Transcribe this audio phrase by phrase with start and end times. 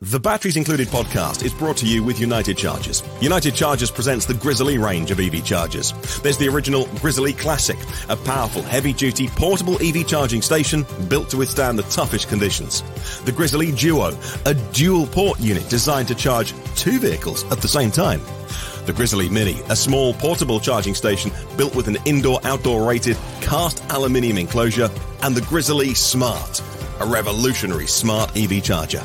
[0.00, 3.04] The Batteries Included podcast is brought to you with United Chargers.
[3.20, 5.92] United Chargers presents the Grizzly range of EV chargers.
[6.18, 7.78] There's the original Grizzly Classic,
[8.08, 12.82] a powerful, heavy duty, portable EV charging station built to withstand the toughest conditions.
[13.24, 17.92] The Grizzly Duo, a dual port unit designed to charge two vehicles at the same
[17.92, 18.20] time.
[18.86, 23.82] The Grizzly Mini, a small portable charging station built with an indoor outdoor rated cast
[23.90, 24.90] aluminium enclosure,
[25.22, 26.60] and the Grizzly Smart,
[26.98, 29.04] a revolutionary smart EV charger.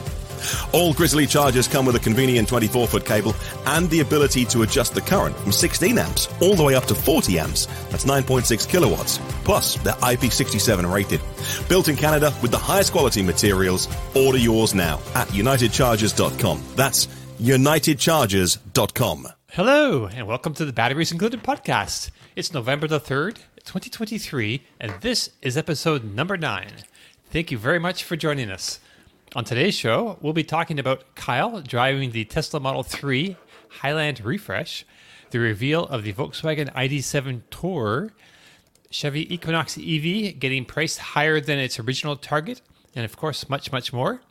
[0.74, 3.36] All Grizzly chargers come with a convenient 24 foot cable
[3.66, 6.96] and the ability to adjust the current from 16 amps all the way up to
[6.96, 7.66] 40 amps.
[7.90, 9.18] That's 9.6 kilowatts.
[9.44, 11.22] Plus, they're IP67 rated.
[11.68, 13.88] Built in Canada with the highest quality materials.
[14.16, 16.64] Order yours now at unitedchargers.com.
[16.76, 17.08] That's
[17.40, 19.28] unitedchargers.com.
[19.52, 22.12] Hello, and welcome to the Batteries Included podcast.
[22.36, 26.68] It's November the 3rd, 2023, and this is episode number 9.
[27.32, 28.80] Thank you very much for joining us.
[29.36, 33.38] On today's show, we'll be talking about Kyle driving the Tesla Model 3
[33.70, 34.88] Highland Refresh,
[35.30, 38.12] the reveal of the Volkswagen ID7 Tour,
[38.90, 42.62] Chevy Equinox EV getting priced higher than its original target,
[42.96, 44.22] and of course, much, much more.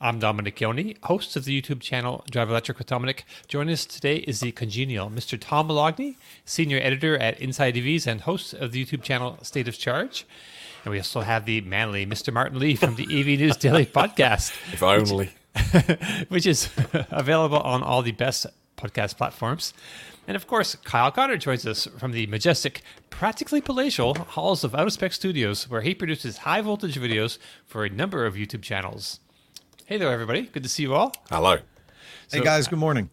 [0.00, 3.26] I'm Dominic Yoni, host of the YouTube channel Drive Electric with Dominic.
[3.48, 5.38] Joining us today is the congenial Mr.
[5.38, 6.16] Tom Moloughney,
[6.46, 10.24] senior editor at Inside EVs and host of the YouTube channel State of Charge.
[10.86, 12.32] And we also have the manly Mr.
[12.32, 14.56] Martin Lee from the EV News Daily podcast.
[14.72, 15.32] If only.
[15.72, 16.70] Which, which is
[17.10, 19.74] available on all the best podcast platforms.
[20.28, 24.86] And of course, Kyle Connor joins us from the majestic, practically palatial halls of Out
[24.86, 29.18] of Spec Studios, where he produces high voltage videos for a number of YouTube channels.
[29.86, 30.42] Hey there, everybody.
[30.42, 31.12] Good to see you all.
[31.30, 31.58] Hello.
[32.30, 33.10] Hey guys, good morning.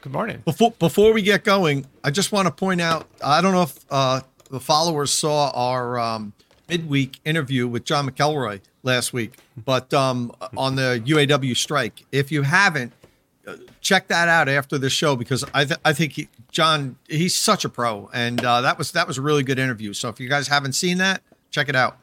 [0.00, 0.40] Good morning.
[0.46, 3.06] Before before we get going, I just want to point out.
[3.22, 6.32] I don't know if uh, the followers saw our um,
[6.68, 12.04] midweek interview with John McElroy last week, but um, on the UAW strike.
[12.12, 12.92] If you haven't,
[13.46, 17.34] uh, check that out after the show because I th- I think he, John he's
[17.34, 19.92] such a pro, and uh, that was that was a really good interview.
[19.92, 21.98] So if you guys haven't seen that, check it out.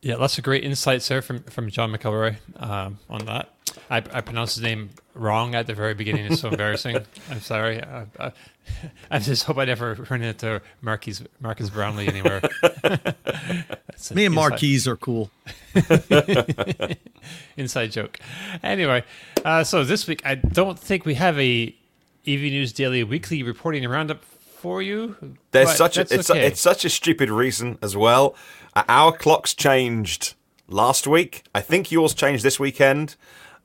[0.00, 3.52] Yeah, lots of great insights there from, from John McElroy um, on that.
[3.90, 6.26] I, I pronounced his name wrong at the very beginning.
[6.26, 6.98] is so embarrassing.
[7.30, 7.82] I'm sorry.
[7.82, 8.32] I, I,
[9.10, 12.40] I, just hope I never run into Marquise, Marques Brownlee anywhere.
[14.14, 15.30] Me and Marquise are cool.
[17.56, 18.18] inside joke.
[18.62, 19.04] Anyway,
[19.44, 21.74] uh, so this week, I don't think we have a
[22.26, 25.16] EV News Daily weekly reporting roundup for you.
[25.52, 26.40] There's such a it's, okay.
[26.40, 28.34] a it's such a stupid reason as well.
[28.74, 30.34] Uh, our clocks changed
[30.68, 31.44] last week.
[31.54, 33.16] I think yours changed this weekend.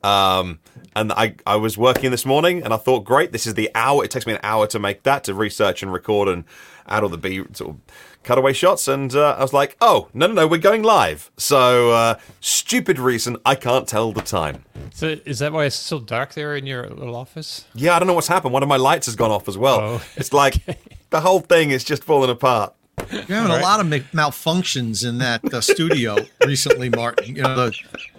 [0.04, 0.60] Um,
[0.96, 4.04] and I, I was working this morning and I thought, great, this is the hour.
[4.04, 6.44] It takes me an hour to make that, to research and record and
[6.88, 7.78] add all the B sort of
[8.24, 8.88] cutaway shots.
[8.88, 11.32] And uh, I was like, oh, no, no, no, we're going live.
[11.38, 14.64] So, uh, stupid reason, I can't tell the time.
[14.94, 17.66] So is that why it's so dark there in your little office?
[17.74, 18.54] Yeah, I don't know what's happened.
[18.54, 19.80] One of my lights has gone off as well.
[19.80, 20.04] Oh.
[20.16, 20.56] It's like
[21.10, 22.74] the whole thing is just falling apart.
[23.12, 27.36] You're having a lot of malfunctions in that uh, studio recently, Martin.
[27.36, 27.70] You know,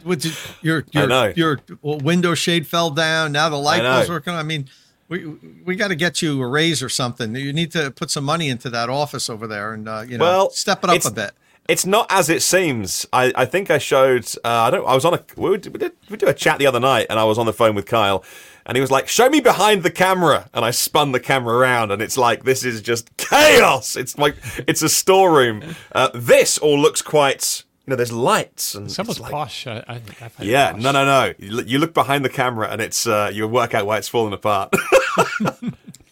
[0.05, 3.33] the, your your your window shade fell down.
[3.33, 4.35] Now the light was working.
[4.35, 4.69] I mean,
[5.09, 5.27] we
[5.65, 7.35] we got to get you a raise or something.
[7.35, 10.25] You need to put some money into that office over there, and uh, you know,
[10.25, 11.33] Well, step it up a bit.
[11.69, 13.07] It's not as it seems.
[13.13, 14.27] I, I think I showed.
[14.45, 14.87] Uh, I don't.
[14.87, 15.25] I was on a.
[15.37, 17.47] We did, we did we did a chat the other night, and I was on
[17.47, 18.23] the phone with Kyle,
[18.67, 21.91] and he was like, "Show me behind the camera," and I spun the camera around,
[21.91, 23.97] and it's like this is just chaos.
[23.97, 24.37] It's like
[24.69, 25.75] it's a storeroom.
[25.93, 27.65] Uh, this all looks quite.
[27.87, 29.67] You know, there's lights and Someone's it's like, posh.
[29.67, 30.83] I, I, I Yeah, posh.
[30.83, 31.35] no, no, no.
[31.39, 34.09] You look- you look behind the camera, and it's uh, you work out why it's
[34.09, 34.73] falling apart.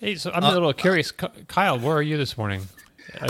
[0.00, 1.12] Hey, so I'm a little curious.
[1.12, 2.66] Ky- Kyle, where are you this morning?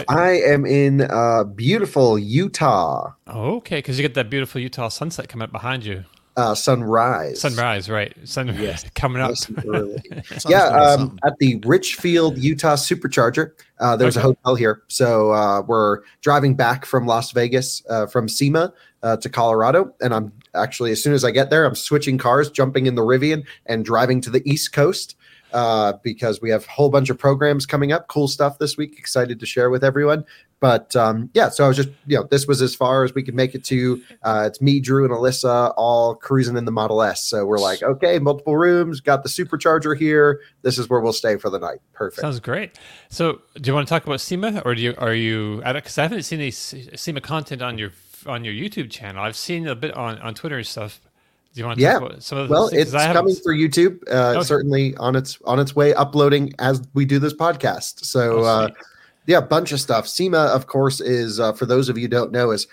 [0.08, 3.12] I am in uh, beautiful Utah.
[3.26, 6.04] Oh, okay, because you get that beautiful Utah sunset coming up behind you.
[6.34, 7.40] Uh, sunrise.
[7.42, 8.16] Sunrise, right?
[8.24, 9.30] Sunrise coming up.
[9.30, 10.02] Nice and early.
[10.28, 13.50] Sounds yeah, um, at the Richfield, Utah Supercharger.
[13.80, 14.22] Uh, there's Okay.
[14.24, 18.72] a hotel here, so uh, we're driving back from Las Vegas uh, from SEMA
[19.02, 22.50] uh, to Colorado, and I'm actually as soon as I get there, I'm switching cars,
[22.50, 25.16] jumping in the Rivian, and driving to the East Coast
[25.52, 28.98] uh, because we have a whole bunch of programs coming up, cool stuff this week.
[28.98, 30.24] Excited to share with everyone.
[30.62, 33.24] But um, yeah, so I was just, you know, this was as far as we
[33.24, 34.00] could make it to.
[34.22, 37.24] Uh, it's me, Drew, and Alyssa all cruising in the Model S.
[37.24, 40.40] So we're like, okay, multiple rooms, got the supercharger here.
[40.62, 41.80] This is where we'll stay for the night.
[41.94, 42.20] Perfect.
[42.20, 42.78] Sounds great.
[43.08, 45.62] So, do you want to talk about SEMA, or do you are you?
[45.64, 47.90] Because I haven't seen any SEMA content on your
[48.26, 49.24] on your YouTube channel.
[49.24, 51.00] I've seen a bit on on Twitter and stuff.
[51.54, 51.92] Do you want to Yeah.
[51.98, 52.82] talk about some of the well, things?
[52.82, 53.98] it's coming for YouTube.
[54.10, 54.42] Uh, Okay.
[54.44, 58.04] Certainly on its on its way, uploading as we do this podcast.
[58.04, 58.68] So Oh, uh,
[59.26, 60.08] yeah, a bunch of stuff.
[60.08, 62.66] SEMA, of course, is uh, for those of you who don't know, is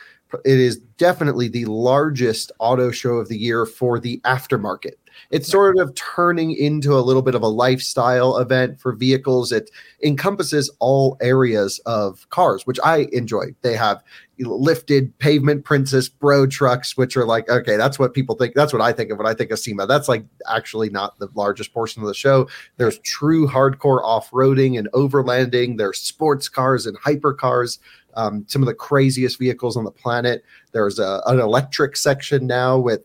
[0.45, 4.93] it is definitely the largest auto show of the year for the aftermarket.
[5.31, 9.51] It's sort of turning into a little bit of a lifestyle event for vehicles.
[9.51, 9.71] It
[10.03, 13.55] encompasses all areas of cars, which I enjoy.
[13.63, 14.01] They have
[14.39, 18.53] lifted pavement princess bro trucks, which are like, okay, that's what people think.
[18.55, 19.85] That's what I think of when I think of SEMA.
[19.87, 22.47] That's like actually not the largest portion of the show.
[22.77, 25.77] There's true hardcore off roading and overlanding.
[25.77, 27.79] There's sports cars and hypercars.
[28.15, 30.43] Um, some of the craziest vehicles on the planet.
[30.71, 33.01] There's a, an electric section now with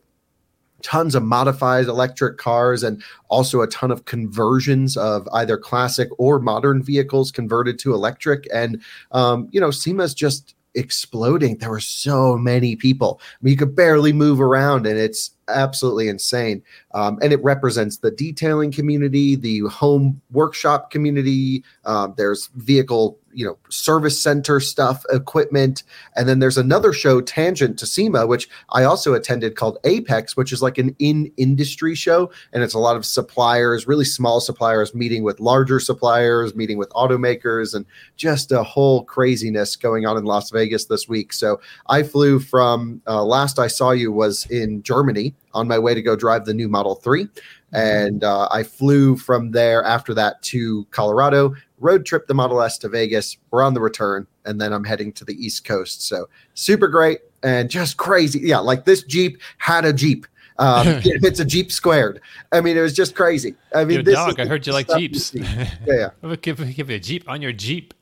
[0.83, 6.39] tons of modified electric cars and also a ton of conversions of either classic or
[6.39, 8.47] modern vehicles converted to electric.
[8.53, 11.57] And, um, you know, SEMA's just exploding.
[11.57, 13.21] There were so many people.
[13.23, 16.63] I mean, you could barely move around, and it's absolutely insane.
[16.93, 21.65] Um, and it represents the detailing community, the home workshop community.
[21.85, 25.83] Um, there's vehicle, you know, service center stuff, equipment,
[26.17, 30.53] and then there's another show tangent to SEMA, which I also attended called Apex, which
[30.53, 35.23] is like an in-industry show, and it's a lot of suppliers, really small suppliers meeting
[35.23, 37.85] with larger suppliers, meeting with automakers, and
[38.17, 41.33] just a whole craziness going on in Las Vegas this week.
[41.33, 45.95] So I flew from uh, last I saw you was in Germany on my way
[45.95, 47.29] to go drive the new Model 3.
[47.73, 52.79] And uh, I flew from there after that to Colorado, road trip the Model S
[52.79, 53.37] to Vegas.
[53.51, 56.03] We're on the return, and then I'm heading to the East Coast.
[56.07, 58.41] So super great and just crazy.
[58.41, 60.27] Yeah, like this Jeep had a Jeep.
[60.59, 62.21] Um, it's a Jeep squared.
[62.53, 63.55] I mean, it was just crazy.
[63.75, 65.25] I mean, this dog, I heard you like Jeeps.
[65.27, 65.41] see.
[65.87, 66.37] Yeah, yeah.
[66.37, 67.93] give, give you a Jeep on your Jeep.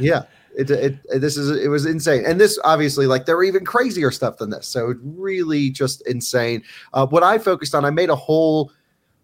[0.00, 0.22] yeah
[0.56, 3.64] it, it, it- this is it was insane and this obviously like there were even
[3.64, 6.64] crazier stuff than this so really just insane
[6.94, 8.72] uh, what i focused on i made a whole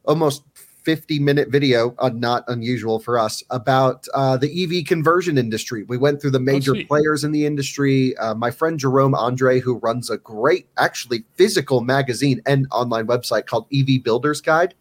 [0.05, 0.45] almost
[0.85, 5.97] 50 minute video uh, not unusual for us about uh, the ev conversion industry we
[5.97, 6.89] went through the major sweet.
[6.89, 11.81] players in the industry uh, my friend jerome andre who runs a great actually physical
[11.81, 14.75] magazine and online website called ev builders guide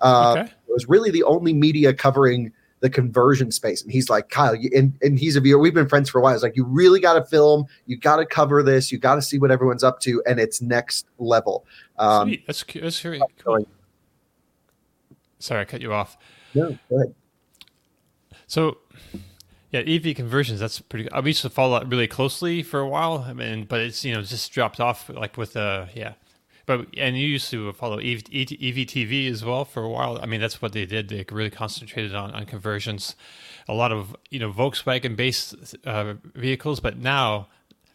[0.00, 0.52] uh, Okay.
[0.68, 3.82] was really the only media covering the conversion space.
[3.82, 5.58] And he's like, Kyle, you, and, and he's a viewer.
[5.58, 6.34] We've been friends for a while.
[6.34, 7.66] He's like, you really got to film.
[7.86, 8.92] You got to cover this.
[8.92, 10.22] You got to see what everyone's up to.
[10.26, 11.66] And it's next level.
[11.98, 12.46] Um, Sweet.
[12.46, 13.66] That's, that's very going- cool.
[15.38, 16.16] Sorry, I cut you off.
[16.54, 17.14] no, go ahead.
[18.46, 18.78] So,
[19.70, 20.58] yeah, EV conversions.
[20.58, 21.04] That's pretty.
[21.04, 21.12] good.
[21.12, 23.24] I used to follow that really closely for a while.
[23.28, 26.14] I mean, but it's you know just dropped off like with uh yeah.
[26.64, 30.18] But and you used to follow EV, EV TV as well for a while.
[30.22, 31.08] I mean, that's what they did.
[31.08, 33.16] They really concentrated on, on conversions.
[33.68, 37.48] A lot of you know Volkswagen based uh, vehicles, but now.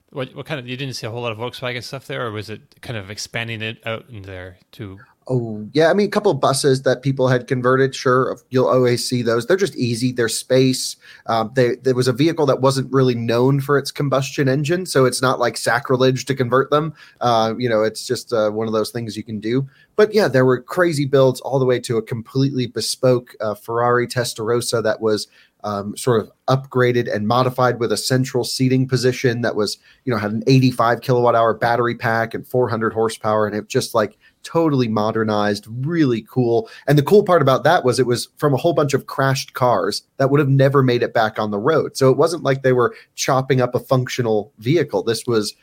[0.09, 2.29] What, what kind of you didn't see a whole lot of Volkswagen stuff there, or
[2.29, 5.89] was it kind of expanding it out in there to Oh, yeah.
[5.89, 7.95] I mean, a couple of buses that people had converted.
[7.95, 9.45] Sure, you'll always see those.
[9.45, 10.11] They're just easy.
[10.11, 10.97] They're space.
[11.27, 15.05] Um, they, there was a vehicle that wasn't really known for its combustion engine, so
[15.05, 16.93] it's not like sacrilege to convert them.
[17.21, 19.67] Uh, you know, it's just uh, one of those things you can do.
[19.95, 24.07] But yeah, there were crazy builds all the way to a completely bespoke uh, Ferrari
[24.07, 25.27] Testarossa that was
[25.63, 30.19] um, sort of upgraded and modified with a central seating position that was, you know,
[30.19, 34.87] had an 85 kilowatt hour battery pack and 400 horsepower, and it just like totally
[34.87, 36.69] modernized, really cool.
[36.87, 39.53] And the cool part about that was it was from a whole bunch of crashed
[39.53, 41.95] cars that would have never made it back on the road.
[41.97, 45.03] So it wasn't like they were chopping up a functional vehicle.
[45.03, 45.53] This was,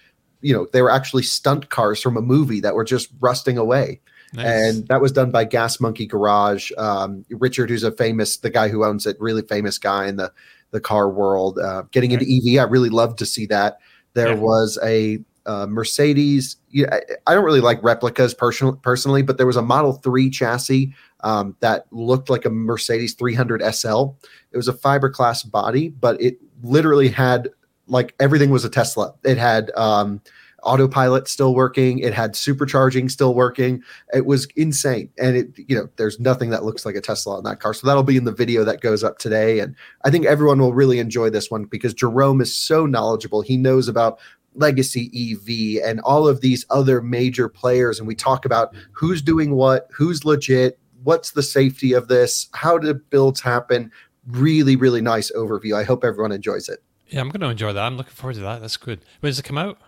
[0.41, 4.01] you know, they were actually stunt cars from a movie that were just rusting away.
[4.33, 4.47] nice.
[4.77, 6.71] And that was done by Gas Monkey Garage.
[6.79, 10.33] Um, Richard, who's a famous, the guy who owns it, really famous guy in the
[10.73, 11.59] the car world.
[11.59, 13.79] Uh, getting into EV, I really loved to see that.
[14.15, 14.35] There Yeah.
[14.35, 16.57] was a uh, Mercedes.
[16.71, 20.31] Yeah, I, I don't really like replicas personal, personally, but there was a Model Three
[20.31, 24.17] chassis um, that looked like a Mercedes 300 SL.
[24.53, 27.49] It was a fiberglass body, but it literally had
[27.87, 29.15] like everything was a Tesla.
[29.25, 30.21] It had um,
[30.63, 31.99] autopilot still working.
[31.99, 33.83] It had supercharging still working.
[34.15, 35.11] It was insane.
[35.19, 37.75] And it, you know, there's nothing that looks like a Tesla on that car.
[37.75, 39.61] So that'll be in the video that goes up today.
[39.61, 43.43] And I think everyone will really enjoy this one because Jerome is so knowledgeable.
[43.43, 44.19] He knows about
[44.55, 47.99] legacy EV and all of these other major players.
[47.99, 52.79] And we talk about who's doing what, who's legit, what's the safety of this, how
[52.79, 53.91] do builds happen.
[54.27, 55.75] Really, really nice overview.
[55.75, 56.83] I hope everyone enjoys it.
[57.09, 57.83] yeah, I'm going to enjoy that.
[57.83, 58.61] I'm looking forward to that.
[58.61, 59.01] That's good.
[59.21, 59.79] When does it come out?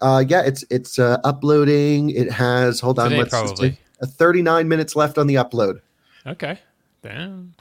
[0.00, 2.10] Uh, yeah, it's it's uh, uploading.
[2.10, 3.78] It has hold on, Today, let's probably.
[4.00, 5.80] uh, 39 minutes left on the upload.
[6.26, 6.58] Okay.
[7.02, 7.54] Damn.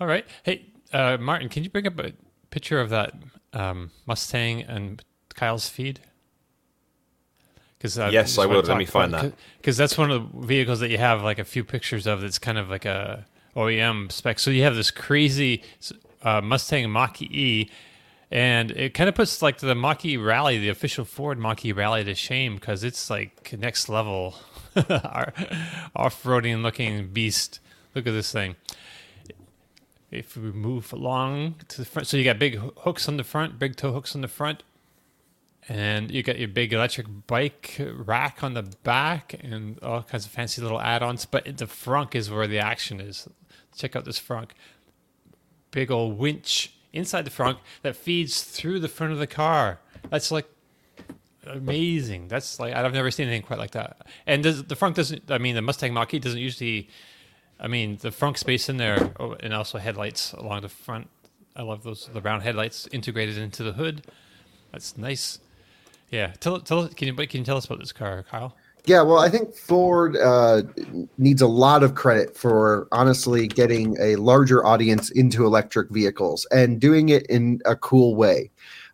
[0.00, 0.24] All right.
[0.44, 2.12] Hey, uh, Martin, can you bring up a
[2.50, 3.12] picture of that
[3.52, 6.00] um, Mustang and Kyle's feed?
[7.78, 8.66] Because uh, Yes, I would.
[8.66, 9.34] Let me find that.
[9.58, 12.20] Because that's one of the vehicles that you have like a few pictures of.
[12.20, 13.26] That's kind of like a
[13.56, 14.38] OEM spec.
[14.38, 15.62] So you have this crazy
[16.22, 17.70] uh, Mustang Mach E.
[18.30, 22.14] and it kind of puts like the Mach-E Rally, the official Ford Mach-E Rally, to
[22.14, 24.36] shame because it's like next level
[25.94, 27.60] off-roading looking beast.
[27.94, 28.56] Look at this thing.
[30.10, 33.58] If we move along to the front, so you got big hooks on the front,
[33.58, 34.62] big tow hooks on the front,
[35.68, 40.32] and you got your big electric bike rack on the back, and all kinds of
[40.32, 41.26] fancy little add-ons.
[41.26, 43.28] But the front is where the action is.
[43.76, 44.52] Check out this front.
[45.70, 49.80] Big old winch inside the front that feeds through the front of the car.
[50.10, 50.46] That's like
[51.46, 52.28] amazing.
[52.28, 54.06] That's like I've never seen anything quite like that.
[54.26, 55.30] And the front doesn't.
[55.30, 56.88] I mean, the Mustang Mach-E doesn't usually.
[57.58, 61.08] I mean, the front space in there, oh, and also headlights along the front.
[61.56, 64.06] I love those the round headlights integrated into the hood.
[64.72, 65.38] That's nice.
[66.10, 68.56] Yeah, tell tell can you can you tell us about this car, Kyle?
[68.86, 70.62] Yeah, well, I think Ford uh,
[71.16, 76.78] needs a lot of credit for honestly getting a larger audience into electric vehicles and
[76.78, 78.50] doing it in a cool way.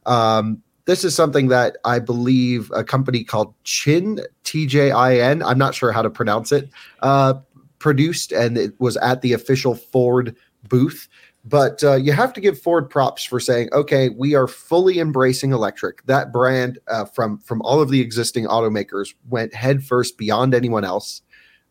[0.07, 5.43] Um, this is something that I believe a company called Chin, T J I N,
[5.43, 7.35] I'm not sure how to pronounce it, uh,
[7.81, 10.37] produced, and it was at the official Ford
[10.69, 11.09] booth.
[11.45, 15.53] But uh, you have to give Ford props for saying, okay, we are fully embracing
[15.53, 16.05] electric.
[16.05, 21.23] That brand uh, from from all of the existing automakers went headfirst beyond anyone else.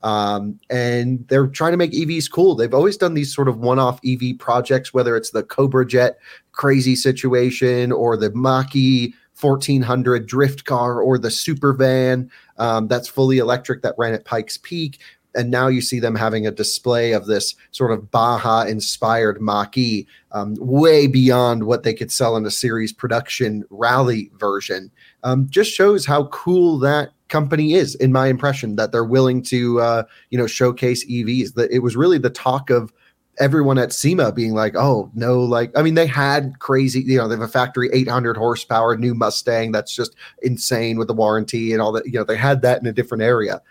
[0.02, 2.56] Um, and they're trying to make EVs cool.
[2.56, 6.20] They've always done these sort of one-off EV projects, whether it's the Cobra Jet
[6.54, 13.38] crazy situation or the Mach-E 1400 drift car or the super van um, that's fully
[13.38, 15.00] electric that ran at Pikes Peak
[15.36, 20.08] and now you see them having a display of this sort of Baja inspired Mach-E,
[20.32, 24.92] um, way beyond what they could sell in a series production rally version.
[25.24, 29.80] Um, just shows how cool that company is, in my impression, that they're willing to
[29.80, 31.54] uh, you know showcase EVs.
[31.54, 32.92] That it was really the talk of
[33.40, 37.28] everyone at SEMA being like, oh no, like I mean they had crazy, you know,
[37.28, 41.82] they have a factory 800 horsepower new Mustang that's just insane with the warranty and
[41.82, 42.06] all that.
[42.06, 43.62] You know, they had that in a different area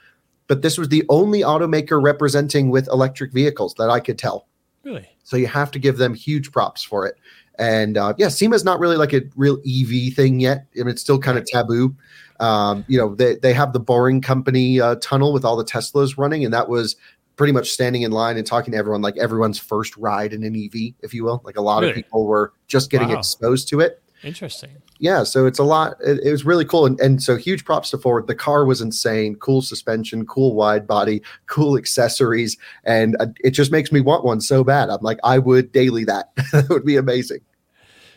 [0.48, 4.48] but this was the only automaker representing with electric vehicles that I could tell.
[4.82, 5.08] Really?
[5.22, 7.16] So you have to give them huge props for it.
[7.58, 10.66] And uh, yeah, SEMA's not really like a real EV thing yet.
[10.74, 11.94] I mean, it's still kind of taboo.
[12.40, 16.16] Um, you know, they, they have the Boring Company uh, tunnel with all the Teslas
[16.16, 16.96] running, and that was
[17.36, 20.56] pretty much standing in line and talking to everyone like everyone's first ride in an
[20.56, 21.42] EV, if you will.
[21.44, 21.90] Like a lot really?
[21.90, 23.18] of people were just getting Wow.
[23.18, 24.70] exposed to it Interesting.
[24.98, 27.90] yeah so it's a lot it, it was really cool and, and so huge props
[27.90, 33.26] to ford the car was insane cool suspension cool wide body cool accessories and uh,
[33.44, 36.68] it just makes me want one so bad i'm like i would daily that that
[36.68, 37.40] would be amazing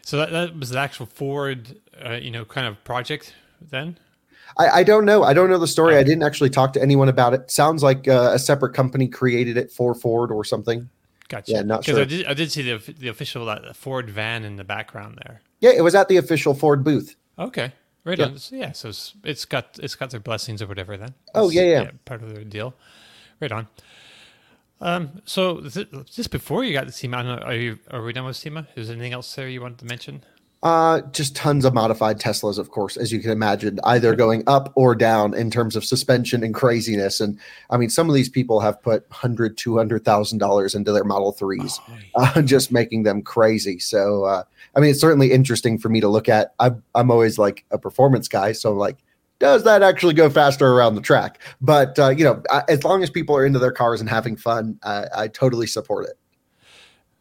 [0.03, 3.97] So that, that was the actual Ford, uh, you know, kind of project then.
[4.57, 7.07] I, I don't know i don't know the story i didn't actually talk to anyone
[7.07, 10.89] about it sounds like uh, a separate company created it for ford or something
[11.31, 11.53] Gotcha.
[11.53, 12.05] Yeah, not Because I sure.
[12.05, 15.41] did, I did see the the official Ford van in the background there.
[15.61, 17.73] Yeah it was at the official ford booth Okay.
[18.05, 18.25] Right Yeah.
[18.27, 18.37] on.
[18.37, 18.71] So, yeah.
[18.73, 21.15] So it's, it's got it's got their blessings or whatever then.
[21.35, 21.91] Oh, It's, yeah, yeah.
[22.05, 22.75] Part of the deal.
[23.41, 23.67] Right on.
[24.81, 25.21] Um.
[25.25, 28.13] So th- just before you got to SEMA, I don't know, are you are we
[28.13, 28.67] done with SEMA?
[28.75, 30.23] Is there anything else there you wanted to mention?
[30.63, 34.71] Uh, just tons of modified Teslas, of course, as you can imagine, either going up
[34.75, 37.19] or down in terms of suspension and craziness.
[37.19, 37.39] And
[37.71, 41.03] I mean, some of these people have put hundred, two hundred thousand dollars into their
[41.03, 41.79] Model Threes,
[42.15, 43.79] uh, just making them crazy.
[43.79, 44.43] So, uh,
[44.75, 46.53] I mean, it's certainly interesting for me to look at.
[46.59, 48.97] I'm, I'm always like a performance guy, so I'm like,
[49.39, 51.39] does that actually go faster around the track?
[51.59, 54.37] But uh, you know, I, as long as people are into their cars and having
[54.37, 56.19] fun, I, I totally support it.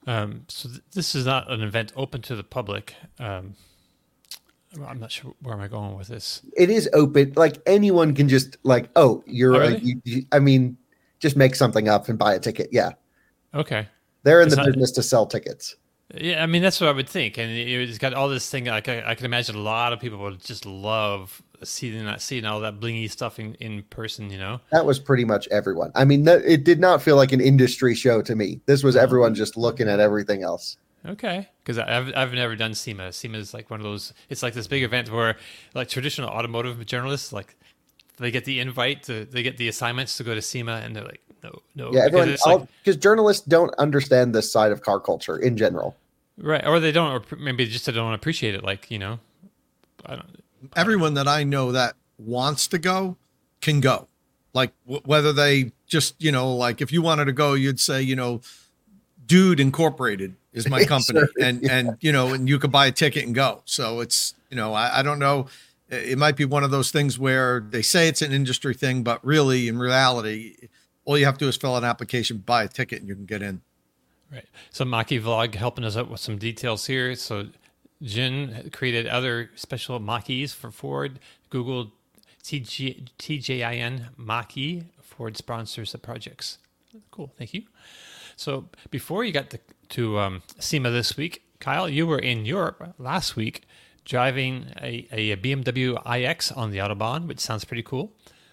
[0.07, 0.45] Um.
[0.49, 2.95] So th- this is not an event open to the public.
[3.19, 3.55] Um.
[4.87, 6.43] I'm not sure where am I going with this.
[6.57, 10.39] it is open like anyone can just like oh you're Oh, a- you, you- i
[10.39, 10.77] mean
[11.19, 12.91] just make something up and buy a ticket yeah
[13.53, 13.89] Okay.
[14.23, 15.75] they're in It's the not- business to sell tickets
[16.15, 18.67] Yeah, I mean that's what I would think, and it- it's got all this thing.
[18.67, 22.45] Like I, I can imagine a lot of people would just love seeing that, seeing
[22.45, 24.31] all that blingy stuff in, in person.
[24.31, 27.33] You know, that was pretty much everyone i mean that, it did not feel like
[27.33, 30.77] an industry show to me this was everyone just looking at everything else
[31.07, 33.13] okay, because I've I've never done SEMA.
[33.13, 34.13] SEMA is like one of those.
[34.29, 35.37] It's like this big event where
[35.75, 37.57] like traditional automotive journalists like
[38.19, 41.05] they get the invite to they get the assignments to go to SEMA, and they're
[41.05, 42.47] like, no, no, yeah because everyone it's
[42.87, 45.97] like- journalists don't understand this side of car culture in general
[46.39, 48.63] right, or they don't, or maybe just they don't appreciate it.
[48.63, 49.19] Like you know,
[50.07, 50.43] I don't.
[50.77, 53.17] Everyone that I know that wants to go
[53.61, 54.09] can go.
[54.53, 58.03] Like w- whether they just, you know, like if you wanted to go, you'd say,
[58.03, 58.41] you know,
[59.27, 62.93] Dude Incorporated is my company, Sure, and and you know, and you could buy a
[62.93, 63.63] ticket and go.
[63.65, 65.47] So it's, you know, I, I don't know.
[65.89, 69.03] It it might be one of those things where they say it's an industry thing,
[69.03, 70.69] but really, in reality,
[71.05, 73.15] all you have to do is fill out an application, buy a ticket, and you
[73.15, 73.61] can get in.
[74.33, 74.47] Right.
[74.71, 77.15] So Maki Vlog helping us out with some details here.
[77.17, 77.49] So
[78.03, 81.19] Jin created other special Mach-E's for Ford.
[81.51, 81.93] Google
[82.43, 84.85] TG, TJIN Mach-E.
[85.01, 86.59] Ford sponsors the projects.
[87.11, 87.63] Cool, thank you.
[88.37, 92.95] So before you got to, to um, SEMA this week, Kyle, you were in Europe
[92.99, 93.67] last week
[94.05, 98.13] driving a, a BMW iX on the Autobahn, which sounds pretty cool.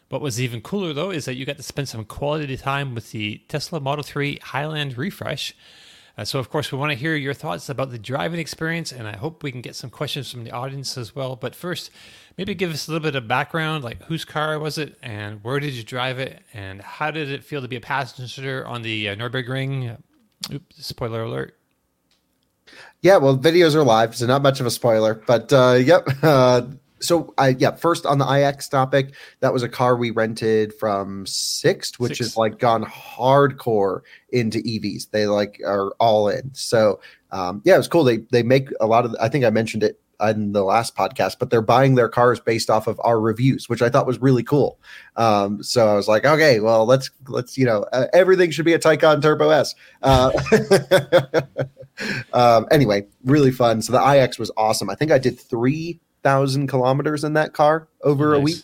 [0.10, 3.12] What was even cooler though is that you got to spend some quality time with
[3.12, 5.56] the Tesla Model 3 Highland refresh.
[6.18, 9.08] Uh, so, of course, we want to hear your thoughts about the driving experience, and
[9.08, 11.36] I hope we can get some questions from the audience as well.
[11.36, 11.92] But first,
[12.38, 15.60] maybe give us a little bit of background like whose car was it, and where
[15.60, 19.10] did you drive it, and how did it feel to be a passenger on the
[19.10, 19.98] uh, Nürburgring?
[20.52, 21.56] Oops, spoiler alert.
[23.02, 25.14] Yeah, well, videos are live, so not much of a spoiler.
[25.14, 26.08] But uh, yep.
[26.24, 26.62] Uh,
[27.00, 31.26] so I yeah, first on the iX topic, that was a car we rented from
[31.26, 32.22] Sixt, which Sixt.
[32.22, 35.12] is like gone hardcore into EVs.
[35.12, 36.54] They like are all in.
[36.54, 37.00] So
[37.32, 38.04] um, yeah, it was cool.
[38.04, 39.16] They they make a lot of.
[39.20, 42.70] I think I mentioned it in the last podcast, but they're buying their cars based
[42.70, 44.80] off of our reviews, which I thought was really cool.
[45.16, 48.74] Um, so I was like, okay, well, let's let's you know uh, everything should be
[48.74, 49.76] a Taycan Turbo S.
[50.02, 50.32] Uh,
[52.34, 53.82] um, anyway, really fun.
[53.82, 54.90] So the iX was awesome.
[54.90, 58.64] I think I did three thousand kilometers in that car over a week.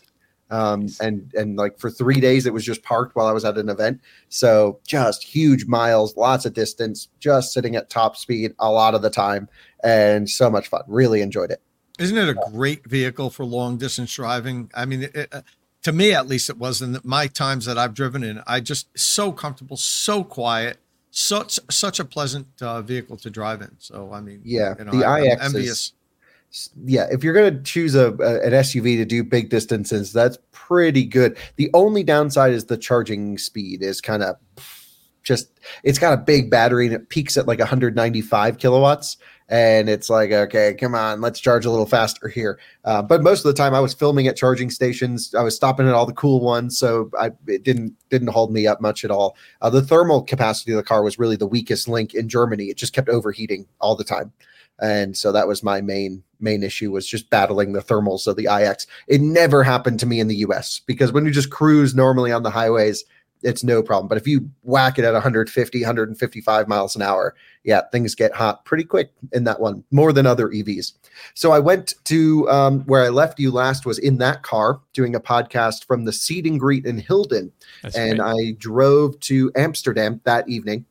[0.50, 3.58] Um, and and like for three days it was just parked while I was at
[3.58, 4.02] an event.
[4.30, 9.02] So just huge miles, lots of distance, just sitting at top speed a lot of
[9.02, 9.48] the time,
[9.84, 10.82] and so much fun.
[10.88, 11.62] Really enjoyed it.
[11.98, 14.70] Isn't it a great vehicle for long distance driving?
[14.76, 15.42] I mean, it, uh,
[15.84, 18.42] to me at least, it was in my times that I've driven in.
[18.46, 20.78] I just so comfortable, so quiet,
[21.12, 23.72] such such a pleasant uh, vehicle to drive in.
[23.80, 25.94] So I mean, Yeah, you know, the I, iX is- envious.
[26.86, 30.38] Yeah, if you're going to choose a, a- an SUV to do big distances, that's
[30.52, 31.38] pretty good.
[31.56, 34.36] The only downside is the charging speed is kind of
[35.24, 39.18] just it's got a big battery and it peaks at like 195 kilowatts.
[39.50, 42.60] And it's like okay come on let's charge a little faster here.
[42.86, 45.34] Uh, but most of the time i was filming at charging stations.
[45.36, 48.68] I was stopping at all the cool ones so I, it didn't didn't hold me
[48.68, 49.36] up much at all.
[49.62, 52.66] Uh, the thermal capacity of the car was really the weakest link in germany.
[52.66, 54.32] It just kept overheating all the time
[54.82, 58.48] and so that was my main main issue was just battling the thermals of the
[58.48, 62.32] ix it never happened to me in the us because when you just cruise normally
[62.32, 63.04] on the highways
[63.44, 64.08] it's no problem.
[64.08, 68.66] But if you whack it at 150 155 miles an hour yeah things get hot
[68.66, 70.94] pretty quick in that one more than other evs
[71.34, 75.16] so i went to um, where i left you last was in that car doing
[75.16, 77.52] a podcast from the seed and greet in hilden.
[77.82, 78.52] That's and great.
[78.52, 80.86] I drove to Amsterdam that evening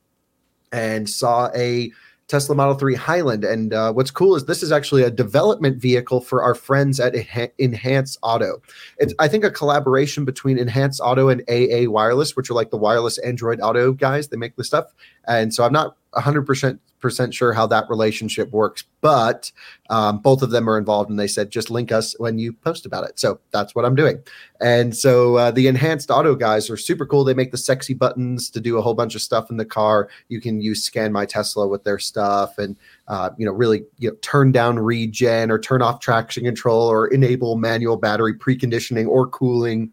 [0.72, 1.90] and saw a
[2.32, 3.44] Tesla Model 3 Highland.
[3.44, 7.12] And uh, what's cool is this is actually a development vehicle for our friends at
[7.12, 8.62] Enhauto.
[8.96, 13.18] It's, I think, a collaboration between Enhauto and AA Wireless, which are like the wireless
[13.18, 14.28] Android Auto guys.
[14.28, 14.86] They make the stuff.
[15.28, 16.78] And so I'm not 100%
[17.32, 19.50] sure how that relationship works, but
[19.90, 21.10] um, both of them are involved.
[21.10, 23.18] And they said, just link us when you post about it.
[23.18, 24.22] So that's what I'm doing.
[24.60, 27.24] And so uh, the enhanced auto guys are super cool.
[27.24, 30.08] They make the sexy buttons to do a whole bunch of stuff in the car.
[30.28, 32.76] You can use Scan My Tesla with their stuff, and
[33.08, 37.08] uh, you know really you know turn down regen or turn off traction control or
[37.08, 39.90] enable manual battery preconditioning or cooling.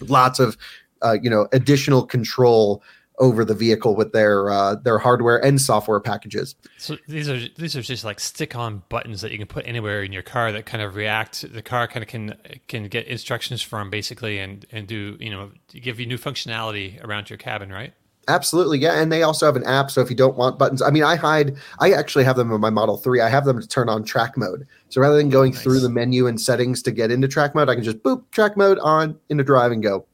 [0.00, 0.56] Lots of
[1.02, 2.82] uh, you know additional control
[3.22, 6.56] over the vehicle with their uh, their hardware and software packages.
[6.76, 10.12] So these are these are just like stick-on buttons that you can put anywhere in
[10.12, 11.50] your car that kind of react.
[11.50, 12.36] The car kind of can
[12.68, 17.30] can get instructions from basically and and do you know give you new functionality around
[17.30, 17.94] your cabin, right?
[18.28, 19.90] Absolutely, yeah, and they also have an app.
[19.90, 21.56] So if you don't want buttons, I mean, I hide.
[21.80, 23.20] I actually have them in my Model Three.
[23.20, 24.66] I have them to turn on track mode.
[24.90, 25.82] So rather than going through Nice.
[25.82, 28.78] the menu and settings to get into track mode, I can just boop track mode
[28.80, 30.06] on into drive and go.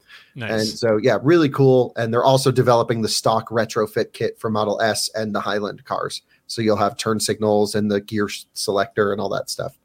[0.47, 1.93] And so yeah, really cool.
[1.95, 6.21] And they're also developing the stock retrofit kit for Model S and the Highland cars.
[6.47, 9.77] So you'll have turn signals and the gear selector and all that stuff.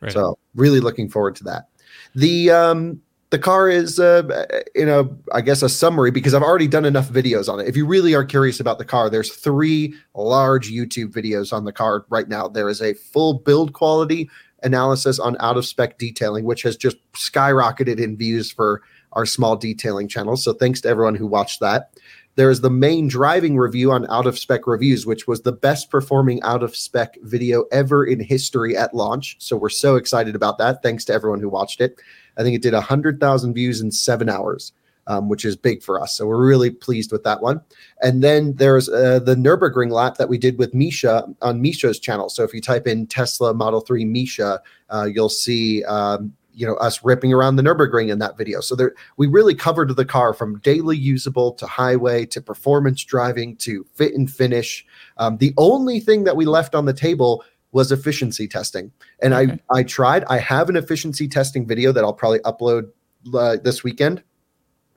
[0.00, 0.12] Right.
[0.12, 1.68] So really looking forward to that.
[2.14, 6.68] The um the car is uh you know I guess a summary because I've already
[6.68, 7.68] done enough videos on it.
[7.68, 11.72] If you really are curious about the car, there's three large YouTube videos on the
[11.72, 12.48] car right now.
[12.48, 14.28] There is a full build quality
[14.62, 19.56] analysis on out of spec detailing, which has just skyrocketed in views for our small
[19.56, 20.36] detailing channel.
[20.36, 21.92] So thanks to everyone who watched that.
[22.34, 25.90] There is the main driving review on out of spec reviews, which was the best
[25.90, 29.36] performing out of spec video ever in history at launch.
[29.38, 30.82] So we're so excited about that.
[30.82, 32.00] Thanks to everyone who watched it.
[32.38, 34.72] I think it did 100,000 views in seven hours,
[35.06, 36.16] um, which is big for us.
[36.16, 37.60] So we're really pleased with that one.
[38.00, 42.30] And then there's uh, the Nürburgring lap that we did with Misha on Misha's channel.
[42.30, 45.84] So if you type in Tesla Model 3 Misha, uh, you'll see.
[45.84, 48.60] Um, you know us ripping around the Nurburgring in that video.
[48.60, 53.56] So there, we really covered the car from daily usable to highway to performance driving
[53.56, 54.84] to fit and finish.
[55.16, 58.92] Um, the only thing that we left on the table was efficiency testing.
[59.22, 59.58] And Okay.
[59.70, 60.24] I I tried.
[60.24, 62.90] I have an efficiency testing video that I'll probably upload
[63.34, 64.22] uh, this weekend,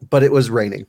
[0.10, 0.86] but it was raining,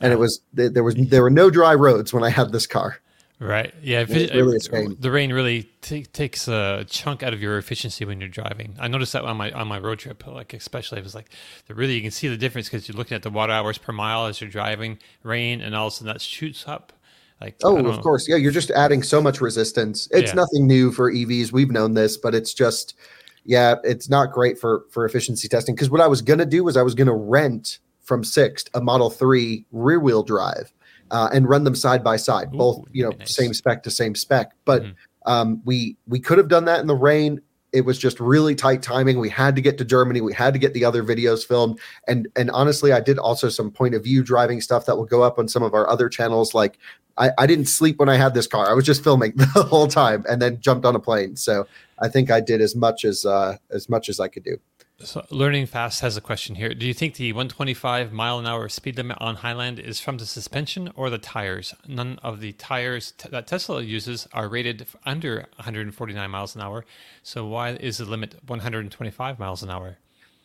[0.00, 3.00] and it was there was there were no dry roads when I had this car.
[3.40, 3.72] Right.
[3.82, 4.00] Yeah.
[4.00, 8.20] It, really uh, the rain really ta takes a chunk out of your efficiency when
[8.20, 8.76] you're driving.
[8.78, 11.30] I noticed that on my on my road trip, like especially, it was like
[11.66, 13.92] the really you can see the difference because you're looking at the watt hours per
[13.92, 16.92] mile as you're driving, rain, and all of a sudden that shoots up.
[17.40, 17.98] Like Oh, of know.
[18.02, 18.28] course.
[18.28, 20.06] Yeah, you're just adding so much resistance.
[20.10, 20.34] It's Yeah.
[20.34, 21.50] nothing new for EVs.
[21.50, 22.94] We've known this, but it's just
[23.46, 26.62] yeah, it's not great for for efficiency testing because what I was going to do
[26.62, 30.72] was I was going to rent from Sixt a Model 3 rear wheel drive
[31.10, 33.34] uh, and run them side by side, both, you know, nice.
[33.34, 34.52] same spec to same spec.
[34.64, 34.94] But Mhm.
[35.26, 37.40] um, we we could have done that in the rain.
[37.72, 39.18] It was just really tight timing.
[39.20, 40.20] We had to get to Germany.
[40.20, 41.78] We had to get the other videos filmed.
[42.08, 45.22] And and honestly, I did also some point of view driving stuff that will go
[45.22, 46.52] up on some of our other channels.
[46.54, 46.78] Like
[47.16, 48.68] I, I didn't sleep when I had this car.
[48.68, 51.36] I was just filming the whole time and then jumped on a plane.
[51.36, 51.66] So
[52.00, 54.58] I think I did as much as uh, as much as I could do.
[55.02, 56.74] So Learning Fast has a question here.
[56.74, 60.26] Do you think the 125 mile an hour speed limit on Highland is from the
[60.26, 61.74] suspension or the tires?
[61.88, 66.84] None of the tires t- that Tesla uses are rated under 149 miles an hour.
[67.22, 69.96] So why is the limit 125 miles an hour?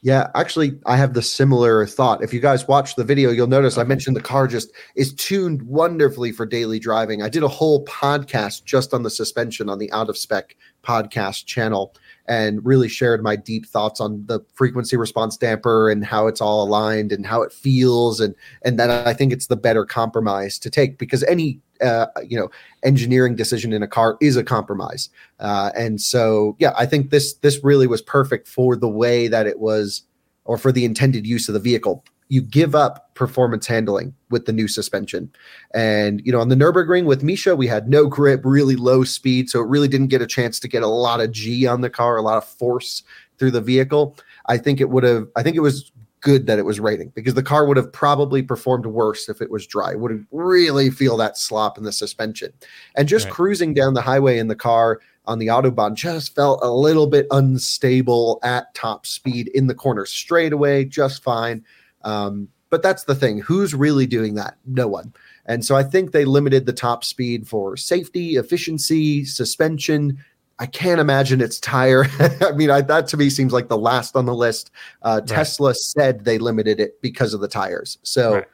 [0.01, 2.23] Yeah, actually, I have the similar thought.
[2.23, 5.63] If you guys watch the video, you'll notice I mentioned the car just is tuned
[5.63, 7.21] wonderfully for daily driving.
[7.21, 11.45] I did a whole podcast just on the suspension on the Out of Spec podcast
[11.45, 11.93] channel
[12.27, 16.63] and really shared my deep thoughts on the frequency response damper and how it's all
[16.63, 18.19] aligned and how it feels.
[18.19, 22.38] And and that I think it's the better compromise to take because any uh, you
[22.38, 22.49] know
[22.83, 25.09] engineering decision in a car is a compromise.
[25.39, 29.45] Uh, and so yeah i think this this really was perfect for the way that
[29.45, 30.03] it was
[30.45, 34.51] or for the intended use of the vehicle you give up performance handling with the
[34.51, 35.31] new suspension
[35.73, 39.49] and you know on the nürburgring with misha we had no grip really low speed
[39.49, 41.89] so it really didn't get a chance to get a lot of g on the
[41.89, 43.03] car a lot of force
[43.38, 45.91] through the vehicle i think it would have i think it was
[46.25, 49.51] good that it was raining because the car would have probably performed worse if it
[49.51, 49.91] was dry.
[49.91, 52.51] It would really feel that slop in the suspension.
[52.95, 53.33] And just Right.
[53.33, 57.27] cruising down the highway in the car on the Autobahn just felt a little bit
[57.29, 61.63] unstable at top speed in the corner straightaway, just fine.
[62.05, 63.39] Um, but that's the thing.
[63.39, 64.57] Who's really doing that?
[64.65, 65.13] No one.
[65.45, 70.17] And so I think they limited the top speed for safety, efficiency, suspension.
[70.57, 72.05] I can't imagine it's tire.
[72.41, 74.71] I mean, I, that to me seems like the last on the list.
[75.03, 77.97] Uh, Tesla said they limited it because of the tires.
[78.03, 78.45] So Right.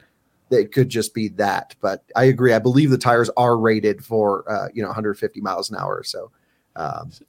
[0.50, 1.76] it could just be that.
[1.80, 2.54] But I agree.
[2.54, 6.04] I believe the tires are rated for, uh, you know, 150 miles an hour.
[6.04, 6.32] So,
[6.76, 7.24] um, So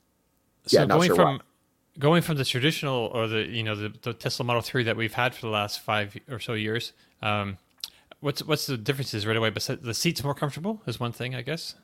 [0.79, 1.43] Yeah, not going sure from
[1.99, 5.13] going from the traditional or the you know the, the Tesla Model Three that we've
[5.15, 7.59] had for the last five or so years, um,
[8.21, 9.51] what's what's the differences right away?
[9.51, 11.75] But the seats more comfortable is one thing, I guess.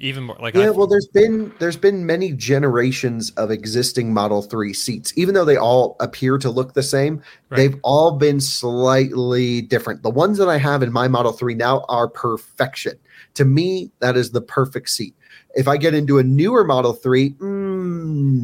[0.00, 4.42] Even more like yeah, I've- well, there's been there's been many generations of existing Model
[4.42, 5.12] 3 seats.
[5.16, 7.56] Even though they all appear to look the same, Right.
[7.56, 10.04] they've all been slightly different.
[10.04, 12.92] The ones that I have in my Model 3 now are perfection.
[13.34, 15.16] To me, that is the perfect seat.
[15.56, 17.40] If I get into a newer Model 3, mm,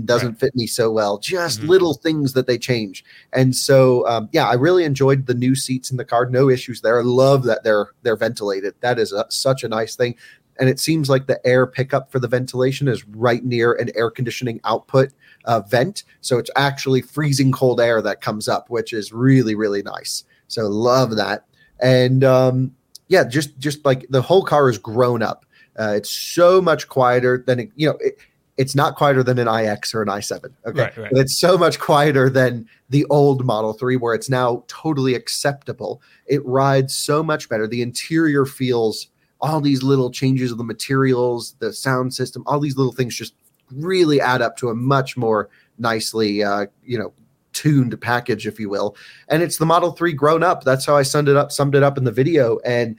[0.04, 1.18] doesn't fit me so well.
[1.18, 1.68] Just Mhm.
[1.68, 3.04] little things that they change.
[3.32, 6.26] And so, um, yeah, I really enjoyed the new seats in the car.
[6.26, 6.98] No issues there.
[6.98, 8.74] I love that they're they're ventilated.
[8.80, 10.16] That is a, such a nice thing
[10.58, 14.10] and it seems like the air pickup for the ventilation is right near an air
[14.10, 15.10] conditioning output
[15.46, 19.82] uh, vent so it's actually freezing cold air that comes up which is really really
[19.82, 21.44] nice so love that
[21.80, 22.74] and um,
[23.08, 25.44] yeah just just like the whole car is grown up
[25.78, 28.18] uh, it's so much quieter than it, you know it,
[28.56, 31.10] it's not quieter than an ix or an i7 okay Right, right.
[31.12, 36.00] but it's so much quieter than the old model 3 where it's now totally acceptable
[36.26, 39.08] it rides so much better the interior feels
[39.40, 43.34] all these little changes of the materials, the sound system, all these little things just
[43.72, 47.12] really add up to a much more nicely, uh, you know,
[47.52, 48.96] tuned package, if you will.
[49.28, 50.64] And it's the Model 3 grown up.
[50.64, 52.58] That's how I summed it up, summed it up in the video.
[52.64, 52.96] And,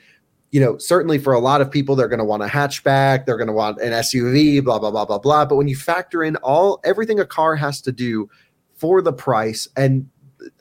[0.55, 3.35] you know, certainly for a lot of people, they're going to want a hatchback, they're
[3.35, 5.43] going to want an SUV, blah, blah, blah, blah, blah.
[5.43, 8.29] But when you factor in all everything a car has to do
[8.73, 10.09] for the price and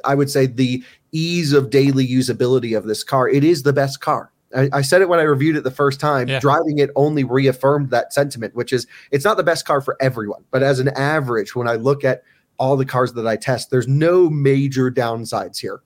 [0.05, 4.01] I would say the ease of daily usability of this car, it is the best
[4.01, 4.33] car.
[4.57, 6.27] I, I said it when I reviewed it the first time.
[6.27, 6.41] Yeah.
[6.41, 10.43] Driving it only reaffirmed that sentiment, which is it's not the best car for everyone,
[10.51, 12.25] but as an average, when I look at
[12.59, 15.83] all the cars that I test, there's no major downsides here.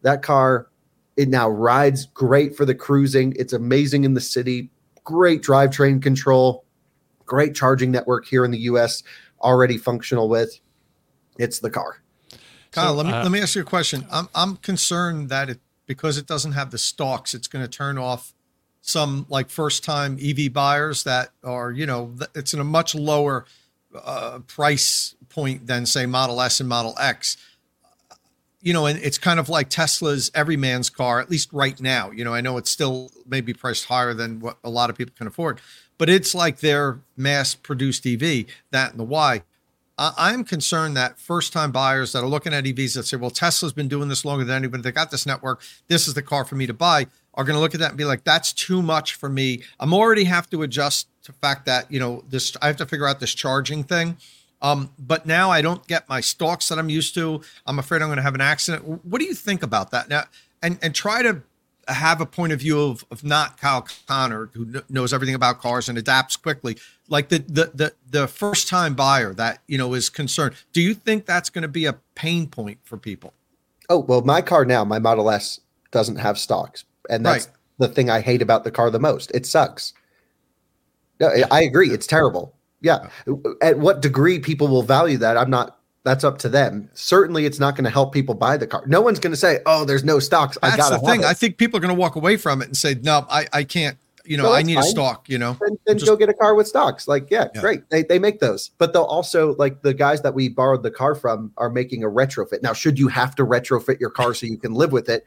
[0.00, 0.68] That car,
[1.16, 3.34] it now rides great for the cruising.
[3.38, 4.70] It's amazing in the city.
[5.04, 6.64] Great drivetrain control.
[7.26, 9.02] Great charging network here in the US,
[9.40, 10.58] already functional with.
[11.38, 12.02] It's the car.
[12.72, 14.06] Kyle, So, let me uh, let me ask you a question.
[14.10, 17.98] I'm I'm concerned that it because it doesn't have the stalks, it's going to turn
[17.98, 18.32] off
[18.80, 23.46] some like first time EV buyers that are you know it's in a much lower
[23.94, 27.36] uh, price point than say Model S and Model X.
[28.62, 32.10] You know, and it's kind of like Tesla's everyman's car, at least right now.
[32.10, 35.14] You know, I know it's still maybe priced higher than what a lot of people
[35.18, 35.60] can afford,
[35.98, 39.42] but it's like their mass produced EV, that and the Y.
[39.98, 43.72] I'm concerned that first time buyers that are looking at EVs that say, well, Tesla's
[43.72, 46.54] been doing this longer than anybody, they got this network, this is the car for
[46.56, 49.14] me to buy, are going to look at that and be like, that's too much
[49.14, 49.62] for me.
[49.78, 52.86] I'm already have to adjust to the fact that, you know, this, I have to
[52.86, 54.16] figure out this charging thing.
[54.62, 57.42] Um, but now I don't get my stalks that I'm used to.
[57.66, 59.04] I'm afraid I'm going to have an accident.
[59.04, 60.24] What do you think about that now?
[60.62, 61.42] And and try to
[61.88, 65.60] have a point of view of, of not Kyle Connor, who kn- knows everything about
[65.60, 66.76] cars and adapts quickly,
[67.08, 70.54] like the the the, the first time buyer that you know is concerned.
[70.72, 73.34] Do you think that's going to be a pain point for people?
[73.88, 75.58] Oh well, my car now, my Model S
[75.90, 77.56] doesn't have stalks, and that's Right.
[77.78, 79.32] the thing I hate about the car the most.
[79.34, 79.92] It sucks.
[81.18, 81.90] No, I agree.
[81.90, 82.54] It's terrible.
[82.82, 83.08] Yeah.
[83.62, 85.78] At what degree people will value that, I'm not.
[86.04, 86.90] That's up to them.
[86.94, 88.82] Certainly, it's not going to help people buy the car.
[88.86, 90.58] No one's going to say, "Oh, there's no stalks.
[90.60, 91.22] I That's the thing.
[91.22, 93.46] Have I think people are going to walk away from it and say, no, I
[93.52, 93.96] I can't.
[94.24, 95.28] You know, No, I need a stalk.
[95.28, 97.06] You know, then, then Just- go get a car with stalks.
[97.08, 97.60] Like, yeah, Yeah.
[97.60, 97.90] great.
[97.90, 101.14] They, they make those, but they'll also like the guys that we borrowed the car
[101.14, 102.62] from are making a retrofit.
[102.62, 105.24] Now, should you have to retrofit your car so you can live with it?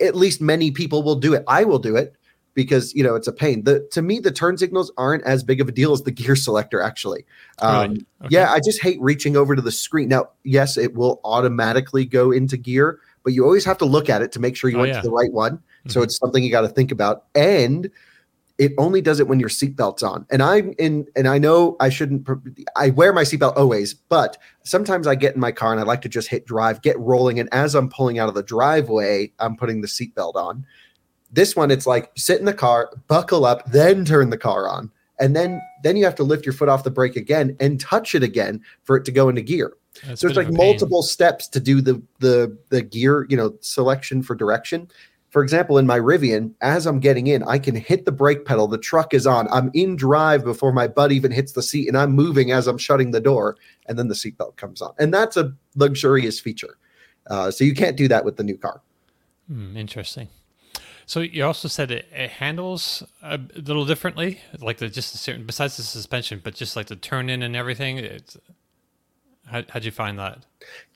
[0.00, 1.44] At least many people will do it.
[1.46, 2.14] I will do it
[2.56, 3.62] because you know it's a pain.
[3.62, 6.34] The to me, the turn signals aren't as big of a deal as the gear
[6.34, 6.80] selector.
[6.80, 7.24] Actually,
[7.60, 8.06] um, Really?
[8.22, 8.28] Okay.
[8.30, 10.08] yeah, I just hate reaching over to the screen.
[10.08, 14.22] Now, yes, it will automatically go into gear, but you always have to look at
[14.22, 15.00] it to make sure you Oh, went yeah.
[15.02, 15.60] to the right one.
[15.86, 16.04] So Mhm.
[16.04, 17.26] it's something you got to think about.
[17.36, 17.88] And
[18.58, 20.24] it only does it when your seatbelt's on.
[20.30, 22.26] And I'm in, and I know I shouldn't,
[22.74, 26.00] I wear my seatbelt always, but sometimes I get in my car and I like
[26.02, 27.38] to just hit drive, get rolling.
[27.38, 30.64] And as I'm pulling out of the driveway, I'm putting the seatbelt on.
[31.36, 34.90] This one, it's like sit in the car, buckle up, then turn the car on.
[35.20, 38.14] And then, then you have to lift your foot off the brake again and touch
[38.14, 39.74] it again for it to go into gear.
[40.06, 40.66] That's so it's like of a pain.
[40.66, 44.90] multiple steps to do the the the gear, you know, selection for direction.
[45.28, 48.66] For example, in my Rivian, as I'm getting in, I can hit the brake pedal.
[48.66, 49.46] The truck is on.
[49.50, 52.78] I'm in drive before my butt even hits the seat, and I'm moving as I'm
[52.78, 54.94] shutting the door, and then the seatbelt comes on.
[54.98, 56.78] And that's a luxurious feature.
[57.26, 58.80] Uh, so you can't do that with the new car.
[59.48, 60.28] Hmm, interesting.
[61.08, 65.46] So you also said it, it handles a little differently, like the just a certain
[65.46, 67.98] besides the suspension, but just like the turn in and everything.
[67.98, 68.36] It's
[69.46, 70.44] how, how'd you find that?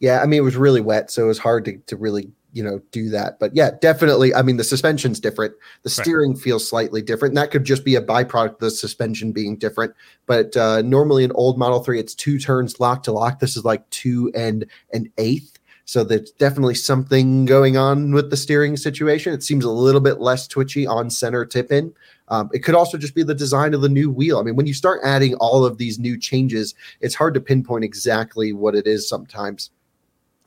[0.00, 2.64] Yeah, I mean, it was really wet, so it was hard to, to really, you
[2.64, 3.38] know, do that.
[3.38, 4.34] But yeah, definitely.
[4.34, 5.54] I mean, the suspension's different.
[5.84, 6.04] The Right.
[6.04, 7.30] steering feels slightly different.
[7.30, 9.94] And that could just be a byproduct of the suspension being different.
[10.26, 13.38] But uh, normally in old Model 3, it's two turns lock to lock.
[13.38, 15.59] This is like two and an eighth.
[15.90, 19.34] So there's definitely something going on with the steering situation.
[19.34, 21.92] It seems a little bit less twitchy on center tip in.
[22.28, 24.38] Um, it could also just be the design of the new wheel.
[24.38, 27.82] I mean, when you start adding all of these new changes, it's hard to pinpoint
[27.82, 29.70] exactly what it is sometimes.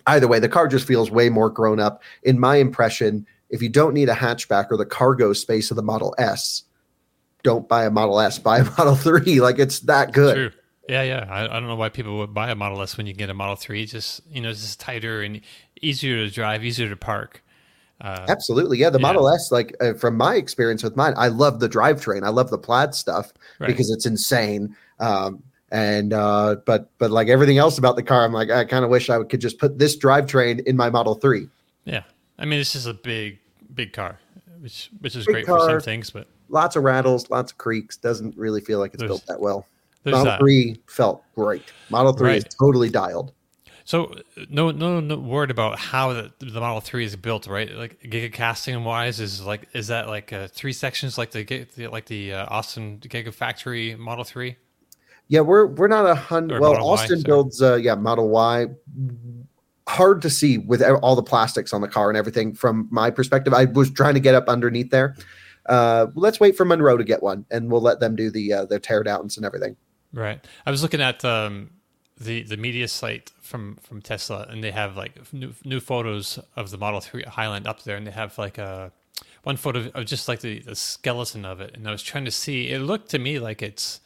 [0.08, 2.02] Either way, the car just feels way more grown up.
[2.24, 5.84] In my impression, if you don't need a hatchback or the cargo space of the
[5.84, 6.64] Model S,
[7.44, 9.42] don't buy a Model S, buy a Model 3.
[9.42, 10.54] Like it's that good.
[10.54, 10.62] True.
[10.90, 11.28] Yeah, yeah.
[11.30, 13.34] I, I don't know why people would buy a Model S when you get a
[13.34, 13.86] Model Three.
[13.86, 15.42] Just you know, it's just tighter and
[15.82, 17.42] easier to drive, easier to park.
[18.02, 18.78] Uh, Absolutely.
[18.80, 18.90] Yeah.
[18.90, 19.04] The Yeah.
[19.04, 22.24] Model S, like uh, from my experience with mine, I love the drivetrain.
[22.24, 23.68] I love the plaid stuff Right.
[23.68, 24.76] because it's insane.
[25.00, 25.42] Um,
[25.72, 28.92] and uh, but but like everything else about the car, I'm like, I kind of
[28.92, 31.48] wish I could just put this drivetrain in my Model 3.
[31.86, 32.04] yeah.
[32.40, 33.40] I mean, this is a big,
[33.74, 34.20] big car,
[34.60, 37.96] which which is Big great for some things, but Lots of rattles, lots of creaks.
[37.96, 39.66] Doesn't really feel like it's built that well.
[40.04, 40.40] There's Model that.
[40.40, 41.64] 3 felt great.
[41.90, 43.34] Model 3 is totally dialed.
[43.86, 44.16] So
[44.50, 47.70] no, no, no word about how the, the Model Three is built, right?
[47.70, 51.44] Like giga casting wise, is like is that like uh, three sections, like the,
[51.76, 54.56] the like the uh, Austin Gigafactory Model Three?
[55.28, 56.62] Yeah, we're we're not a hundred.
[56.62, 57.24] Well, Model Y, Austin sorry.
[57.24, 58.68] builds, uh, yeah, Model Y.
[59.90, 62.54] Hard to see with all the plastics on the car and everything.
[62.54, 65.18] From my perspective, I was trying to get up underneath there.
[65.66, 68.66] Uh, let's wait for Munro to get one, and we'll let them do the uh,
[68.66, 69.76] their tear downs and everything.
[70.14, 70.46] Right.
[70.66, 71.72] I was looking at um,
[72.20, 76.70] the the media site from from Tesla, and they have like new new photos of
[76.70, 78.92] the Model Three Highland up there, and they have like a
[79.44, 81.76] one photo of just like the, the skeleton of it.
[81.76, 82.70] And I was trying to see.
[82.70, 84.02] It looked to me like it's.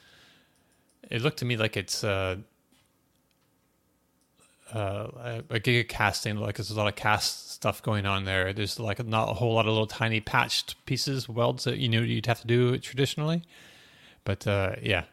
[1.10, 2.04] It looked to me like it's.
[2.04, 2.38] Uh,
[4.74, 8.82] uh, a giga casting like there's a lot of cast stuff going on there there's
[8.82, 12.26] like not a whole lot of little tiny patched pieces welds that you know you'd
[12.26, 13.44] have to do traditionally
[14.26, 15.06] but uh yeah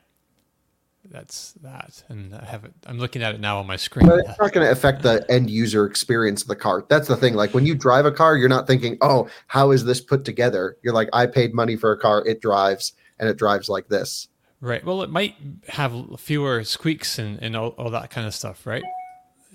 [1.11, 4.21] that's that and i have it i'm looking at it now on my screen But
[4.21, 6.85] it's not going to affect the end user experience of the car.
[6.89, 7.35] That's the thing.
[7.35, 10.77] Like when you drive a car, you're not thinking, "Oh, how is this put together?"
[10.83, 12.27] You're like, "I paid money for a car.
[12.27, 14.29] It drives, and it drives like this."
[14.61, 14.85] Right.
[14.85, 15.35] Well, it might
[15.69, 18.83] have fewer squeaks and, and all, all that kind of stuff, right?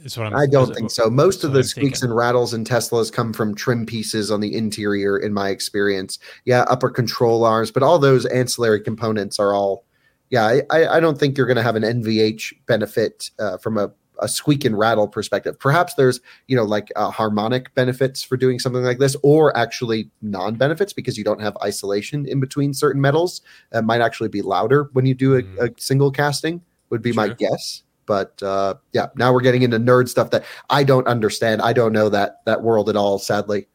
[0.04, 0.36] Is what I'm.
[0.36, 1.10] I don't is- think so.
[1.10, 2.12] Most of the I'm squeaks thinking.
[2.12, 6.20] and rattles in Teslas come from trim pieces on the interior, in my experience.
[6.46, 9.84] Yeah, upper control arms, but all those ancillary components are all.
[10.30, 13.92] Yeah, I, I don't think you're going to have an NVH benefit uh, from a,
[14.20, 15.58] a squeak and rattle perspective.
[15.60, 20.10] Perhaps there's you know like uh, harmonic benefits for doing something like this, or actually
[20.22, 23.42] non benefits because you don't have isolation in between certain metals.
[23.72, 26.62] It might actually be louder when you do a, a single casting.
[26.90, 27.84] Would be my guess.
[28.08, 31.62] But uh, yeah, now we're getting into nerd stuff that I don't understand.
[31.62, 33.20] I don't know that that world at all.
[33.20, 33.68] Sadly,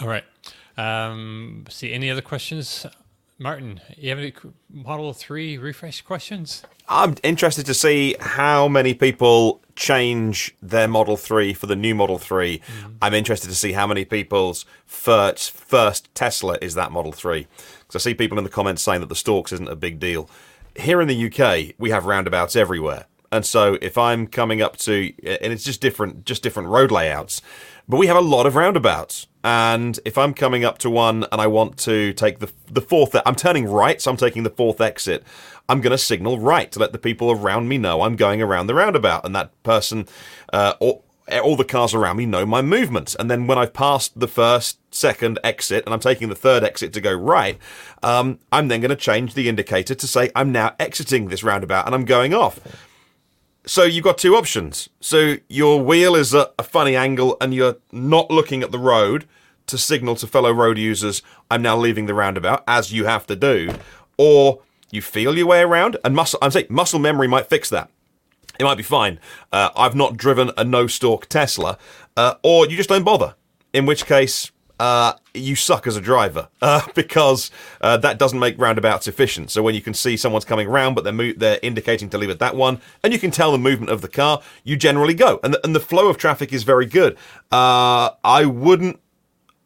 [0.00, 0.24] All right.
[0.76, 2.86] Um, see, any other questions?
[3.38, 4.32] Martin, you have any
[4.70, 6.62] Model 3 refresh questions?
[6.88, 12.16] I'm interested to see how many people change their Model 3 for the new Model
[12.16, 12.58] 3.
[12.58, 12.94] Mm.
[13.02, 17.46] I'm interested to see how many people's first, first Tesla is that Model 3.
[17.80, 20.30] Because I see people in the comments saying that the stalks isn't a big deal.
[20.74, 23.04] Here in the UK, we have roundabouts everywhere.
[23.30, 27.42] And so if I'm coming up to, and it's just different, just different road layouts,
[27.88, 29.26] but we have a lot of roundabouts.
[29.44, 33.14] And if I'm coming up to one and I want to take the the fourth,
[33.24, 35.22] I'm turning right, so I'm taking the fourth exit.
[35.68, 38.66] I'm going to signal right to let the people around me know I'm going around
[38.66, 40.08] the roundabout, and that person,
[40.52, 41.02] uh, or
[41.42, 43.14] all the cars around me know my movements.
[43.16, 46.92] And then when I've passed the first, second exit, and I'm taking the third exit
[46.94, 47.58] to go right,
[48.02, 51.86] um, I'm then going to change the indicator to say I'm now exiting this roundabout
[51.86, 52.60] and I'm going off.
[53.66, 54.88] So you've got two options.
[55.00, 59.26] So your wheel is at a funny angle and you're not looking at the road
[59.66, 63.34] to signal to fellow road users, I'm now leaving the roundabout, as you have to
[63.34, 63.74] do.
[64.16, 64.60] Or
[64.92, 67.90] you feel your way around and muscle, I'm saying muscle memory might fix that.
[68.60, 69.18] It might be fine.
[69.52, 71.76] Uh, I've not driven a no stalk Tesla,
[72.16, 73.34] uh, or you just don't bother.
[73.72, 78.58] In which case, uh, you suck as a driver uh, because uh, that doesn't make
[78.58, 79.50] roundabouts efficient.
[79.50, 82.30] So when you can see someone's coming around, but they're mo- they're indicating to leave
[82.30, 85.40] at that one, and you can tell the movement of the car, you generally go,
[85.42, 87.16] and the, and the flow of traffic is very good.
[87.50, 89.00] Uh, I wouldn't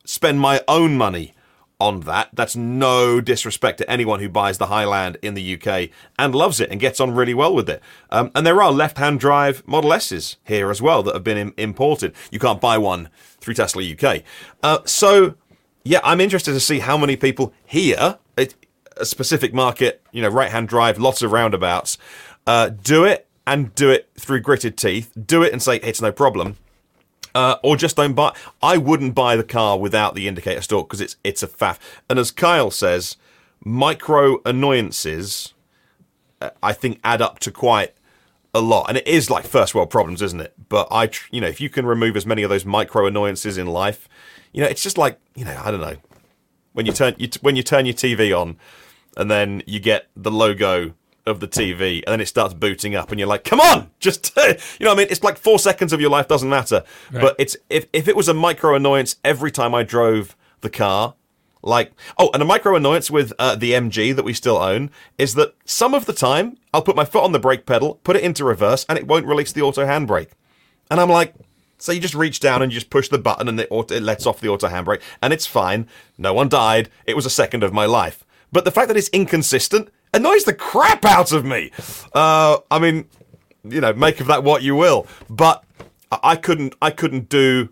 [0.05, 1.35] spend my own money
[1.81, 2.29] on that.
[2.35, 6.70] That's no disrespect to anyone who buys the Highland in the UK and loves it
[6.70, 7.83] and gets on really well with it.
[8.11, 11.55] Um, and there are left-hand drive Model S's here as well that have been Im-
[11.57, 12.14] imported.
[12.31, 13.09] You can't buy one
[13.40, 14.22] through Tesla UK.
[14.62, 15.35] Uh, so,
[15.85, 20.68] yeah, I'm interested to see how many people here, a specific market, you know, right-hand
[20.68, 21.96] drive, lots of roundabouts,
[22.46, 25.12] uh, do it and do it through gritted teeth.
[25.26, 26.57] Do it and say it's no problem
[27.35, 28.35] uh, or just don't buy.
[28.62, 31.79] I wouldn't buy the car without the indicator stalk because it's it's a faff.
[32.09, 33.16] And as Kyle says,
[33.64, 35.55] micro annoyances,
[36.40, 37.94] uh, I think, add up to quite
[38.55, 38.87] a lot.
[38.89, 40.55] And it is like first world problems, isn't it?
[40.69, 43.59] But I, tr- you know, if you can remove as many of those micro annoyances
[43.59, 44.09] in life,
[44.53, 45.97] you know, it's just like you know, I don't know,
[46.73, 48.57] when you turn you t- when you turn your TV on,
[49.17, 50.95] and then you get the logo
[51.27, 54.33] of the TV, and then it starts booting up, and you're like, "Come on, just
[54.37, 54.45] you
[54.81, 56.83] know." what I mean, it's like four seconds of your life doesn't matter,
[57.13, 61.15] but it's if if it was a micro annoyance every time I drove the car.
[61.62, 65.35] Like, oh, and a micro annoyance with uh, the MG that we still own is
[65.35, 68.23] that some of the time I'll put my foot on the brake pedal, put it
[68.23, 70.31] into reverse, and it won't release the auto handbrake.
[70.90, 71.35] And I'm like,
[71.79, 74.03] so you just reach down and you just push the button and it, auto, it
[74.03, 75.87] lets off the auto handbrake, and it's fine.
[76.18, 76.90] No one died.
[77.07, 78.25] It was a second of my life.
[78.53, 81.70] But the fact that it's inconsistent annoys the crap out of me.
[82.12, 83.07] Uh, I mean,
[83.64, 85.07] you know, make of that what you will.
[85.29, 85.64] But
[86.11, 87.68] I I couldn't, I couldn't do.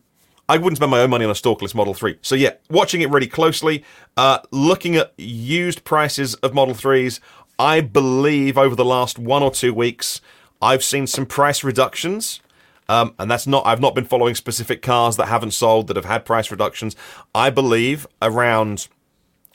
[0.49, 2.19] I wouldn't spend my own money on a stalkless Model 3.
[2.23, 3.85] So yeah, watching it really closely,
[4.17, 7.21] uh, looking at used prices of Model 3s,
[7.59, 10.21] I believe over the last one or two weeks,
[10.63, 12.41] I've seen some price reductions.
[12.89, 16.07] Um, and that's not, I've not been following specific cars that haven't sold that have
[16.07, 16.97] had price reductions.
[17.35, 18.89] I believe around,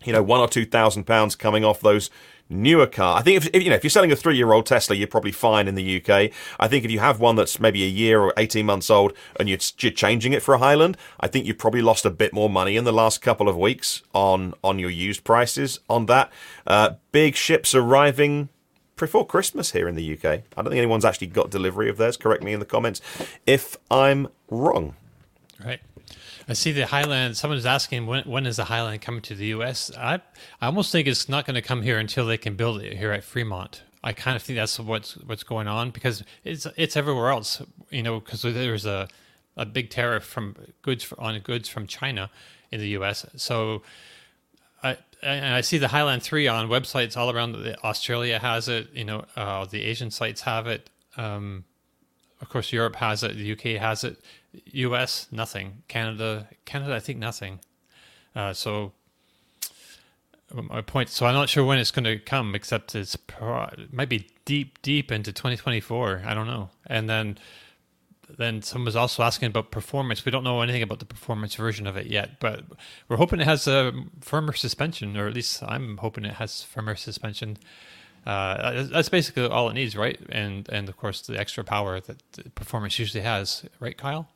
[0.04, 2.12] you know, one or two thousand pounds coming off those
[2.50, 3.18] newer car.
[3.18, 5.08] I think if, if you know if you're selling a three year old Tesla, you're
[5.08, 6.32] probably fine in the UK.
[6.60, 9.50] I think if you have one that's maybe a year or eighteen months old and
[9.50, 12.50] you're, you're changing it for a Highland, I think you've probably lost a bit more
[12.50, 16.32] money in the last couple of weeks on on your used prices on that.
[16.68, 18.50] Uh, big ships arriving
[18.96, 20.26] before Christmas here in the UK.
[20.26, 22.18] I don't think anyone's actually got delivery of theirs.
[22.18, 23.02] Correct me in the comments
[23.46, 24.96] if I'm wrong.
[25.64, 25.80] Right.
[26.48, 27.38] I see the Highland.
[27.38, 29.92] Someone's asking when when is the Highland coming to the U.S.
[29.98, 30.16] I
[30.62, 33.12] I almost think it's not going to come here until they can build it here
[33.12, 33.84] at Fremont.
[34.04, 37.62] I kind of think that's what's what's going on because it's it's everywhere else.
[37.90, 39.08] You know, because there's a
[39.56, 42.30] a big tariff from goods on goods from China
[42.72, 43.26] in the U.S.
[43.36, 43.84] So
[44.84, 47.56] I and I see the Highland three on websites all around.
[47.84, 48.90] Australia has it.
[48.94, 50.90] You know, uh, the Asian sites have it.
[51.16, 51.64] Um,
[52.42, 53.38] of course, Europe has it.
[53.38, 54.18] The UK has it.
[54.66, 55.28] U.S.
[55.32, 55.84] nothing.
[55.88, 57.60] Canada, Canada, I think nothing.
[58.36, 58.94] Uh, so
[60.54, 61.10] my point.
[61.10, 64.28] So I'm not sure when it's going to come, except it's pro- it might be
[64.46, 66.24] deep, deep into 2024.
[66.26, 66.70] I don't know.
[66.88, 67.38] And then
[68.38, 70.26] then someone was also asking about performance.
[70.26, 72.64] We don't know anything about the performance version of it yet, but
[73.08, 76.96] we're hoping it has a firmer suspension, or at least I'm hoping it has firmer
[76.96, 77.58] suspension.
[78.26, 80.20] Uh, that's basically all it needs, right?
[80.30, 84.30] And and of course the extra power that the performance usually has, right, Kyle?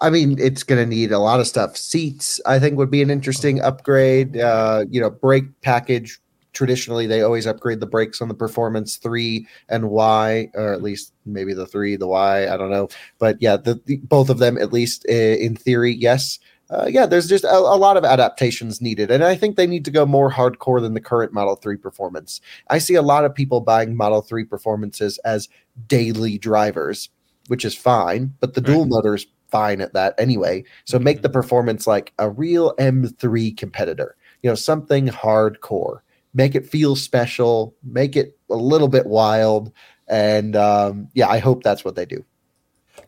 [0.00, 1.76] I mean, it's going to need a lot of stuff.
[1.76, 4.36] Seats, I think, would be an interesting upgrade.
[4.36, 6.18] Uh, you know, brake package.
[6.52, 11.12] Traditionally, they always upgrade the brakes on the Performance Three and Y, or at least
[11.24, 12.52] maybe the Three, the Y.
[12.52, 12.88] I don't know,
[13.20, 16.40] but yeah, the, the both of them, at least in theory, yes.
[16.68, 19.84] Uh, yeah, there's just a, a, lot of adaptations needed, and I think they need
[19.84, 22.40] to go more hardcore than the current Model Three Performance.
[22.68, 25.48] I see a lot of people buying Model Three Performances as
[25.86, 27.10] daily drivers,
[27.46, 28.66] which is fine, but the right.
[28.66, 30.64] dual motors fine at that anyway.
[30.84, 31.34] So make the mm-hmm.
[31.34, 36.00] performance like a real M3 competitor, you know, something hardcore.
[36.32, 39.72] Make it feel special, make it a little bit wild.
[40.08, 42.24] And um, yeah, I hope that's what they do.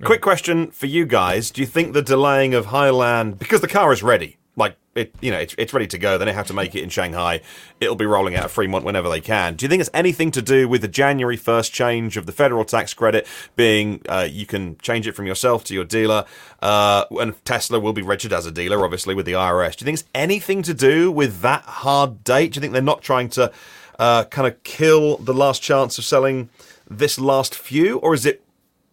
[0.02, 1.50] Quick question for you guys.
[1.50, 5.30] Do you think the delaying of Highland, because the car is ready, like it, you
[5.30, 6.18] know, it's, it's ready to go.
[6.18, 7.40] They have to make it in Shanghai.
[7.80, 9.54] It'll be rolling out of Fremont whenever they can.
[9.54, 12.64] Do you think it's anything to do with the January first change of the federal
[12.64, 13.26] tax credit
[13.56, 16.26] being uh, you can change it from yourself to your dealer,
[16.60, 19.76] uh, and Tesla will be registered as a dealer, obviously with the IRS.
[19.76, 22.52] Do you think it's anything to do with that hard date?
[22.52, 23.50] Do you think they're not trying to
[23.98, 26.50] uh, kind of kill the last chance of selling
[26.90, 28.42] this last few, or is it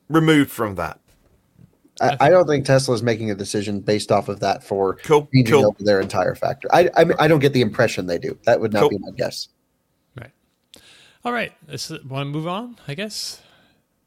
[0.07, 0.99] removed from that?
[2.01, 5.27] I, I, don't think Tesla is making a decision based off of that for cool.
[5.33, 5.67] changing cool.
[5.67, 6.67] over their entire factor.
[6.73, 8.37] I, I, I don't get the impression they do.
[8.45, 8.89] That would not cool.
[8.89, 9.49] be my guess.
[10.17, 10.31] Right.
[11.25, 11.53] All right.
[11.67, 12.77] Let's want to move on.
[12.87, 13.41] I guess.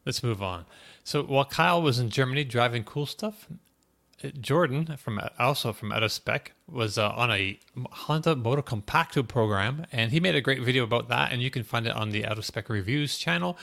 [0.05, 0.64] Let's move on.
[1.05, 3.49] So while Kyle was in Germany driving cool stuff,
[4.22, 7.59] uh, Jordan from also from Out of Spec was uh, on a
[7.90, 11.86] Honda Motocompacto program, and he made a great video about that, and you can find
[11.86, 13.59] it on the Out of Spec Reviews channel.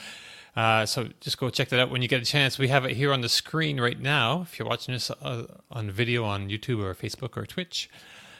[0.59, 2.59] Uh, so just go check that out when you get a chance.
[2.59, 4.41] We have it here on the screen right now.
[4.41, 7.89] If you're watching this uh, on video on YouTube or Facebook or Twitch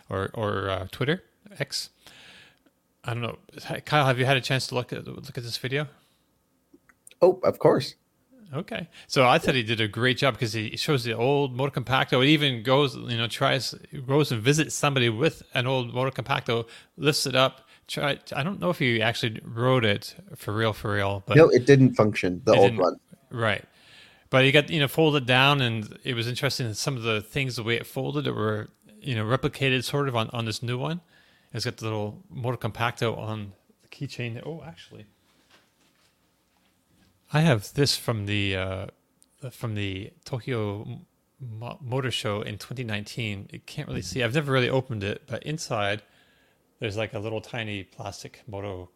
[0.10, 1.24] or or uh, Twitter
[1.58, 1.92] X,
[3.06, 3.38] I don't know.
[3.86, 5.88] Kyle, have you had a chance to look at look at this video?
[7.22, 7.96] Oh, of course.
[8.54, 12.22] Okay, so I thought he did a great job because he shows the old Motocompacto.
[12.22, 13.74] It even goes, you know, tries
[14.06, 16.68] goes and visits somebody with an old Motocompacto,
[16.98, 21.24] lifts it up, I don't know if you actually wrote it for real, for real.
[21.26, 22.42] But no, it didn't function.
[22.46, 23.00] The old one,
[23.32, 23.64] right?
[24.30, 26.68] But you got you know folded down, and it was interesting.
[26.68, 28.70] That some of the things the way it folded that were
[29.02, 31.02] you know replicated sort of on on this new one.
[31.52, 34.40] It's got the little Motocompacto on the keychain.
[34.46, 35.08] Oh, actually,
[37.34, 38.86] I have this from the uh,
[39.52, 41.02] from the Tokyo
[41.82, 43.50] Motor Show in 2019.
[43.52, 44.24] It can't really see.
[44.24, 46.04] I've never really opened it, but inside
[46.80, 48.90] there's like a little tiny plastic moto.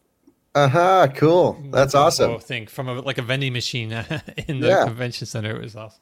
[0.56, 1.08] Uh huh.
[1.16, 1.62] Cool.
[1.72, 2.40] That's awesome.
[2.40, 3.92] Thing from a, like a vending machine
[4.48, 4.86] in the yeah.
[4.86, 5.56] convention center.
[5.56, 6.02] It was awesome.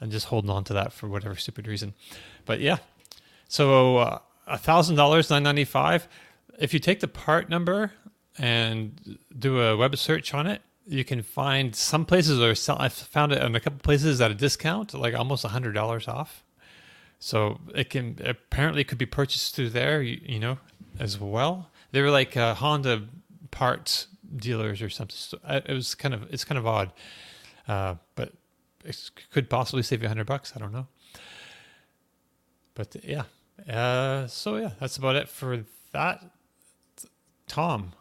[0.00, 1.94] I'm just holding on to that for whatever stupid reason,
[2.46, 2.78] but yeah.
[3.48, 6.08] So uh, a thousand dollars, nine ninety five.
[6.58, 7.92] If you take the part number
[8.38, 12.76] and do a web search on it, you can find some places are sell.
[12.78, 16.08] I found it in a couple places at a discount, like almost a hundred dollars
[16.08, 16.44] off.
[17.20, 20.58] So it can apparently could be purchased through there, you, you know,
[20.98, 21.70] as well.
[21.92, 23.02] They were like uh, Honda
[23.50, 25.16] parts dealers or something.
[25.16, 26.92] So uh, it was kind of it's kind of odd,
[27.68, 28.32] uh, but
[28.84, 30.54] it could possibly save you hundred bucks.
[30.56, 30.86] I don't know.
[32.74, 33.24] But yeah,
[33.68, 36.24] uh, so yeah, that's about it for that.
[37.46, 37.92] Tom,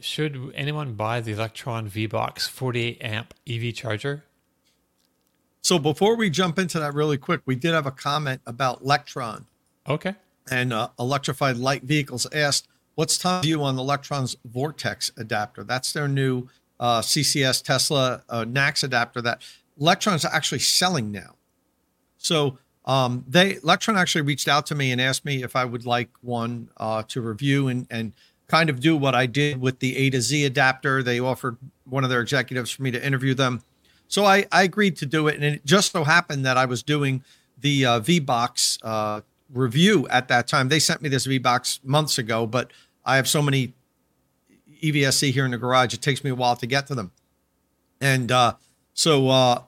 [0.00, 4.24] should anyone buy the Lectron V Box 48 amp EV charger?
[5.66, 9.46] So before we jump into that really quick, we did have a comment about Lectron.
[9.88, 10.14] Okay.
[10.48, 15.64] And uh, electrified light vehicles asked, what's Tom's view on the Lectron's Vortex adapter?
[15.64, 16.46] That's their new
[16.78, 19.42] uh, CCS Tesla uh, NACS adapter that
[19.76, 21.34] Lectron's actually selling now.
[22.16, 25.84] So um, they Lectron actually reached out to me and asked me if I would
[25.84, 28.12] like one uh, to review and and
[28.46, 31.02] kind of do what I did with the A to Z adapter.
[31.02, 31.56] They offered
[31.86, 33.62] one of their executives for me to interview them
[34.08, 35.36] so I, I agreed to do it.
[35.36, 37.24] And it just so happened that I was doing
[37.58, 39.20] the uh, VBox uh,
[39.52, 40.68] review at that time.
[40.68, 42.70] They sent me this VBox months ago, but
[43.04, 43.74] I have so many
[44.82, 47.12] EVSE here in the garage, it takes me a while to get to them.
[48.00, 48.54] And uh,
[48.92, 49.62] so uh,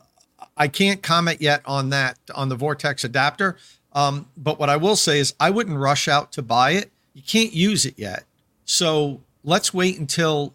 [0.57, 3.57] I can't comment yet on that, on the Vortex adapter.
[3.95, 6.93] Um, but what I will say is I wouldn't rush out to buy it.
[7.15, 8.25] You can't use it yet.
[8.65, 10.55] So let's wait until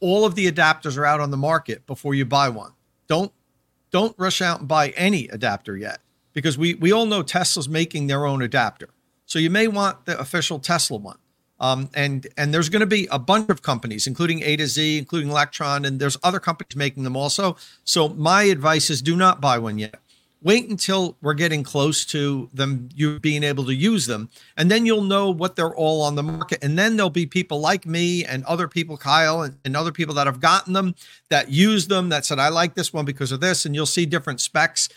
[0.00, 2.72] all of the adapters are out on the market before you buy one
[3.08, 3.32] don't
[3.90, 6.00] don't rush out and buy any adapter yet
[6.32, 8.90] because we we all know Tesla's making their own adapter.
[9.26, 11.18] So you may want the official Tesla one.
[11.60, 14.98] Um, and and there's going to be a bunch of companies, including A to Z,
[14.98, 17.56] including Lectron, and there's other companies making them also.
[17.82, 19.96] So my advice is do not buy one yet.
[20.40, 24.86] Wait until we're getting close to them, you being able to use them, and then
[24.86, 26.62] you'll know what they're all on the market.
[26.62, 30.14] And then there'll be people like me and other people, Kyle, and, and other people
[30.14, 30.94] that have gotten them,
[31.28, 34.06] that use them, that said, I like this one because of this, and you'll see
[34.06, 34.88] different specs.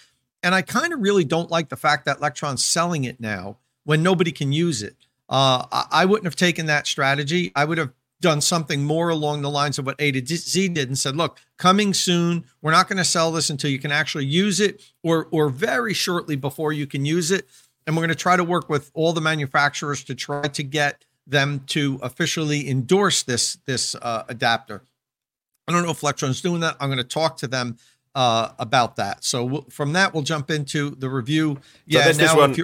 [0.44, 4.04] And I kind of really don't like the fact that Lectron's selling it now when
[4.04, 4.96] nobody can use it.
[5.28, 7.52] Uh, I, I wouldn't have taken that strategy.
[7.56, 7.92] I would have
[8.22, 11.40] done something more along the lines of what A to Z did and said, look,
[11.58, 12.46] coming soon.
[12.62, 15.94] We're not going to sell this until you can actually use it or or very
[15.94, 17.48] shortly before you can use it.
[17.86, 21.04] And we're going to try to work with all the manufacturers to try to get
[21.28, 24.84] them to officially endorse this this uh, adapter.
[25.68, 26.78] I don't know if Lectron's doing that.
[26.80, 27.78] I'm going to talk to them
[28.16, 29.24] uh, about that.
[29.24, 31.60] So we'll, from that, we'll jump into the review.
[31.86, 32.56] Yeah, so this, this one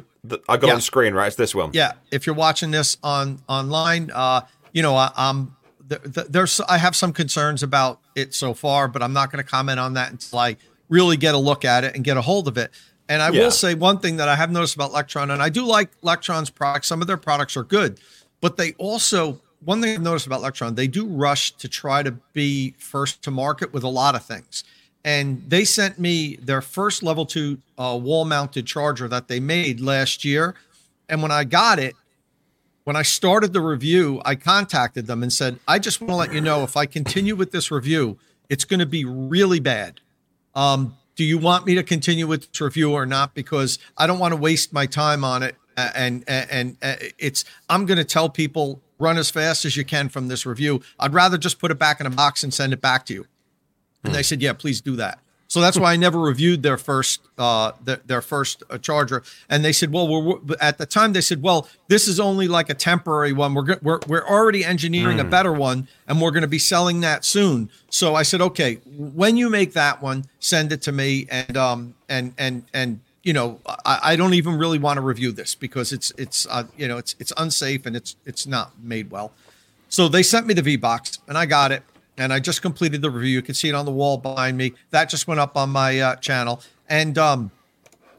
[0.49, 1.27] I got yeah, on screen, right?
[1.27, 1.71] It's this one.
[1.73, 4.41] Yeah, if you're watching this on online, uh,
[4.73, 5.55] you know, I, am
[5.87, 9.79] there's I have some concerns about it so far, but I'm not going to comment
[9.79, 10.57] on that until I
[10.89, 12.71] really get a look at it and get a hold of it.
[13.09, 13.43] And I yeah.
[13.43, 16.49] will say one thing that I have noticed about Lectron, and I do like Lectron's
[16.49, 16.87] products.
[16.87, 17.99] Some of their products are good,
[18.41, 22.11] but they also one thing I've noticed about Lectron, they do rush to try to
[22.33, 24.63] be first to market with a lot of things
[25.07, 29.79] and they sent me their first level two uh, wall mounted charger that they made
[29.79, 30.53] last year.
[31.07, 31.95] And when I got it,
[32.87, 36.33] when I started the review, I contacted them and said, I just want to let
[36.33, 38.17] you know if I continue with this review,
[38.47, 39.99] it's going to be really bad.
[40.55, 43.35] Um, do you want me to continue with this review or not?
[43.35, 45.57] Because I don't want to waste my time on it.
[45.75, 46.77] And, and, and
[47.19, 50.81] it's, I'm going to tell people run as fast as you can from this review.
[50.97, 53.25] I'd rather just put it back in a box and send it back to you.
[54.05, 55.19] And they said, yeah, please do that.
[55.57, 59.23] So that's why I never reviewed their first uh, their, their first uh, charger.
[59.49, 62.69] And they said, well, we're, at the time they said, well, this is only like
[62.69, 63.55] a temporary one.
[63.55, 65.21] We're we're we're already engineering mm.
[65.21, 67.71] a better one, and we're going to be selling that soon.
[67.89, 71.95] So I said, okay, when you make that one, send it to me, and um
[72.07, 75.91] and and and you know, I, I don't even really want to review this because
[75.91, 79.31] it's it's uh, you know it's it's unsafe and it's it's not made well.
[79.89, 81.81] So they sent me the V box, and I got it
[82.17, 83.31] and I just completed the review.
[83.31, 84.73] You can see it on the wall behind me.
[84.91, 87.51] That just went up on my uh, channel, and um,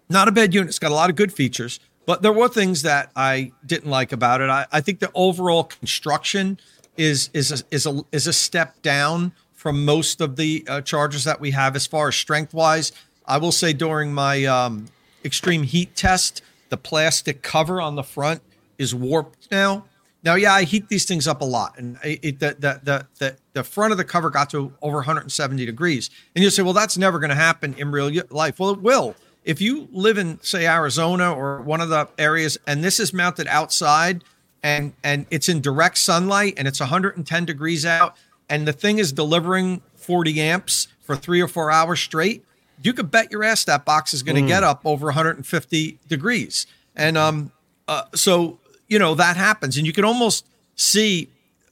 [0.08, 0.68] not a bad unit.
[0.68, 4.12] It's got a lot of good features, but there were things that I didn't like
[4.12, 4.50] about it.
[4.50, 6.58] I, I think the overall construction
[6.96, 11.24] is is a, is a is a step down from most of the uh, chargers
[11.24, 12.92] that we have as far as strength wise.
[13.26, 14.86] I will say during my um,
[15.24, 18.40] extreme heat test, the plastic cover on the front
[18.78, 19.84] is warped now.
[20.28, 23.36] Now, yeah, I heat these things up a lot, and it, the, the, the, the,
[23.54, 26.10] the front of the cover got to over 170 degrees.
[26.36, 28.58] And you say, well, that's never going to happen in real life.
[28.58, 29.16] Well, it will.
[29.46, 33.46] If you live in, say, Arizona or one of the areas, and this is mounted
[33.46, 34.22] outside,
[34.62, 38.14] and and it's in direct sunlight, and it's 110 degrees out,
[38.50, 42.44] and the thing is delivering 40 amps for three or four hours straight,
[42.82, 44.48] you could bet your ass that box is going to mm.
[44.48, 46.66] get up over 150 degrees.
[46.94, 47.50] And um,
[47.88, 48.58] uh, so
[48.88, 49.76] you know that happens.
[49.76, 51.28] And you can almost see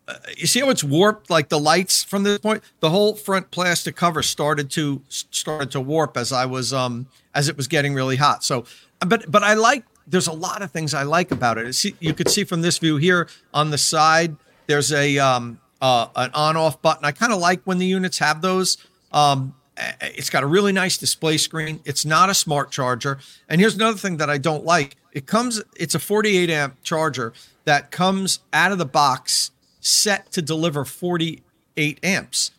[0.09, 2.63] uh, you see how it's warped like the lights from this point?
[2.81, 7.49] The whole front plastic cover started to started to warp as i was um as
[7.49, 8.45] it was getting really hot.
[8.45, 8.65] So
[9.01, 11.73] but but i like there's a lot of things i like about it.
[11.75, 14.37] See, you could see from this view here on the side
[14.67, 17.05] there's a um uh, an on off button.
[17.05, 18.79] I kind of like when the units have those
[19.13, 19.55] um
[20.01, 21.81] it's got a really nice display screen.
[21.85, 23.19] It's not a smart charger.
[23.49, 24.97] And here's another thing that I don't like.
[25.13, 27.33] It comes it's a 48 amp charger
[27.65, 29.51] that comes out of the box
[29.81, 32.51] set to deliver 48 amps.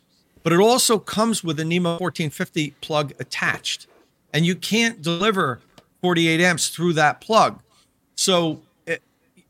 [0.44, 3.88] But it also comes with a NEMA 1450 plug attached.
[4.34, 5.60] And you can't deliver
[6.02, 7.60] 48 amps through that plug.
[8.16, 8.62] So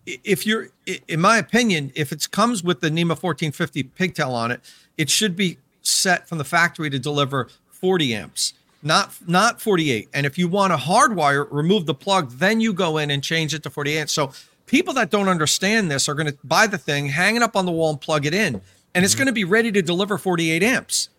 [0.05, 0.70] if you're
[1.07, 4.61] in my opinion, if it comes with the NEMA 1450 pigtail on it,
[4.97, 5.57] it should be
[5.88, 10.71] set from the factory to deliver 40 amps not not 48 and if you want
[10.71, 14.13] to hardwire remove the plug then you go in and change it to 48 amps.
[14.13, 14.31] So
[14.65, 17.65] people that don't understand this are going to buy the thing hang it up on
[17.65, 18.61] the wall and plug it in
[18.93, 19.19] and it's mm-hmm.
[19.19, 21.09] going to be ready to deliver 48 amps.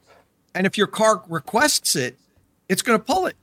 [0.54, 2.16] And if your car requests it
[2.68, 3.36] it's going to pull it.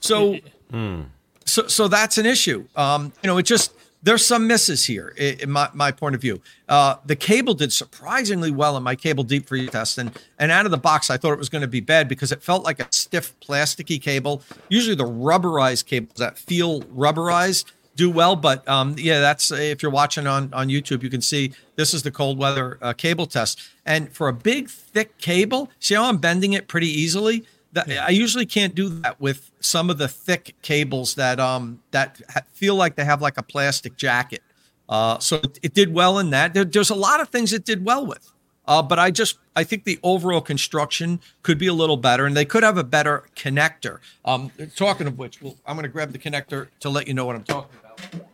[0.00, 0.38] So
[0.72, 1.06] mm.
[1.44, 2.66] so so that's an issue.
[2.76, 3.72] Um you know it just
[4.04, 6.40] there's some misses here in my, my point of view.
[6.68, 10.66] Uh, the cable did surprisingly well in my cable deep freeze test, and and out
[10.66, 12.80] of the box, I thought it was going to be bad because it felt like
[12.80, 14.42] a stiff, plasticky cable.
[14.68, 19.92] Usually, the rubberized cables that feel rubberized do well, but um, yeah, that's if you're
[19.92, 23.60] watching on on YouTube, you can see this is the cold weather uh, cable test,
[23.86, 27.44] and for a big, thick cable, see how I'm bending it pretty easily.
[27.74, 32.20] That, I usually can't do that with some of the thick cables that um that
[32.52, 34.42] feel like they have like a plastic jacket.
[34.88, 36.54] Uh, so it, it did well in that.
[36.54, 38.30] There, there's a lot of things it did well with.
[38.66, 42.36] Uh, but I just I think the overall construction could be a little better, and
[42.36, 43.98] they could have a better connector.
[44.24, 47.26] Um, talking of which, well, I'm going to grab the connector to let you know
[47.26, 48.24] what I'm talking about.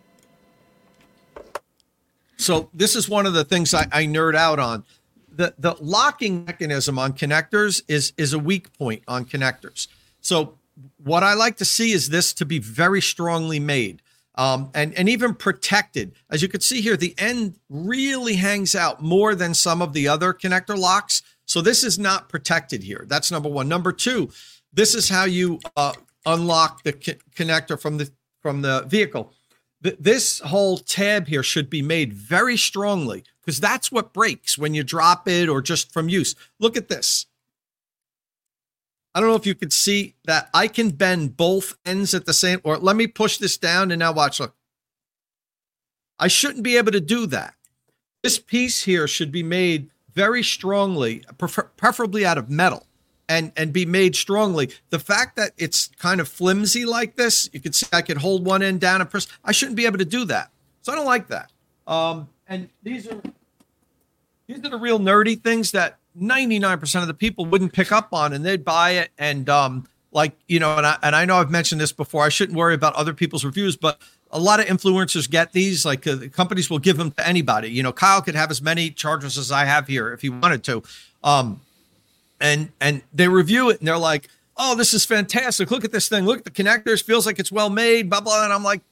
[2.37, 4.85] So this is one of the things I, I nerd out on.
[5.41, 9.89] The the locking mechanism on connectors is is a weak point on connectors.
[10.21, 10.59] So
[11.03, 14.03] what I like to see is this to be very strongly made.
[14.35, 16.13] Um, and and even protected.
[16.31, 20.09] As you can see here, the end really hangs out more than some of the
[20.09, 21.23] other connector locks.
[21.47, 23.07] So this is not protected here.
[23.09, 23.67] That's number one.
[23.67, 24.31] Number two,
[24.75, 25.95] this is how you uh,
[26.27, 28.11] unlock the co- connector from the
[28.43, 29.33] from the vehicle.
[29.83, 34.75] Th- this whole tab here should be made very strongly because that's what breaks when
[34.75, 36.37] you drop it or just from use.
[36.61, 37.27] Look at this.
[39.13, 42.33] I don't know if you can see that I can bend both ends at the
[42.33, 44.55] same or let me push this down and now watch look.
[46.17, 47.55] I shouldn't be able to do that.
[48.23, 52.87] This piece here should be made very strongly, prefer- preferably out of metal
[53.29, 54.71] and and be made strongly.
[54.91, 58.47] The fact that it's kind of flimsy like this, you can see I could hold
[58.47, 59.27] one end down and press.
[59.43, 60.53] I shouldn't be able to do that.
[60.83, 61.51] So I don't like that.
[61.89, 63.21] Um, and these are
[64.51, 68.33] these are the real nerdy things that 99% of the people wouldn't pick up on
[68.33, 69.11] and they'd buy it.
[69.17, 72.31] And um like you know and I and I know I've mentioned this before I
[72.31, 74.01] shouldn't worry about other people's reviews but
[74.33, 77.71] a lot of influencers get these like uh, companies will give them to anybody.
[77.71, 80.65] You know Kyle could have as many chargers as I have here if he wanted
[80.65, 80.83] to.
[81.23, 81.61] Um
[82.41, 85.71] and and they review it and they're like oh this is fantastic.
[85.71, 86.25] Look at this thing.
[86.25, 88.43] Look at the connectors feels like it's well made blah blah.
[88.43, 88.83] And I'm like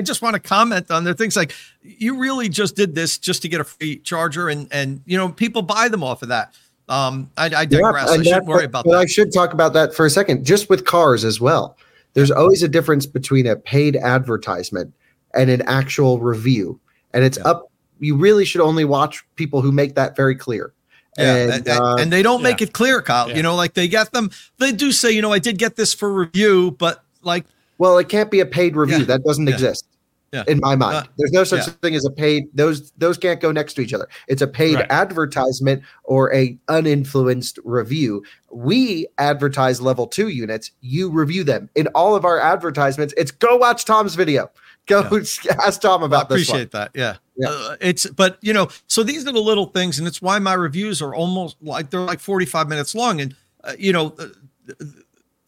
[0.00, 3.42] I just want to comment on their things like you really just did this just
[3.42, 6.54] to get a free charger and and you know people buy them off of that.
[6.88, 8.06] Um, I, I digress.
[8.08, 8.98] Yeah, I shouldn't that- worry about but that.
[9.00, 11.76] I should talk about that for a second, just with cars as well.
[12.14, 14.94] There's always a difference between a paid advertisement
[15.34, 16.80] and an actual review,
[17.12, 17.70] and it's up.
[17.98, 20.72] You really should only watch people who make that very clear.
[21.18, 23.28] Yeah, and, and, uh, and they don't make it clear, Kyle.
[23.28, 23.36] Yeah.
[23.36, 24.30] You know, like they get them.
[24.56, 27.44] They do say, you know, I did get this for review, but like,
[27.78, 28.98] well, it can't be a paid review.
[28.98, 29.86] Yeah, That doesn't yeah, exist.
[30.32, 30.44] Yeah.
[30.46, 31.72] In my mind, Uh, there's no such yeah.
[31.82, 32.44] thing as a paid.
[32.54, 34.08] Those those can't go next to each other.
[34.28, 34.86] It's a paid Right.
[34.90, 38.22] advertisement or a uninfluenced review.
[38.50, 40.70] We advertise level two units.
[40.80, 41.68] You review them.
[41.74, 44.50] In all of our advertisements, it's go watch Tom's video.
[44.86, 45.02] Go
[45.66, 46.36] ask Tom I about this.
[46.48, 46.90] appreciate that.
[46.94, 47.16] Yeah.
[47.36, 47.48] Yeah.
[47.48, 50.54] Uh, it's, but you know, so these are the little things, and it's why my
[50.54, 53.20] reviews are almost like they're like 45 minutes long.
[53.20, 54.74] And, uh, you know, uh,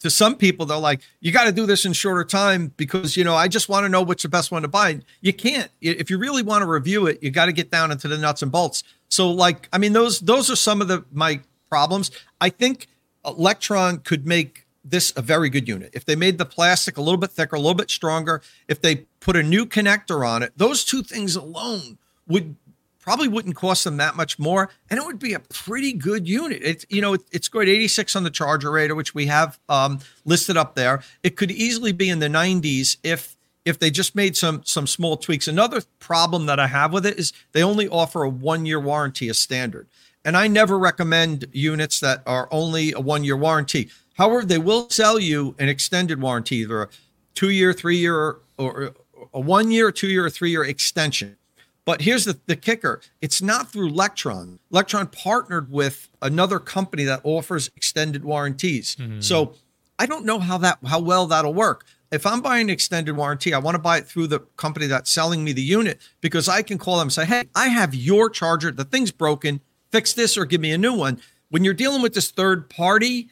[0.02, 3.24] to some people, they're like, you got to do this in shorter time because, you
[3.24, 5.00] know, I just want to know which the best one to buy.
[5.20, 5.70] You can't.
[5.80, 8.42] If you really want to review it, you got to get down into the nuts
[8.42, 8.82] and bolts.
[9.08, 12.10] So, like, I mean, those those are some of the my problems.
[12.40, 12.88] I think
[13.24, 15.90] Lectron could make this a very good unit.
[15.92, 19.06] If they made the plastic a little bit thicker, a little bit stronger, if they
[19.20, 22.56] put a new connector on it, those two things alone would
[23.02, 26.62] probably wouldn't cost them that much more, and it would be a pretty good unit.
[26.62, 29.98] It's you know it, it's great 86 on the Charger Radar, which we have um,
[30.24, 31.02] listed up there.
[31.22, 35.18] It could easily be in the 90s if if they just made some some small
[35.18, 35.46] tweaks.
[35.46, 39.28] Another problem that I have with it is they only offer a one year warranty
[39.28, 39.88] as standard,
[40.24, 43.90] and I never recommend units that are only a one year warranty.
[44.14, 46.88] However, they will sell you an extended warranty, either a
[47.34, 48.94] two year, three year, or, or
[49.34, 51.36] a one year, two year, or three year extension.
[51.84, 54.58] But here's the, the kicker it's not through Lectron.
[54.70, 58.94] Lectron partnered with another company that offers extended warranties.
[58.94, 59.20] Hmm.
[59.20, 59.54] So
[59.98, 61.84] I don't know how that how well that'll work.
[62.10, 65.10] If I'm buying an extended warranty, I want to buy it through the company that's
[65.10, 68.28] selling me the unit because I can call them and say, Hey, I have your
[68.28, 69.60] charger, the thing's broken,
[69.90, 71.20] fix this or give me a new one.
[71.48, 73.28] When you're dealing with this third party,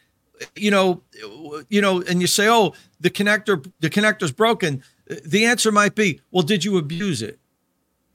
[0.57, 1.03] you know,
[1.69, 6.21] you know, and you say, "Oh, the connector, the connector's broken." The answer might be,
[6.31, 7.40] "Well, did you abuse it?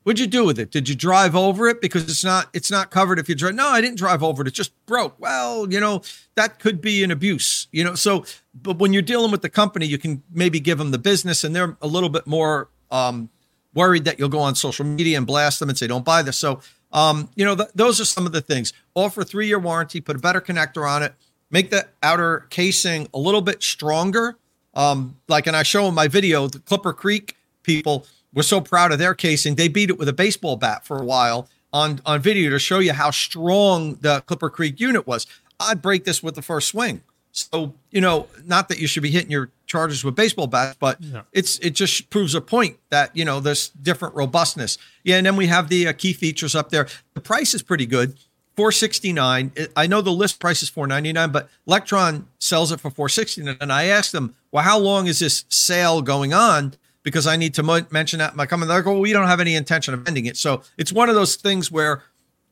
[0.05, 0.69] What'd you do with it?
[0.69, 3.55] Did you drive over it because it's not it's not covered if you drive?
[3.55, 4.47] No, I didn't drive over it.
[4.47, 5.19] It just broke.
[5.19, 6.03] Well, you know,
[6.35, 7.67] that could be an abuse.
[7.71, 10.91] You know, so but when you're dealing with the company, you can maybe give them
[10.91, 13.29] the business, and they're a little bit more um,
[13.73, 16.37] worried that you'll go on social media and blast them and say, "Don't buy this."
[16.37, 16.59] So,
[16.93, 18.73] um, you know, th- those are some of the things.
[18.93, 21.15] Offer three year warranty, put a better connector on it,
[21.49, 24.37] make the outer casing a little bit stronger.
[24.75, 28.91] Um, like, and I show in my video, the Clipper Creek people were so proud
[28.91, 32.21] of their casing, they beat it with a baseball bat for a while on on
[32.21, 35.25] video to show you how strong the Clipper Creek unit was.
[35.59, 37.01] I'd break this with the first swing.
[37.31, 40.99] So, you know, not that you should be hitting your charges with baseball bats, but
[41.33, 44.77] it's it just proves a point that, you know, there's different robustness.
[45.03, 46.87] Yeah, and then we have the uh, key features up there.
[47.13, 48.17] The price is pretty good.
[48.55, 49.51] 469.
[49.75, 53.57] I know the list price is 499, but Lectron sells it for 469.
[53.59, 56.75] And I asked them, well, how long is this sale going on?
[57.05, 58.67] Because I need to mo- mention that my comment.
[58.67, 60.35] They go, well, we don't have any intention of ending it.
[60.35, 62.03] So it's one of those things where,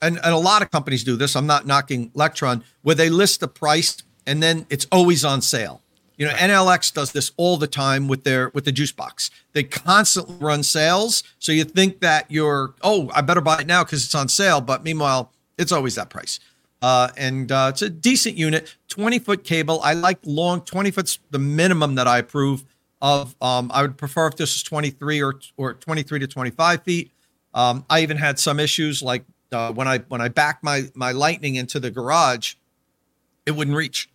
[0.01, 1.36] and, and a lot of companies do this.
[1.36, 5.82] I'm not knocking Lectron, where they list the price and then it's always on sale.
[6.18, 9.32] You know, Enel X does this all the time with their with the juice box.
[9.54, 13.84] They constantly run sales, so you think that you're oh, I better buy it now
[13.84, 14.62] because it's on sale.
[14.62, 16.39] But meanwhile, it's always that price.
[16.84, 19.80] Uh, and uh, it's a decent unit, 20 foot cable.
[19.82, 22.66] I like long 20 foot's the minimum that I approve
[23.04, 23.36] of.
[23.41, 27.12] Um, I would prefer if this was 23 or or 23 to 25 feet.
[27.54, 31.12] Um, I even had some issues like uh, when I when I backed my my
[31.12, 32.56] Lightning into the garage,
[33.45, 34.10] it wouldn't reach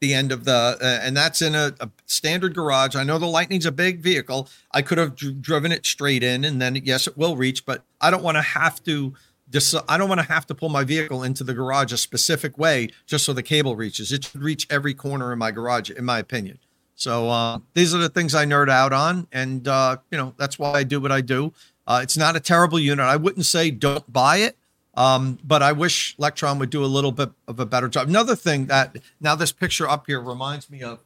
[0.00, 2.94] the end of the uh, and that's in a, a, standard garage.
[2.94, 4.48] I know the Lightning's a big vehicle.
[4.72, 7.64] I could have dr- driven it straight in, and then yes, it will reach.
[7.64, 9.14] But I don't want to have to.
[9.48, 12.58] Dis- I don't want to have to pull my vehicle into the garage a specific
[12.58, 14.10] way just so the cable reaches.
[14.10, 16.58] It should reach every corner in my garage, in my opinion.
[16.94, 20.58] So uh, these are the things I nerd out on, and uh, you know that's
[20.58, 21.52] why I do what I do.
[21.86, 23.04] Uh, it's not a terrible unit.
[23.04, 24.56] I wouldn't say don't buy it.
[24.96, 28.08] Um, but I wish Lectron would do a little bit of a better job.
[28.08, 31.00] Another thing that now this picture up here reminds me of,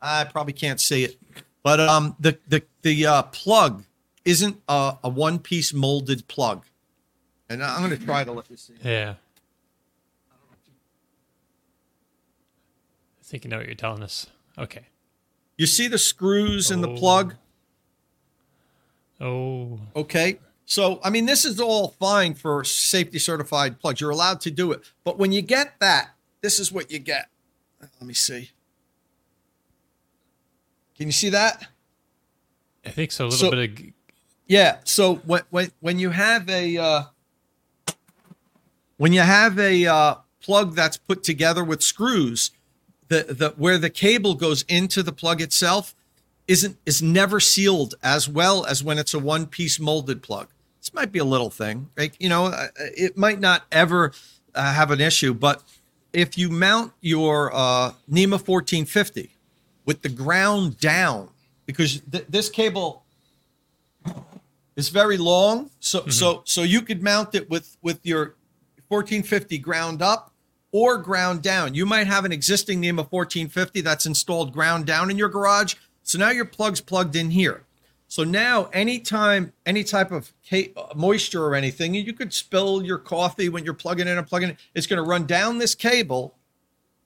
[0.00, 1.16] I probably can't see it,
[1.62, 3.84] but um, the the the uh, plug
[4.24, 6.64] isn't a, a one piece molded plug,
[7.48, 8.74] and I'm going to try to let you see.
[8.82, 9.14] Yeah.
[13.20, 14.26] I think you know what you're telling us.
[14.58, 14.82] Okay.
[15.62, 17.36] You see the screws in the plug?
[19.20, 19.78] Oh.
[19.94, 20.40] Okay.
[20.66, 24.00] So, I mean, this is all fine for safety certified plugs.
[24.00, 24.80] You're allowed to do it.
[25.04, 27.28] But when you get that, this is what you get.
[27.80, 28.50] Let me see.
[30.96, 31.68] Can you see that?
[32.84, 33.26] I think so.
[33.26, 33.86] A little So- bit of.
[34.48, 34.78] Yeah.
[34.82, 37.02] So when when when you have a uh,
[38.96, 42.50] when you have a uh, plug that's put together with screws,
[43.08, 45.94] the the where the cable goes into the plug itself
[46.46, 50.48] isn't is never sealed as well as when it's a one piece molded plug.
[50.80, 52.14] This might be a little thing, right?
[52.18, 54.12] You know, uh, it might not ever
[54.54, 55.62] uh, have an issue, but
[56.12, 59.30] if you mount your uh, NEMA 1450
[59.84, 61.28] with the ground down,
[61.66, 63.04] because th- this cable
[64.74, 68.34] is very long, so so so you could mount it with with your
[68.88, 70.31] 1450 ground up
[70.72, 71.74] or ground down.
[71.74, 75.74] You might have an existing NEMA 1450 that's installed ground down in your garage.
[76.02, 77.64] So now your plug's plugged in here.
[78.08, 83.48] So now, anytime any type of uh, moisture or anything, you could spill your coffee
[83.48, 84.58] when you're plugging in and plugging in.
[84.74, 86.34] It's going to run down this cable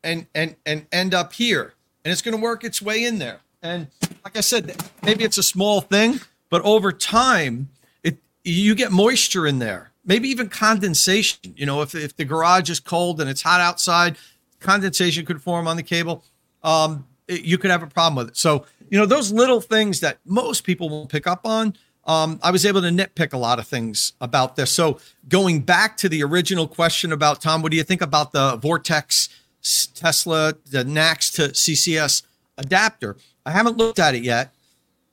[0.03, 3.39] and and and end up here, and it's going to work its way in there.
[3.63, 3.87] And
[4.25, 7.69] like I said, maybe it's a small thing, but over time,
[8.03, 9.93] it you get moisture in there.
[10.07, 11.55] Maybe even condensation.
[11.57, 14.17] You know, if if the garage is cold and it's hot outside,
[14.61, 16.25] condensation could form on the cable.
[16.63, 18.37] Um, it- you could have a problem with it.
[18.37, 21.77] So you know those little things that most people won't pick up on.
[22.05, 24.71] Um, I was able to nitpick a lot of things about this.
[24.71, 28.57] So going back to the original question about Tom, what do you think about the
[28.57, 29.29] Vortex
[29.95, 32.23] Tesla, the NACS to CCS
[32.57, 33.17] adapter?
[33.45, 34.55] I haven't looked at it yet.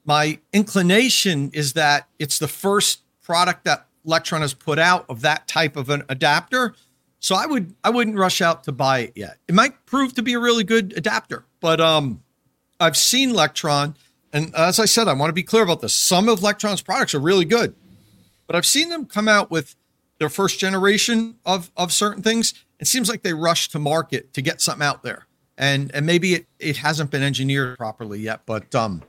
[0.06, 5.47] My inclination is that it's the first product that Lectron has put out of that
[5.47, 6.76] type of an adapter.
[7.20, 9.38] So I would I wouldn't rush out to buy it yet.
[9.47, 12.22] It might prove to be a really good adapter, but um,
[12.80, 13.95] I've seen Lectron,
[14.34, 15.93] and as I said, I want to be clear about this.
[15.93, 17.76] Some of Lectron's products are really good,
[18.45, 19.76] but I've seen them come out with
[20.20, 22.54] their first generation of of certain things.
[22.80, 25.28] It seems like they rush to market to get something out there,
[25.58, 28.41] and and maybe it it hasn't been engineered properly yet.
[28.45, 29.01] But um,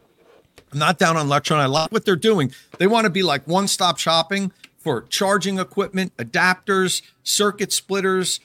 [0.72, 1.58] I'm not down on Lectron.
[1.58, 2.52] I like what they're doing.
[2.78, 4.52] They want to be like one stop shopping
[4.84, 8.38] for charging equipment, adapters, circuit splitters,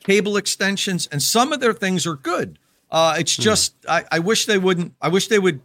[0.00, 2.58] cable extensions, and some of their things are good.
[2.90, 4.92] Uh, it's just I, I wish they wouldn't.
[5.00, 5.60] I wish they would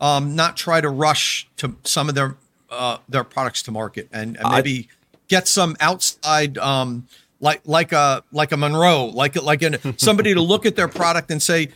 [0.00, 2.36] um, not try to rush to some of their
[2.70, 4.88] uh, their products to market and, and maybe
[5.28, 7.06] get some outside um,
[7.40, 11.30] like like a like a Munro, like like an, somebody to look at their product
[11.30, 11.68] and say.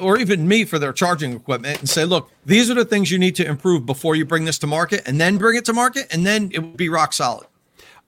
[0.00, 3.18] Or even me for their charging equipment and say, look, these are the things you
[3.18, 6.06] need to improve before you bring this to market, and then bring it to market,
[6.10, 7.46] and then it will be rock solid.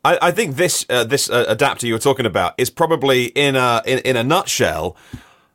[0.04, 3.56] I, I think this uh, this uh, adapter you were talking about is probably in
[3.56, 4.96] a in, in a nutshell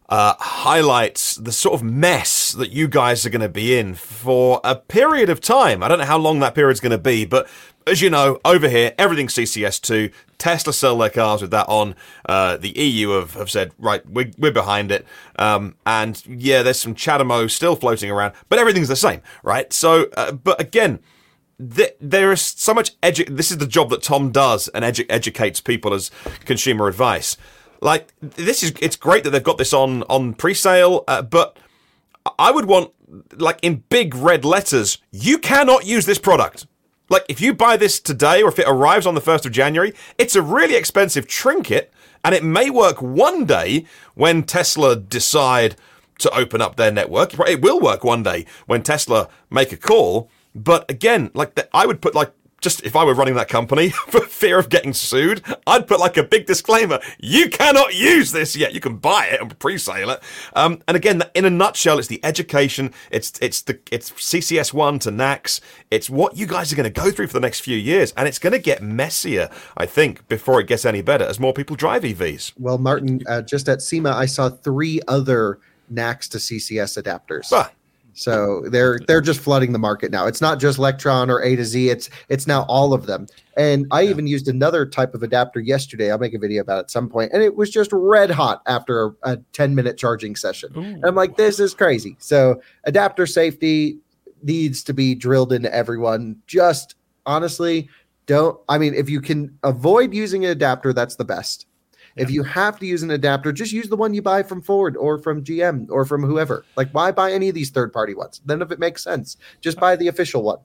[0.09, 4.61] uh, highlights the sort of mess that you guys are going to be in for
[4.63, 5.81] a period of time.
[5.81, 7.47] I don't know how long that period's going to be, but
[7.87, 10.11] as you know, over here everything's CCS2.
[10.37, 11.95] Tesla sell their cars with that on.
[12.25, 15.05] Uh, the EU have, have said right, we're, we're behind it.
[15.39, 19.71] Um, and yeah, there's some CHAdeMO still floating around, but everything's the same, right?
[19.73, 20.99] So, uh, but again
[21.59, 25.05] th- there is so much edu- this is the job that Tom does and edu-
[25.09, 26.11] educates people as
[26.45, 27.37] consumer advice.
[27.81, 31.57] Like this is it's great that they've got this on on pre-sale, uh, but
[32.39, 32.91] I would want
[33.37, 36.65] like in big red letters, you cannot use this product.
[37.09, 39.93] Like if you buy this today or if it arrives on the 1st of January,
[40.17, 45.75] it's a really expensive trinket and it may work one day when Tesla decide
[46.17, 47.37] to open up their network.
[47.47, 51.85] It will work one day when Tesla make a call, but again, like the, I
[51.85, 55.41] would put like just if I were running that company for fear of getting sued,
[55.67, 58.73] I'd put like a big disclaimer: you cannot use this yet.
[58.73, 60.23] You can buy it and pre-sale it.
[60.55, 62.93] Um, and again, in a nutshell, it's the education.
[63.11, 65.61] It's it's the it's CCS one to NACS.
[65.91, 68.27] It's what you guys are going to go through for the next few years, and
[68.27, 71.75] it's going to get messier, I think, before it gets any better as more people
[71.75, 72.53] drive EVs.
[72.57, 75.59] Well, Martin, uh, just at SEMA, I saw three other
[75.93, 77.51] NACS to CCS adapters.
[78.15, 80.25] So they're they're just flooding the market now.
[80.25, 81.89] It's not just Lectron or A to Z.
[81.89, 83.27] It's it's now all of them.
[83.57, 86.09] And I even used another type of adapter yesterday.
[86.09, 87.31] I'll make a video about it at some point.
[87.33, 91.01] and it was just red hot after a, a 10 minute charging session.
[91.05, 92.15] I'm like, this is crazy.
[92.19, 93.99] So adapter safety
[94.43, 96.37] needs to be drilled into everyone.
[96.47, 96.95] Just
[97.25, 97.89] honestly,
[98.27, 98.57] don't.
[98.69, 101.67] I mean, if you can avoid using an adapter, that's the best.
[102.15, 104.95] If you have to use an adapter, just use the one you buy from Ford
[104.95, 106.63] or from GM or from whoever.
[106.77, 108.41] Like, why buy any of these third party ones?
[108.45, 109.35] Then, if it makes sense.
[109.59, 110.59] Just buy the official one.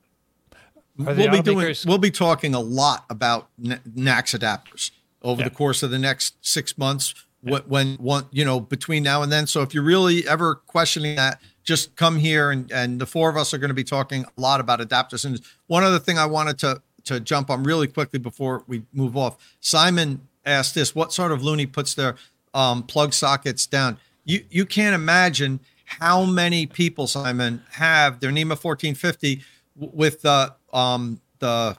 [1.07, 4.91] Are we'll be doing automakers- we'll be talking a lot about N- NACS adapters
[5.23, 5.49] over Yeah.
[5.49, 9.47] the course of the next six months when, when you know between now and then
[9.47, 13.37] so if you're really ever questioning that just come here and and the four of
[13.39, 16.27] us are going to be talking a lot about adapters and one other thing i
[16.27, 21.13] wanted to to jump on really quickly before we move off simon asked this what
[21.13, 22.17] sort of loony puts their
[22.55, 28.51] um, plug sockets down you you can't imagine how many people simon have their nema
[28.51, 29.43] 1450
[29.77, 31.77] w- with the um the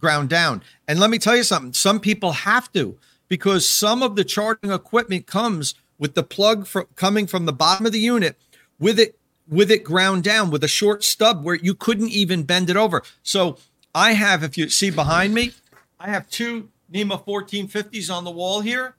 [0.00, 0.62] ground down.
[0.88, 2.98] And let me tell you something, some people have to
[3.28, 7.86] because some of the charging equipment comes with the plug fr- coming from the bottom
[7.86, 8.36] of the unit
[8.80, 12.70] with it with it ground down with a short stub where you couldn't even bend
[12.70, 13.02] it over.
[13.22, 13.58] So
[13.94, 15.52] I have if you see behind me,
[15.98, 18.96] I have two NEMA 1450s on the wall here.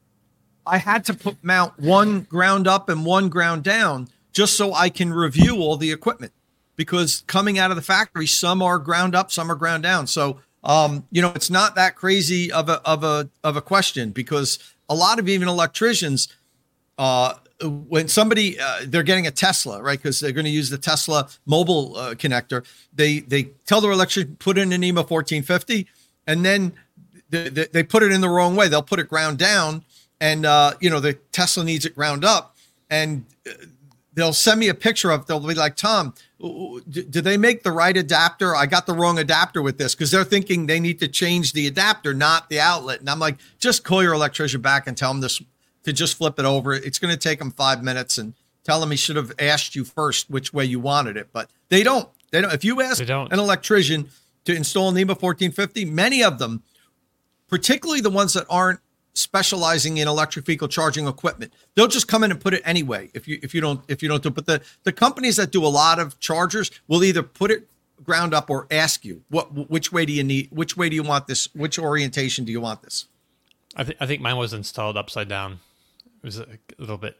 [0.65, 4.89] I had to put mount one ground up and one ground down just so I
[4.89, 6.33] can review all the equipment
[6.75, 10.07] because coming out of the factory, some are ground up, some are ground down.
[10.07, 14.11] So um, you know, it's not that crazy of a of a of a question
[14.11, 16.27] because a lot of even electricians,
[16.97, 17.33] uh,
[17.63, 19.97] when somebody uh, they're getting a Tesla, right?
[19.97, 22.65] Because they're going to use the Tesla mobile uh, connector.
[22.93, 25.87] They they tell their electrician put in an EMA 1450,
[26.27, 26.73] and then
[27.31, 28.67] they, they, they put it in the wrong way.
[28.67, 29.83] They'll put it ground down,
[30.19, 32.55] and uh, you know the Tesla needs it ground up,
[32.89, 33.53] and uh,
[34.13, 35.25] they'll send me a picture of.
[35.25, 36.13] They'll be like, Tom,
[36.89, 38.55] did did they make the right adapter?
[38.55, 41.67] I got the wrong adapter with this because they're thinking they need to change the
[41.67, 42.99] adapter, not the outlet.
[42.99, 45.41] And I'm like, just call your electrician back and tell him this
[45.83, 46.73] to just flip it over.
[46.73, 49.83] It's going to take him five minutes and tell him he should have asked you
[49.83, 51.29] first which way you wanted it.
[51.31, 52.09] But they don't.
[52.31, 52.53] They don't.
[52.53, 53.01] If you ask
[53.31, 54.09] an electrician
[54.45, 56.63] to install NEMA 1450, many of them,
[57.51, 58.79] particularly the ones that aren't
[59.13, 63.11] specializing in electric vehicle charging equipment, they'll just come in and put it anyway.
[63.13, 65.63] If you if you don't if you don't do, but the the companies that do
[65.63, 67.67] a lot of chargers will either put it
[68.03, 71.03] ground up or ask you what which way do you need which way do you
[71.03, 73.05] want this which orientation do you want this
[73.75, 75.59] I, th- I think mine was installed upside down.
[76.21, 76.45] It was a
[76.77, 77.15] little bit.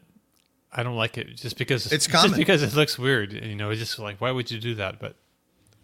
[0.74, 2.30] I don't like it just because It's common.
[2.32, 3.32] just because it looks weird.
[3.32, 5.00] You know, it's just like why would you do that?
[5.00, 5.16] But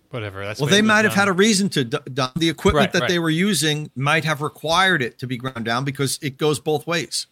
[0.10, 0.46] whatever.
[0.46, 3.08] That's well they might have had a reason to d- d- the equipment Right, that
[3.10, 6.86] they were using might have required it to be ground down because it goes both
[6.88, 7.28] ways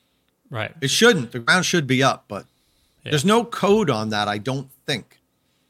[0.49, 0.73] right.
[0.82, 2.45] it shouldn't the ground should be up but
[3.03, 3.11] Yeah.
[3.11, 5.19] there's no code on that i don't think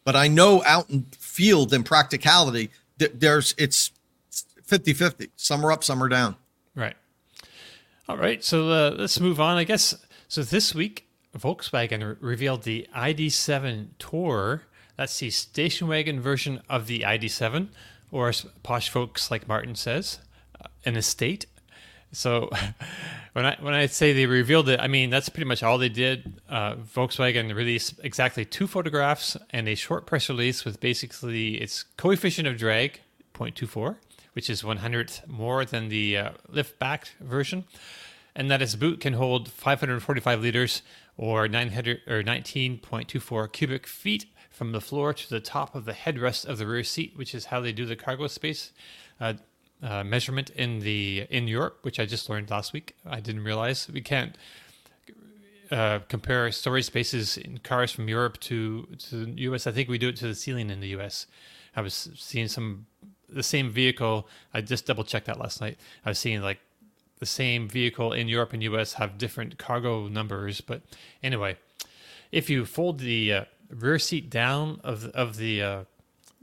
[0.03, 3.91] but i know out in field and practicality th- there's it's
[4.67, 6.35] 50-50 some are up some are down
[6.75, 6.95] Right.
[8.09, 8.43] All right.
[8.43, 9.57] So uh, let's move on.
[9.57, 9.95] I guess.
[10.27, 14.63] So this week, Volkswagen re- revealed the ID7 Tour.
[14.97, 17.67] That's the station wagon version of the ID7,
[18.11, 20.19] or as posh folks like Martin says,
[20.61, 21.45] uh, an estate.
[22.11, 22.49] So
[23.33, 25.89] when I when I say they revealed it, I mean that's pretty much all they
[25.89, 26.39] did.
[26.47, 32.47] Uh, Volkswagen released exactly two photographs and a short press release with basically its coefficient
[32.47, 33.01] of drag
[33.33, 33.97] 0.24,
[34.31, 37.65] which is 100th more than the uh, lift-back version,
[38.33, 40.81] and that its boot can hold 545 liters
[41.17, 44.25] or 900 or 19.24 cubic feet
[44.55, 47.45] from the floor to the top of the headrest of the rear seat, which is
[47.45, 48.71] how they do the cargo space.
[49.19, 49.33] Uh,
[49.83, 52.95] uh, measurement in the in Europe, which I just learned last week.
[53.05, 54.37] I didn't realize we can't
[55.69, 59.67] uh, compare storage spaces in cars from Europe to to the US.
[59.67, 61.27] I think we do it to the ceiling in the US.
[61.75, 62.85] I was seeing some
[63.27, 64.27] the same vehicle.
[64.53, 65.77] I just double checked that last night.
[66.05, 66.59] I was seeing like
[67.19, 70.61] the same vehicle in Europe and US have different cargo numbers.
[70.61, 70.81] But
[71.21, 71.57] anyway,
[72.31, 75.83] if you fold the uh, rear seat down of of the uh,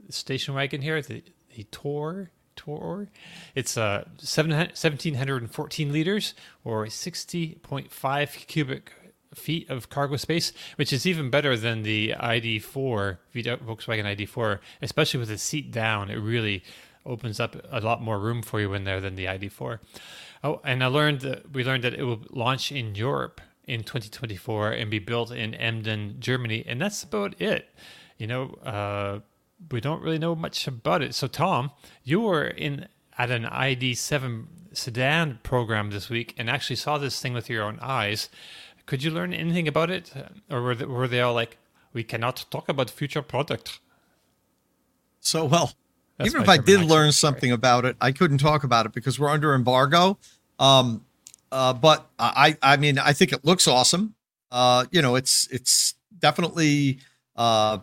[0.09, 1.23] station wagon here, the
[1.55, 3.09] the Tor Tor,
[3.55, 8.91] it's uh 1714 liters or 60.5 cubic
[9.33, 15.29] feet of cargo space, which is even better than the ID4 Volkswagen ID4, especially with
[15.29, 16.09] the seat down.
[16.09, 16.63] It really
[17.05, 19.79] opens up a lot more room for you in there than the ID4.
[20.43, 24.71] Oh, and I learned that we learned that it will launch in Europe in 2024
[24.71, 27.69] and be built in Emden, Germany, and that's about it.
[28.17, 29.19] You know, uh,
[29.71, 31.15] we don't really know much about it.
[31.15, 31.71] So, Tom,
[32.03, 32.87] you were in
[33.17, 37.79] at an ID7 sedan program this week and actually saw this thing with your own
[37.81, 38.29] eyes.
[38.85, 40.11] Could you learn anything about it,
[40.49, 41.57] or were they, were they all like,
[41.93, 43.79] "We cannot talk about future product"?
[45.21, 45.71] So, well,
[46.17, 49.17] That's even if I did learn something about it, I couldn't talk about it because
[49.17, 50.17] we're under embargo.
[50.59, 51.05] Um,
[51.53, 54.15] uh, but I, I mean, I think it looks awesome.
[54.51, 56.97] Uh, you know, it's it's definitely
[57.35, 57.77] uh,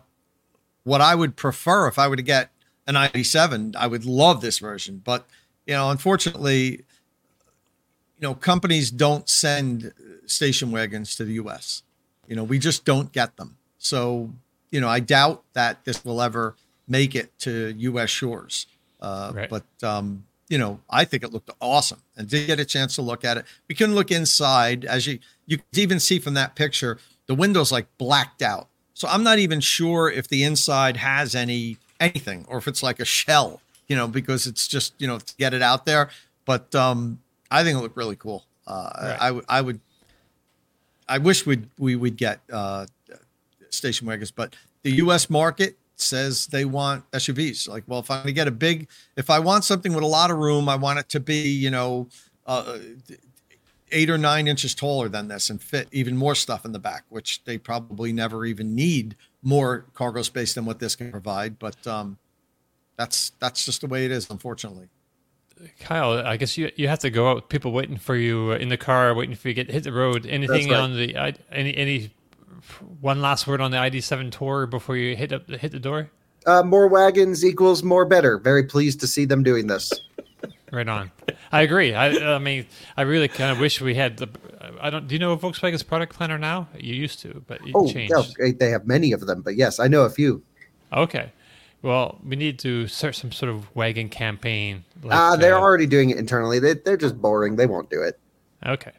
[0.83, 2.51] what I would prefer if I were to get
[2.85, 3.77] an ID7.
[3.77, 5.25] I would love this version, but
[5.65, 6.83] you know, unfortunately,
[8.19, 9.93] you know, companies don't send
[10.25, 11.83] station wagons to the U.S.
[12.27, 13.57] You know, we just don't get them.
[13.77, 14.31] So,
[14.69, 16.55] you know, I doubt that this will ever
[16.89, 18.09] make it to U.S.
[18.09, 18.67] shores.
[18.99, 19.49] Uh, right.
[19.49, 23.01] But um, you know, I think it looked awesome, and did get a chance to
[23.01, 23.45] look at it.
[23.69, 26.99] We couldn't look inside, as you you could even see from that picture.
[27.27, 31.77] The windows like blacked out, so I'm not even sure if the inside has any
[32.01, 35.35] anything, or if it's like a shell, you know, because it's just you know to
[35.37, 36.09] get it out there.
[36.43, 38.43] But um, I think it looked really cool.
[38.67, 39.17] Uh, right.
[39.47, 39.79] I, I would
[41.07, 42.87] I wish we'd we would get uh,
[43.69, 45.29] station wagons, but the U.S.
[45.29, 47.67] market says they want SUVs.
[47.67, 50.31] Like, well, if I'm gonna get a big, if I want something with a lot
[50.31, 52.07] of room, I want it to be, you know,
[52.45, 52.77] uh,
[53.91, 57.03] eight or nine inches taller than this and fit even more stuff in the back,
[57.09, 61.59] which they probably never even need more cargo space than what this can provide.
[61.59, 62.17] But um,
[62.97, 64.87] that's that's just the way it is, unfortunately.
[65.79, 68.69] Kyle, I guess you you have to go out with people waiting for you in
[68.69, 70.25] the car, waiting for you to get hit the road.
[70.25, 70.79] Anything right.
[70.79, 71.15] on the
[71.51, 72.13] any any
[72.99, 76.09] one last word on the ID7 tour before you hit up hit the door?
[76.45, 78.37] Uh, more wagons equals more better.
[78.37, 79.91] Very pleased to see them doing this.
[80.71, 81.11] Right on.
[81.51, 81.93] I agree.
[81.93, 84.29] I, I mean, I really kind of wish we had the.
[84.79, 85.05] I don't.
[85.05, 86.69] Do you know Volkswagen's product planner now?
[86.77, 88.13] You used to, but you oh, changed.
[88.39, 89.41] Yeah, they have many of them.
[89.41, 90.41] But yes, I know a few.
[90.93, 91.33] Okay.
[91.81, 94.85] Well, we need to start some sort of wagon campaign.
[95.03, 96.59] Like, uh, they're uh, already doing it internally.
[96.59, 97.55] They, they're just boring.
[97.55, 98.19] They won't do it.
[98.65, 98.91] Okay.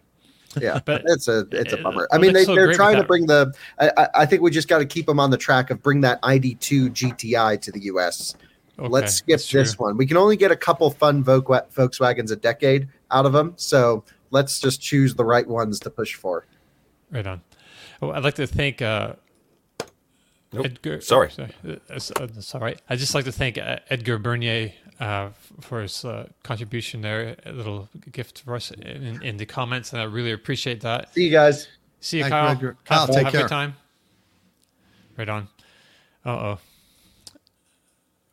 [0.61, 2.09] Yeah, but it's a it's a bummer.
[2.13, 3.55] I mean, they, so they're trying to bring the.
[3.79, 6.21] I, I think we just got to keep them on the track of bring that
[6.23, 8.35] ID2 GTI to the US.
[8.79, 9.97] Okay, Let's skip this one.
[9.97, 14.61] We can only get a couple fun Volkswagens a decade out of them, so let's
[14.61, 16.47] just choose the right ones to push for.
[17.11, 17.43] Right on.
[18.01, 19.15] Well, I'd like to thank uh,
[20.53, 20.67] Nope.
[20.67, 21.31] Edgar, sorry.
[21.31, 21.51] sorry.
[21.63, 22.81] That's all right.
[22.89, 24.73] I'd just like to thank uh, Edgar Bernier
[25.03, 25.31] uh,
[25.61, 27.37] for his uh, contribution there.
[27.45, 31.13] A little gift for us in, in, the comments, and I really appreciate that.
[31.13, 31.67] See you guys.
[32.01, 32.57] See you, Kyle.
[32.57, 33.41] You, Kyle, take have care.
[33.41, 33.75] a good time.
[35.19, 35.49] Right on.
[36.25, 36.59] Uh oh.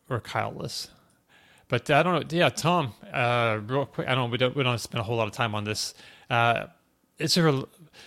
[0.07, 0.89] We're Kyleless.
[1.69, 2.37] But I don't know.
[2.37, 2.93] Yeah, Tom.
[3.11, 4.07] Uh, real quick.
[4.07, 4.29] I don't.
[4.29, 4.55] We don't.
[4.55, 5.95] We don't spend a whole lot of time on this.
[6.29, 6.67] Uh,
[7.17, 7.65] is there a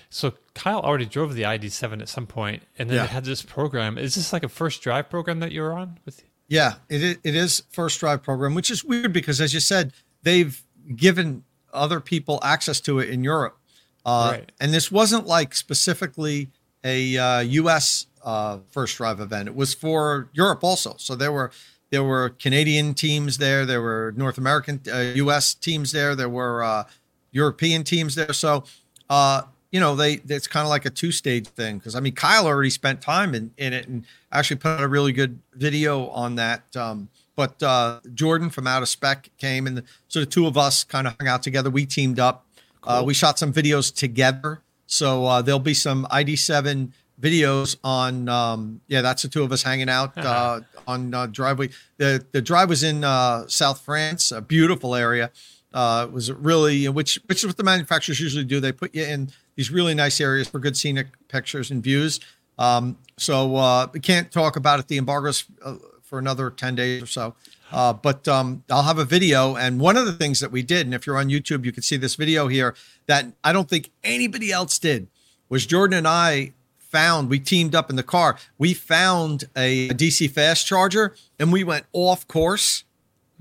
[0.08, 3.04] so Kyle already drove the ID7 at some point, and then yeah.
[3.04, 3.98] it had this program.
[3.98, 6.24] Is this like a first drive program that you're on with?
[6.52, 9.94] Yeah, it is, it is first drive program, which is weird because, as you said,
[10.22, 10.62] they've
[10.94, 13.56] given other people access to it in Europe,
[14.04, 14.52] uh, right.
[14.60, 16.50] and this wasn't like specifically
[16.84, 18.04] a uh, U.S.
[18.22, 19.48] Uh, first drive event.
[19.48, 20.94] It was for Europe also.
[20.98, 21.52] So there were
[21.88, 25.54] there were Canadian teams there, there were North American U.S.
[25.54, 26.84] Uh, teams there, there were uh,
[27.30, 28.34] European teams there.
[28.34, 28.64] So
[29.08, 32.14] uh, you know, they it's kind of like a two stage thing because I mean
[32.14, 36.06] Kyle already spent time in, in it and actually put out a really good video
[36.08, 36.76] on that.
[36.76, 40.58] Um, but uh, Jordan from Out of Spec came and the, so the two of
[40.58, 41.70] us kind of hung out together.
[41.70, 42.44] We teamed up.
[42.54, 42.92] Uh, cool.
[42.92, 44.60] Uh, we shot some videos together.
[44.86, 48.28] So uh, there'll be some ID7 videos on.
[48.28, 51.70] Um, yeah, that's the two of us hanging out uh, on uh, driveway.
[51.96, 55.30] The the drive was in uh, South France, a beautiful area.
[55.74, 58.60] Uh, was really which which is what the manufacturers usually do.
[58.60, 62.20] They put you in these really nice areas for good scenic pictures and views.
[62.58, 64.88] Um, so uh, we can't talk about it.
[64.88, 67.34] The embargoes uh, for another 10 days or so.
[67.72, 69.56] Uh, but um, I'll have a video.
[69.56, 71.82] And one of the things that we did, and if you're on YouTube, you can
[71.82, 72.74] see this video here
[73.06, 75.08] that I don't think anybody else did,
[75.48, 78.36] was Jordan and I found, we teamed up in the car.
[78.58, 82.84] We found a DC fast charger and we went off course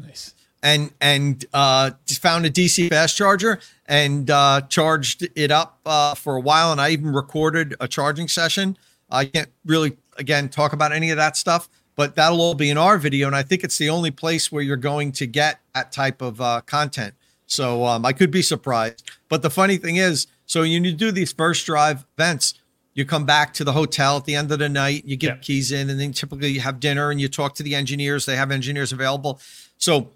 [0.02, 0.34] Nice.
[0.64, 6.36] And and uh, found a DC fast charger and uh, charged it up uh, for
[6.36, 6.72] a while.
[6.72, 8.78] And I even recorded a charging session.
[9.09, 12.78] I can't really again talk about any of that stuff, but that'll all be in
[12.78, 13.28] our video.
[13.28, 16.39] And I think it's the only place where you're going to get that type of
[16.39, 17.16] uh, content.
[17.47, 19.09] So um, I could be surprised.
[19.28, 22.53] But the funny thing is, so when you do these first drive events,
[22.93, 25.72] you come back to the hotel at the end of the night, you get keys
[25.72, 28.26] in, and then typically you have dinner and you talk to the engineers.
[28.26, 29.39] They have engineers available.
[29.78, 30.09] So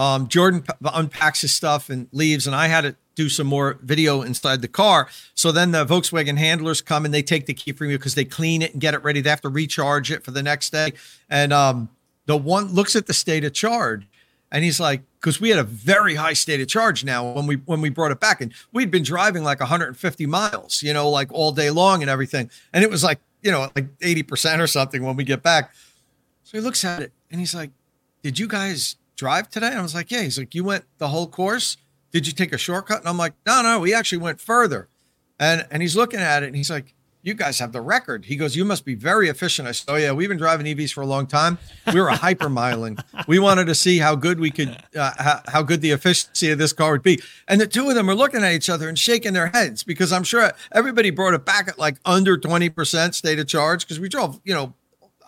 [0.00, 4.22] um, Jordan unpacks his stuff and leaves, and I had to do some more video
[4.22, 5.10] inside the car.
[5.34, 8.24] So then the Volkswagen handlers come and they take the key from you because they
[8.24, 9.20] clean it and get it ready.
[9.20, 10.94] They have to recharge it for the next day.
[11.28, 11.90] And um,
[12.24, 14.06] the one looks at the state of charge,
[14.50, 17.56] and he's like, because we had a very high state of charge now when we
[17.56, 21.30] when we brought it back, and we'd been driving like 150 miles, you know, like
[21.30, 24.66] all day long and everything, and it was like you know like 80 percent or
[24.66, 25.74] something when we get back.
[26.44, 27.70] So he looks at it and he's like,
[28.22, 29.68] Did you guys drive today?
[29.68, 30.22] And I was like, Yeah.
[30.22, 31.76] He's like, You went the whole course?
[32.10, 33.00] Did you take a shortcut?
[33.00, 34.88] And I'm like, No, no, we actually went further.
[35.38, 38.24] And and he's looking at it and he's like, You guys have the record.
[38.24, 39.68] He goes, You must be very efficient.
[39.68, 41.58] I said, Oh, yeah, we've been driving EVs for a long time.
[41.92, 42.98] We were a hypermiling.
[43.28, 46.56] We wanted to see how good we could, uh, how, how good the efficiency of
[46.58, 47.20] this car would be.
[47.46, 50.12] And the two of them are looking at each other and shaking their heads because
[50.14, 54.08] I'm sure everybody brought it back at like under 20% state of charge because we
[54.08, 54.72] drove, you know,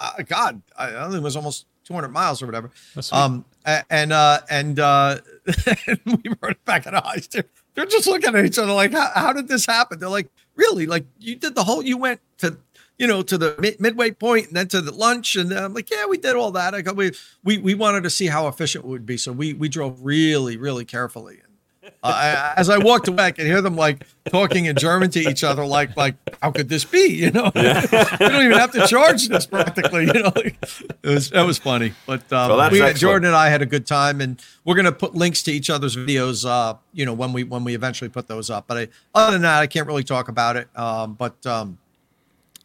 [0.00, 2.70] uh, God, I I think it was almost 200 miles or whatever.
[3.12, 5.18] Um, and uh, and uh,
[6.06, 7.28] we it back at eyes.
[7.28, 7.44] They're,
[7.74, 9.98] they're just looking at each other like, how, how did this happen?
[9.98, 10.86] They're like, really?
[10.86, 11.82] Like you did the whole?
[11.82, 12.58] You went to
[12.98, 15.90] you know to the mid- midway point and then to the lunch, and I'm like,
[15.90, 16.74] yeah, we did all that.
[16.74, 17.12] I we
[17.44, 20.56] we we wanted to see how efficient it would be, so we we drove really
[20.56, 21.41] really carefully.
[21.84, 25.20] Uh, I- as I walked away, I could hear them like talking in German to
[25.20, 27.08] each other, like like how could this be?
[27.08, 30.06] You know, we don't even have to charge this practically.
[30.06, 30.56] You know, it
[31.02, 31.92] was that was funny.
[32.06, 32.98] But um, Well, we, excellent.
[32.98, 35.96] Jordan and I had a good time, and we're gonna put links to each other's
[35.96, 36.48] videos.
[36.48, 38.66] Uh, you know, when we when we eventually put those up.
[38.68, 40.68] But I, other than that, I can't really talk about it.
[40.78, 41.78] Um, but um,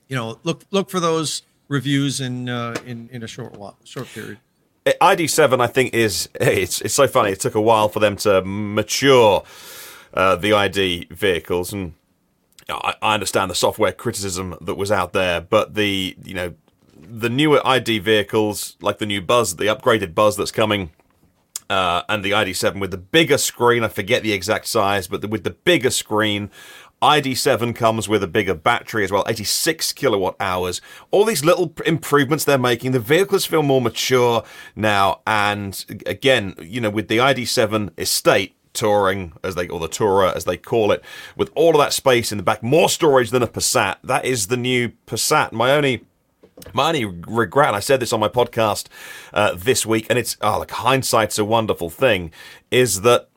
[0.07, 4.07] you know, look look for those reviews in uh, in in a short while, short
[4.07, 4.37] period.
[5.01, 7.31] ID7, I think, is it's it's so funny.
[7.31, 9.43] It took a while for them to mature
[10.13, 11.93] uh, the ID vehicles, and
[12.69, 16.53] I, I understand the software criticism that was out there, but the you know
[16.99, 20.91] the newer ID vehicles, like the new Buzz, the upgraded Buzz that's coming,
[21.69, 23.83] uh, and the ID7 with the bigger screen.
[23.83, 26.49] I forget the exact size, but the, with the bigger screen.
[27.01, 30.81] ID7 comes with a bigger battery as well, 86 kilowatt hours.
[31.11, 34.43] All these little improvements they're making, the vehicles feel more mature
[34.75, 35.21] now.
[35.27, 40.45] And again, you know, with the ID7 estate, touring as they or the tourer as
[40.45, 41.03] they call it
[41.35, 44.47] with all of that space in the back more storage than a passat that is
[44.47, 46.05] the new passat my only
[46.73, 48.87] my only regret, I said this on my podcast
[49.33, 52.31] uh, this week, and it's oh, like hindsight's a wonderful thing,
[52.71, 53.29] is that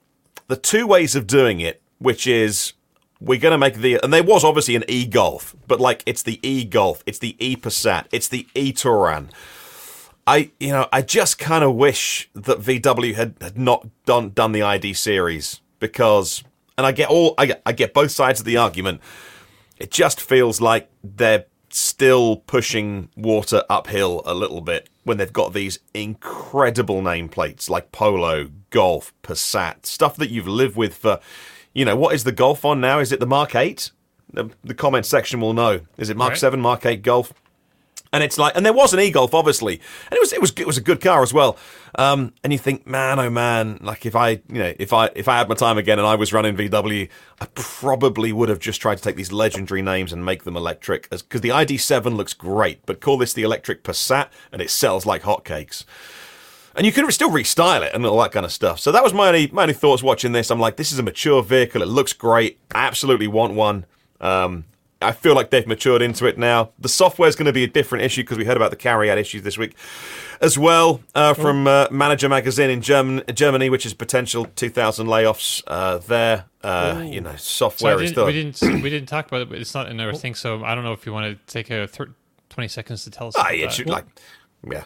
[0.48, 2.72] the two ways of doing it, which is
[3.20, 6.22] we're going to make the, and there was obviously an e Golf, but like it's
[6.22, 9.30] the e Golf, it's the e Passat, it's the e Touran.
[10.26, 14.52] I, you know, I just kind of wish that VW had, had not done done
[14.52, 16.44] the ID series because,
[16.78, 19.00] and I get all, I get, I get both sides of the argument
[19.80, 25.54] it just feels like they're still pushing water uphill a little bit when they've got
[25.54, 31.18] these incredible nameplates like Polo, Golf, Passat, stuff that you've lived with for,
[31.74, 32.98] you know, what is the Golf on now?
[32.98, 33.90] Is it the Mark 8?
[34.32, 35.80] The, the comment section will know.
[35.98, 36.38] Is it Mark Right.
[36.38, 37.32] 7, Mark 8 Golf?
[38.12, 40.66] And it's like, and there was an e-golf, obviously, and it was it was it
[40.66, 41.56] was a good car as well.
[41.94, 45.28] Um, and you think, man, oh man, like if I, you know, if I if
[45.28, 47.08] I had my time again and I was running VW,
[47.40, 51.09] I probably would have just tried to take these legendary names and make them electric,
[51.09, 55.22] because the ID7 looks great, but call this the electric Passat, and it sells like
[55.22, 55.84] hotcakes.
[56.76, 58.78] And you can still restyle it and all that kind of stuff.
[58.78, 60.51] So that was my only my only thoughts watching this.
[60.51, 61.82] I'm like, this is a mature vehicle.
[61.82, 62.59] It looks great.
[62.74, 63.86] I absolutely want one.
[64.20, 64.64] Um,
[65.02, 66.72] I feel like they've matured into it now.
[66.78, 69.42] The software's going to be a different issue because we heard about the Cariad issues
[69.42, 69.74] this week
[70.42, 75.62] as well uh, from uh, Manager Magazine in German, Germany, which is potential 2,000 layoffs
[75.66, 76.44] uh, there.
[76.62, 78.26] Uh, you know, So software is still.
[78.26, 80.34] we didn't we didn't talk about it, but it's not in our thing.
[80.34, 82.14] So I don't know if you want to take a thir-
[82.51, 83.34] twenty seconds to tell us.
[83.38, 84.05] Ah, about it should, like,
[84.70, 84.84] yeah.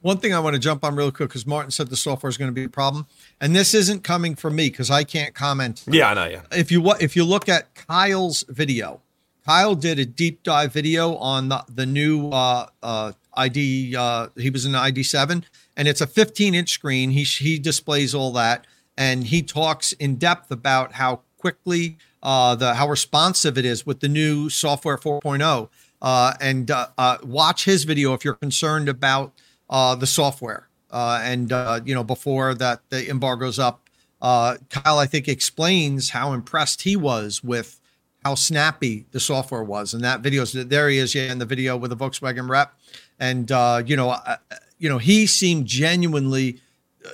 [0.00, 2.36] One thing I want to jump on real quick because Martin said the software is
[2.36, 3.06] going to be a problem,
[3.40, 5.84] and this isn't coming from me because I can't comment.
[5.88, 6.42] Yeah, I know, yeah.
[6.52, 9.00] If you if you look at Kyle's video,
[9.44, 13.96] Kyle did a deep dive video on the, the new uh, uh, ID.
[13.96, 15.44] Uh, he was in the ID seven,
[15.76, 17.10] and it's a 15 inch screen.
[17.10, 18.66] He he displays all that,
[18.96, 24.00] and he talks in depth about how quickly uh, the how responsive it is with
[24.00, 25.68] the new software 4.0.
[26.00, 29.32] Uh, and uh, uh, watch his video if you're concerned about
[29.70, 33.84] uh, the software uh, and uh, you know before that the embargo's up.
[34.20, 37.80] Uh, Kyle, I think, explains how impressed he was with
[38.24, 40.88] how snappy the software was, and that video's there.
[40.88, 42.74] He is, yeah, in the video with the Volkswagen rep,
[43.20, 44.36] and uh, you know, uh,
[44.78, 46.60] you know, he seemed genuinely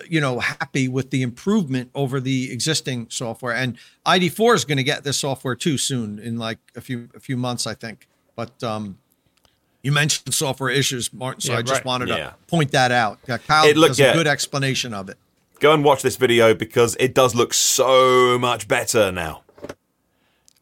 [0.09, 3.77] you know happy with the improvement over the existing software and
[4.07, 7.37] id4 is going to get this software too soon in like a few a few
[7.37, 8.99] months i think but um
[9.85, 11.85] you mentioned software issues martin so Yeah, i just right.
[11.85, 12.17] wanted Yeah.
[12.31, 14.11] to point that out kyle It look- does yeah.
[14.11, 15.17] a good explanation of it
[15.61, 19.43] Go and watch this video because it does look so much better now.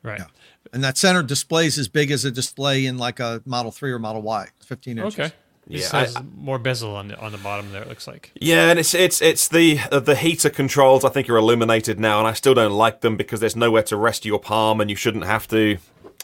[0.03, 0.21] Right.
[0.21, 0.27] Yeah.
[0.73, 3.91] and that center display is as big as a display in like a model 3
[3.93, 5.33] or model y 15 inches Okay.
[5.67, 7.83] This Yeah, I- has more bezel on the on the bottom there.
[7.83, 8.33] It looks like.
[8.35, 11.05] Yeah, and it's it's it's the uh, the heater controls.
[11.05, 13.97] I think are illuminated now, and I still don't like them because there's nowhere to
[13.97, 15.79] rest your palm, and you shouldn't have to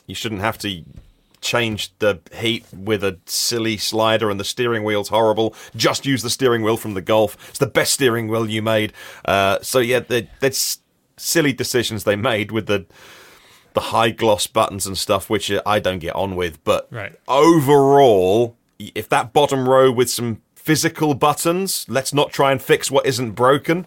[0.09, 0.83] you shouldn't have to
[1.41, 5.55] change the heat with a silly slider, and the steering wheel's horrible.
[5.77, 7.37] Just use the steering wheel from the Golf.
[7.51, 8.93] It's the best steering wheel you made.
[9.25, 10.01] Uh, so yeah,
[10.41, 10.81] that's
[11.17, 12.87] silly decisions they made with the
[13.75, 16.63] the high gloss buttons and stuff, which I don't get on with.
[16.65, 17.15] But Right.
[17.29, 23.07] overall, if that bottom row with some physical buttons, let's not try and fix what
[23.07, 23.87] isn't broken.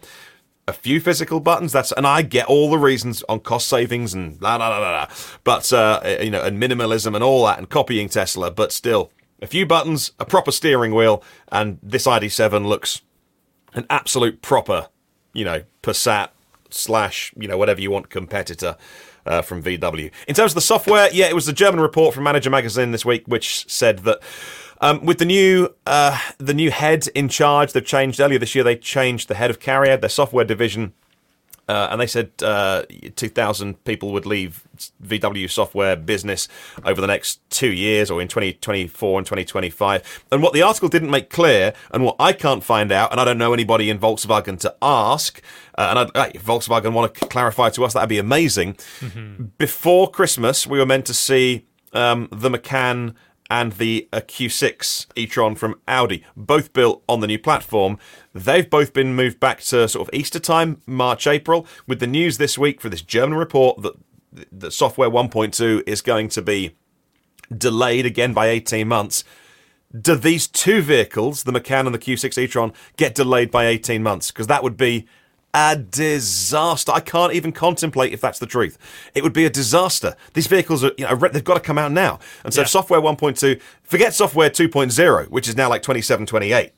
[0.71, 1.73] A few physical buttons.
[1.73, 5.07] That's and I get all the reasons on cost savings and la la la la.
[5.43, 8.51] But uh, you know, and minimalism and all that, and copying Tesla.
[8.51, 9.11] But still,
[9.41, 11.21] a few buttons, a proper steering wheel,
[11.51, 13.01] and this ID7 looks
[13.73, 14.87] an absolute proper,
[15.33, 16.29] you know, Passat
[16.69, 18.77] slash, you know, whatever you want competitor
[19.25, 20.09] uh, from VW.
[20.25, 23.03] In terms of the software, yeah, it was the German report from Manager Magazine this
[23.03, 24.19] week, which said that
[24.81, 28.63] um, with the new uh, the new head in charge, they've changed earlier this year.
[28.63, 30.93] They changed the head of Cariad, their software division.
[31.69, 32.83] Uh, and they said uh,
[33.15, 34.67] 2,000 people would leave
[35.01, 36.49] VW software business
[36.83, 40.25] over the next two years or in 2024 and 2025.
[40.33, 43.25] And what the article didn't make clear, and what I can't find out, and I
[43.25, 45.41] don't know anybody in Volkswagen to ask,
[45.77, 48.75] uh, and I'd, uh, if Volkswagen want to clarify to us, that'd be amazing.
[49.57, 53.15] Before Christmas, we were meant to see um, the Macan
[53.51, 57.97] and the uh, Q6 e-tron from Audi, both built on the new platform.
[58.33, 62.37] They've both been moved back to sort of Easter time, March, April, with the news
[62.37, 63.95] this week for this German report that
[64.53, 66.77] the software 1.2 is going to be
[67.55, 69.25] delayed again by 18 months.
[69.99, 74.31] Do these two vehicles, the Macan and the Q6 e-tron, get delayed by 18 months?
[74.31, 75.05] Because that would be
[75.53, 76.91] a disaster.
[76.93, 78.77] I can't even contemplate if that's the truth.
[79.13, 80.15] It would be a disaster.
[80.33, 82.19] These vehicles are, you know, they've got to come out now.
[82.43, 82.67] And so Yeah.
[82.67, 86.71] software 1.2, forget software 2.0, which is now like 27, 28.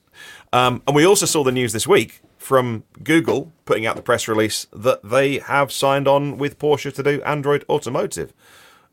[0.52, 4.28] Um, and we also saw the news this week from Google putting out the press
[4.28, 8.34] release that they have signed on with Porsche to do Android Automotive.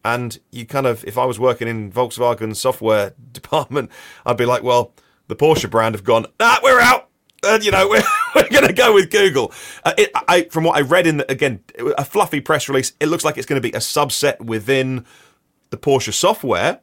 [0.02, 3.90] And you kind of, if I was working in Volkswagen software department,
[4.24, 4.94] I'd be like, well,
[5.28, 7.09] the Porsche brand have gone, ah, we're out.
[7.42, 8.02] And, you know, we're,
[8.34, 9.52] we're going to go with Google.
[9.84, 11.62] Uh, it, I, from what I read in, the, again,
[11.98, 15.04] a fluffy press release, it looks like it's going to be a subset within
[15.70, 16.80] the Porsche software.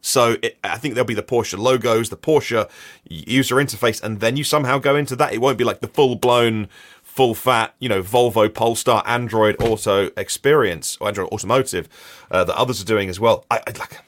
[0.00, 2.70] So it, I think there'll be the Porsche logos, the Porsche
[3.08, 5.32] user interface, and then you somehow go into that.
[5.32, 6.68] It won't be like the full blown,
[7.02, 11.88] full fat, you know, Volvo Polestar Android Auto experience or Android Automotive
[12.30, 13.44] uh, that others are doing as well.
[13.50, 13.98] I, I like,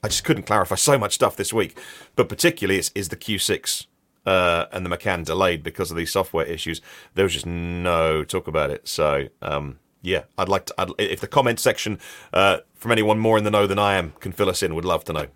[0.00, 1.76] I just couldn't clarify so much stuff this week,
[2.14, 3.86] but particularly is, is the Q6
[4.28, 6.82] uh, and the Macan delayed because of these software issues.
[7.14, 8.86] There was just no talk about it.
[8.86, 10.74] So um, yeah, I'd like to.
[10.76, 11.98] I'd, if the comment section
[12.34, 14.84] uh, from anyone more in the know than I am can fill us in, would
[14.84, 15.26] love to know.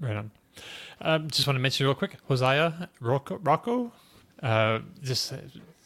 [0.00, 0.30] Right on.
[1.00, 3.92] Um, just want to mention real quick, Hosea Rocco, Rocco
[4.42, 5.32] uh, just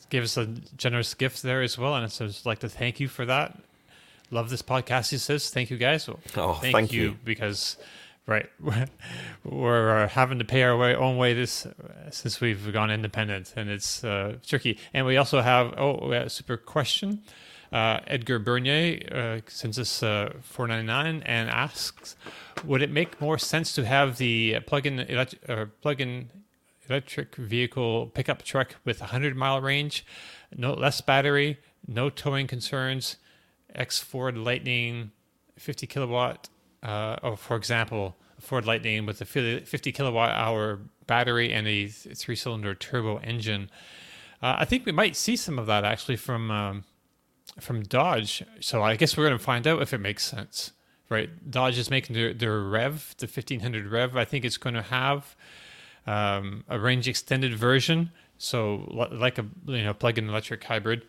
[0.08, 3.08] gave us a generous gift there as well, and I'd just like to thank you
[3.08, 3.58] for that.
[4.30, 5.10] Love this podcast.
[5.10, 7.16] He says, "Thank you guys." Oh, thank you.
[7.24, 7.76] because
[8.28, 8.48] right,
[9.44, 11.66] we're, uh, having to pay our way, own way this
[12.10, 14.78] since we've gone independent, and it's uh, tricky.
[14.94, 17.22] And we also have oh, we have a super question.
[17.72, 22.16] Uh, Edgar Bernier uh, sends us uh, four ninety nine and asks,
[22.64, 26.30] "Would it make more sense to have the plug-in elect- uh, plug-in
[26.88, 30.04] electric vehicle pickup truck with a hundred mile range,
[30.56, 33.16] no less battery, no towing concerns,
[33.74, 35.12] X Ford Lightning,
[35.58, 36.48] fifty kilowatt,
[36.82, 41.88] uh, or for example, Ford Lightning with a 50 50 kilowatt hour battery and a
[41.88, 43.70] three cylinder turbo engine."
[44.40, 46.50] Uh, I think we might see some of that actually from.
[46.50, 46.84] Um,
[47.60, 48.42] from Dodge.
[48.60, 50.72] So I guess we're going to find out if it makes sense,
[51.08, 51.50] right?
[51.50, 54.16] Dodge is making their, their Rev, the 1500 Rev.
[54.16, 55.36] I think it's going to have
[56.06, 58.10] um, a range extended version.
[58.38, 61.04] So like a you know plug-in electric hybrid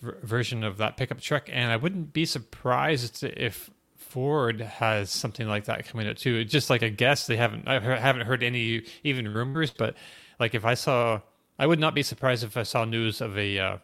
[0.00, 1.48] ver- version of that pickup truck.
[1.52, 3.70] And I wouldn't be surprised if
[4.14, 6.44] Ford has something like that coming out too.
[6.44, 9.96] Just like a guess, they haven't I haven't heard any even rumors, but
[10.38, 11.20] like if I saw
[11.58, 13.78] I would not be surprised if I saw news of a uh,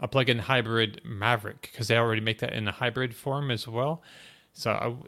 [0.00, 4.02] a plug-in hybrid Maverick because they already make that in a hybrid form as well.
[4.52, 4.98] So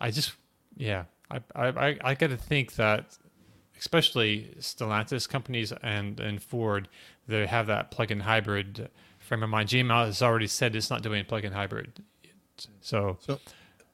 [0.00, 0.32] I just
[0.76, 3.16] yeah I I I, I got to think that
[3.78, 6.88] especially Stellantis companies and and Ford
[7.28, 8.90] they have that plug-in hybrid
[9.20, 9.68] frame of mind.
[9.68, 12.02] GM has already said it's not doing plug-in hybrid.
[12.80, 13.38] So So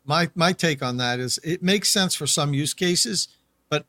[0.07, 3.29] my my take on that is it makes sense for some use cases,
[3.69, 3.85] but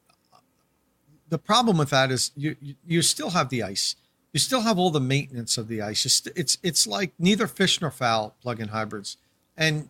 [1.30, 3.96] the problem with that is you you, still have the ice.
[4.34, 6.02] You still have all the maintenance of the ice.
[6.12, 9.18] St- It's it's like neither fish nor fowl plug-in hybrids.
[9.56, 9.90] And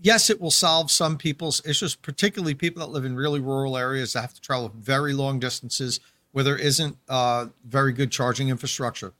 [0.00, 4.12] yes, it will solve some people's issues, particularly people that live in really rural areas
[4.12, 6.00] that have to travel very long distances
[6.32, 9.12] where there isn't uh, very good charging infrastructure.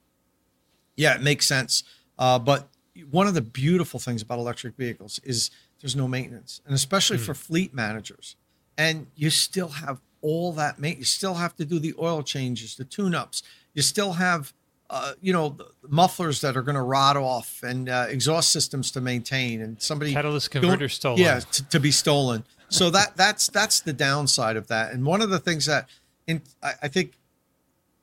[0.97, 1.85] Yeah, it makes sense.
[2.19, 2.69] Uh, but
[3.11, 5.51] one of the beautiful things about electric vehicles is
[5.85, 8.37] there's no maintenance, and especially for fleet managers.
[8.79, 11.13] And you still have all that maintenance.
[11.13, 13.43] You still have to do the oil changes, the tune-ups.
[13.75, 14.55] You still have,
[14.89, 18.93] uh, you know, the mufflers that are going to rot off, and uh, exhaust systems
[18.93, 21.21] to maintain, and somebody Catalyst converter stolen.
[21.21, 22.45] Yeah, to, to be stolen.
[22.71, 24.95] So that that's that's the downside of that.
[24.95, 25.91] And one of the things that,
[26.27, 27.13] in I, I think,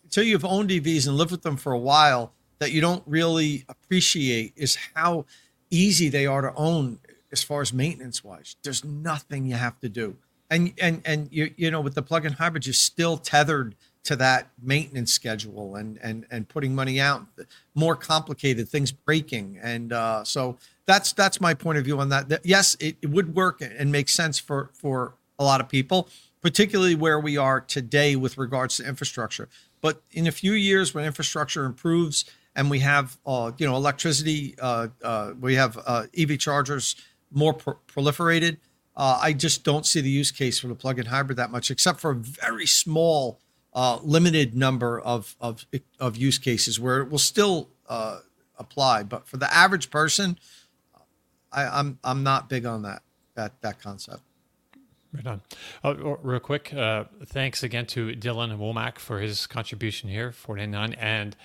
[0.03, 3.65] until you've owned EVs and lived with them for a while, that you don't really
[3.67, 5.25] appreciate is how
[5.71, 6.99] easy they are to own
[7.31, 8.55] as far as maintenance wise.
[8.63, 10.17] There's nothing you have to do.
[10.49, 14.49] And and and you you know with the plug-in hybrid you're still tethered to that
[14.61, 17.25] maintenance schedule and and and putting money out
[17.75, 22.27] more complicated things breaking and uh, so that's that's my point of view on that,
[22.29, 26.09] That- yes it, it would work and make sense for for a lot of people
[26.41, 29.47] particularly where we are today with regards to infrastructure
[29.81, 32.25] but in a few years when infrastructure improves
[32.55, 36.95] and we have uh, you know electricity uh, uh, we have uh, ev chargers
[37.31, 38.57] more pro- proliferated
[38.95, 41.99] uh, i just don't see the use case for the plug-in hybrid that much except
[41.99, 43.39] for a very small
[43.73, 45.65] uh, limited number of, of
[45.99, 48.19] of use cases where it will still uh,
[48.57, 50.37] apply but for the average person
[51.51, 53.01] I, i'm i'm not big on that
[53.35, 54.21] that that concept
[55.13, 55.41] Right on.
[55.83, 61.35] Oh, real quick, uh, thanks again to Dylan Womack for his contribution here, 49, and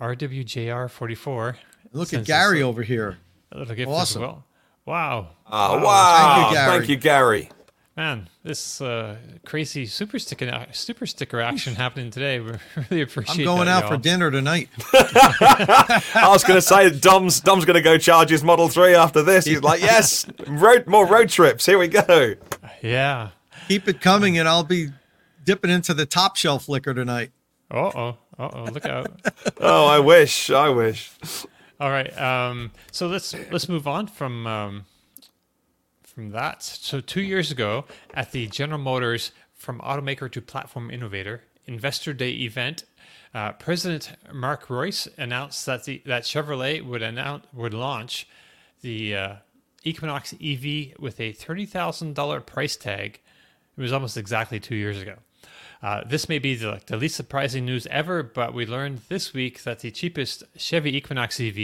[0.00, 1.56] RWJR44.
[1.92, 3.18] look at gary over here
[3.52, 4.22] A little gift Awesome.
[4.22, 4.44] as well.
[4.86, 5.28] Wow.
[5.50, 6.36] Oh, wow.
[6.36, 6.78] Thank you, Gary.
[6.78, 7.50] Thank you, Gary.
[7.96, 12.40] Man, this uh, crazy super sticker, super sticker action happening today.
[12.40, 12.52] We
[12.88, 14.00] really appreciate i'm going that, out for y'all.
[14.00, 18.68] dinner tonight I was going to say Dom's Dom's going to go charge his Model
[18.68, 19.44] 3 after this.
[19.44, 21.66] He's like, yes, road more road trips.
[21.66, 22.34] Here we go.
[22.80, 23.30] Yeah.
[23.68, 24.88] keep it coming and i'll be
[25.44, 27.32] dipping into the top shelf liquor tonight
[27.70, 28.16] Uh oh.
[28.38, 28.64] Uh oh.
[28.72, 29.10] Look out.
[29.60, 30.48] Oh, I wish.
[30.50, 31.12] I wish.
[31.80, 32.16] All right.
[32.20, 34.84] Um, so let's let's move on from um,
[36.02, 36.62] from that.
[36.62, 42.32] So two years ago, at the General Motors from automaker to platform innovator Investor Day
[42.32, 42.84] event,
[43.32, 48.28] uh, President Mark Reuss announced that the that Chevrolet would announce would launch
[48.82, 49.34] the uh,
[49.82, 53.20] Equinox EV with a thirty thousand dollar price tag.
[53.78, 55.14] It was almost exactly two years ago.
[55.82, 59.62] Uh, this may be the, the least surprising news ever, but we learned this week
[59.62, 61.54] that the cheapest Chevy Equinox EV,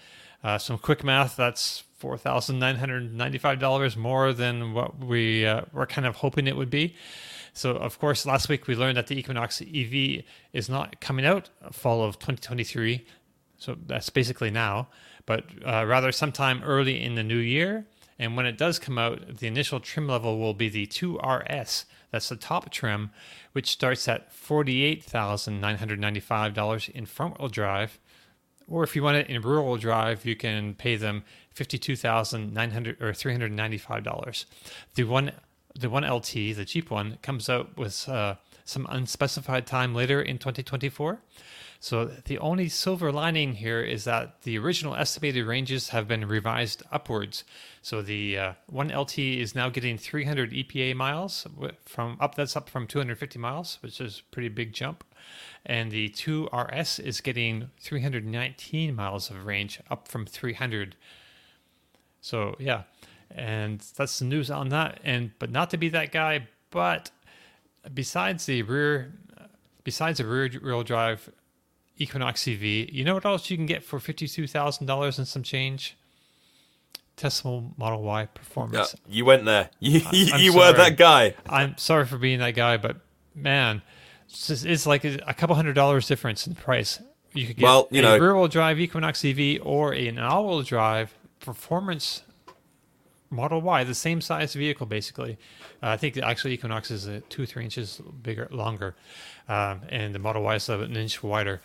[0.43, 6.47] Uh, some quick math, that's $4,995 more than what we uh, were kind of hoping
[6.47, 6.95] it would be.
[7.53, 11.51] So, of course, last week we learned that the Equinox EV is not coming out
[11.73, 13.07] fall of 2023.
[13.59, 14.89] So that's basically now,
[15.27, 17.85] but uh, rather sometime early in the new year.
[18.19, 21.85] And when it does come out, the initial trim level will be the 2RS.
[22.11, 23.11] That's the top trim,
[23.53, 27.99] which starts at $48,995 in front wheel drive.
[28.69, 33.13] Or if you want it in rear wheel drive, you can pay them 52,900 or
[33.13, 34.47] $395.
[34.95, 35.33] The one
[35.79, 40.39] the one LT, the cheap one, comes out with uh, some unspecified time later in
[40.39, 41.19] 2024.
[41.87, 46.83] So the only silver lining here is that the original estimated ranges have been revised
[46.91, 47.45] upwards.
[47.81, 51.47] So the uh, one LT is now getting 300 EPA miles
[51.85, 52.35] from up.
[52.35, 55.05] That's up from 250 miles, which is a pretty big jump.
[55.65, 60.97] And the 2RS is getting 319 miles of range, up from 300.
[62.21, 62.83] So yeah,
[63.31, 64.99] and that's the news on that.
[65.05, 67.13] And but not to be that guy, but
[67.95, 69.13] besides the rear,
[69.85, 71.31] besides the rear wheel drive
[71.99, 75.43] Equinox EV, you know what else you can get for fifty-two thousand dollars and some
[75.43, 75.97] change?
[77.17, 78.95] Tesla Model Y Yeah, performance.
[79.09, 79.71] you went there.
[79.81, 81.35] You, you, I'm you were that guy.
[81.49, 82.97] I'm sorry for being that guy, but
[83.35, 83.81] man,
[84.29, 87.01] it's, just, it's like a, a couple hundred dollars difference in price.
[87.33, 91.15] You could get Well, you a know- rear-wheel drive Equinox EV or an all-wheel drive
[91.41, 92.23] performance
[93.31, 95.39] Model Y, the same size vehicle, basically.
[95.83, 98.95] Uh, I think actually Equinox is uh, two, three inches bigger, longer,
[99.49, 101.61] um, and the Model Y is an inch wider.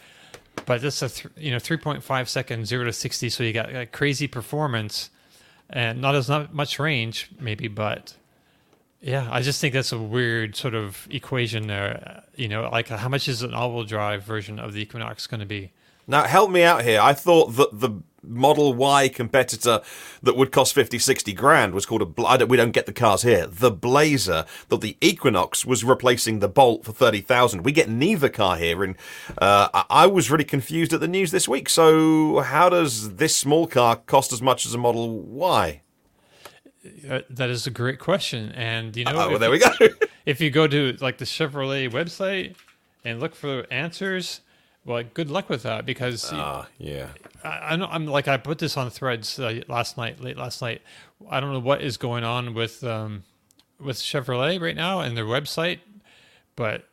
[0.65, 3.73] But this is a th- you know 3.5 second zero to 60, so you got
[3.73, 5.09] uh, crazy performance
[5.69, 8.15] and not as not much range, maybe, but
[9.01, 12.23] yeah, I just think that's a weird sort of equation there.
[12.35, 15.45] You know, like how much is an all-wheel drive version of the Equinox going to
[15.45, 15.71] be?
[16.11, 16.99] Now, help me out here.
[16.99, 19.79] I thought that the Model Y competitor
[20.21, 22.05] that would cost 50, 60 grand was called a.
[22.05, 23.47] Bla- don't, we don't get the cars here.
[23.47, 27.63] The Blazer, that the Equinox was replacing the Bolt for 30,000.
[27.63, 28.83] We get neither car here.
[28.83, 28.97] And
[29.37, 31.69] uh, I- was really confused at the news this week.
[31.69, 35.81] So, how does this small car cost as much as a Model Y?
[37.09, 39.69] Uh, that is a great question, and you know, Oh, well, there we go.
[40.25, 42.55] if you go to like the Chevrolet website
[43.05, 44.41] and look for answers,
[44.85, 47.07] well, good luck with that because Ah, yeah.
[47.43, 50.61] I, I know I'm like I put this on threads uh, last night, late last
[50.61, 50.81] night.
[51.29, 53.23] I don't know what is going on with um,
[53.79, 55.79] with Chevrolet right now and their website,
[56.55, 56.87] but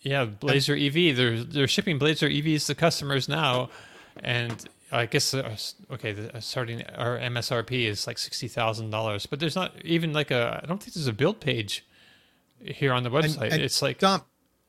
[0.00, 1.16] yeah, Blazer EV.
[1.16, 3.70] They're they're shipping Blazer EVs to customers now,
[4.22, 5.56] and I guess uh,
[5.92, 10.12] okay, the uh, starting our MSRP is like sixty thousand dollars, but there's not even
[10.12, 10.60] like a.
[10.62, 11.86] I don't think there's a build page
[12.62, 13.52] here on the website.
[13.52, 14.22] and it's like Dom.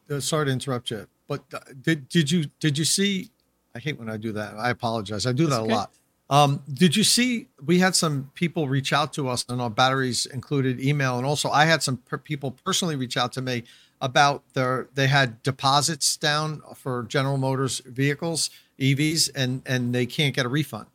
[0.10, 3.30] uh, sorry to interrupt you, but uh, did did you did you see?
[3.74, 4.56] I hate when I do that.
[4.58, 5.26] I apologize.
[5.26, 5.72] I do that okay.
[5.72, 5.92] a lot.
[6.30, 7.48] Um, did you see?
[7.64, 11.50] We had some people reach out to us, and our batteries included email, and also
[11.50, 13.64] I had some per- people personally reach out to me
[14.02, 18.50] about their they had deposits down for General Motors vehicles,
[18.80, 20.88] EVs, and and they can't get a refund.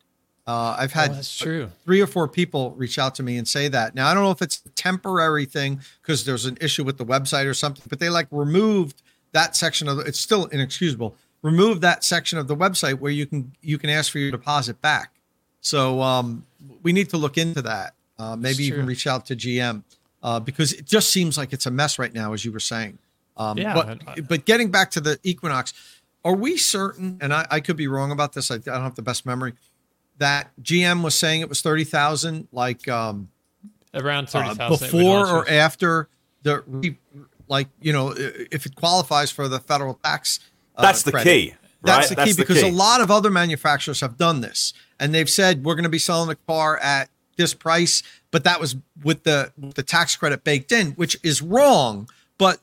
[0.47, 1.69] Uh, I've had Oh, that's true.
[1.85, 3.95] three or four people reach out to me and say that.
[3.95, 7.05] Now I don't know if it's a temporary thing because there's an issue with the
[7.05, 9.01] website or something, but they like removed
[9.33, 11.15] that section of the, it's still inexcusable.
[11.41, 14.81] Remove that section of the website where you can you can ask for your deposit
[14.81, 15.11] back.
[15.61, 16.45] So um,
[16.83, 17.93] we need to look into that.
[18.19, 19.83] Uh, maybe even reach out to GM
[20.21, 22.99] uh, because it just seems like it's a mess right now, as you were saying.
[23.37, 25.73] Um, Yeah, but and I- but getting back to the Equinox,
[26.23, 27.17] are we certain?
[27.21, 28.51] And I, I could be wrong about this.
[28.51, 29.53] I, I don't have the best memory.
[30.19, 33.29] That GM was saying it was thirty thousand, like um,
[33.95, 36.07] around uh, thirty thousand before or after
[36.43, 36.97] the re,
[37.51, 40.39] like you know if it qualifies for the federal tax.
[40.75, 41.29] Uh, That's the credit.
[41.29, 41.53] key,
[41.83, 42.09] That's right?
[42.09, 42.69] the That's key the because key.
[42.69, 45.99] a lot of other manufacturers have done this, and they've said we're going to be
[45.99, 50.43] selling the car at this price, but that was with the with the tax credit
[50.45, 52.09] baked in, which is wrong.
[52.37, 52.59] But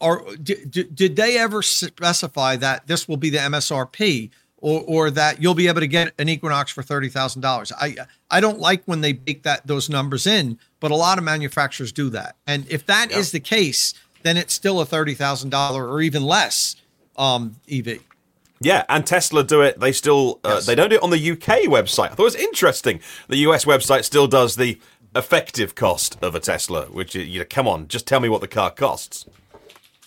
[0.00, 5.42] or did, did they ever specify that this will be the MSRP or, or that
[5.42, 7.72] you'll be able to get an Equinox for thirty thousand dollars?
[7.72, 7.96] I
[8.30, 11.90] I don't like when they bake that those numbers in, but a lot of manufacturers
[11.92, 12.36] do that.
[12.46, 16.22] And if that is the case, then it's still a thirty thousand dollar or even
[16.24, 16.76] less
[17.16, 17.98] um, EV.
[18.60, 19.80] Yeah, and Tesla do it.
[19.80, 20.66] They still uh, Yes.
[20.66, 22.06] they don't do it on the UK website.
[22.06, 23.00] I thought it was interesting.
[23.28, 24.78] The US website still does the
[25.16, 28.48] effective cost of a Tesla, which you know, come on, just tell me what the
[28.48, 29.26] car costs.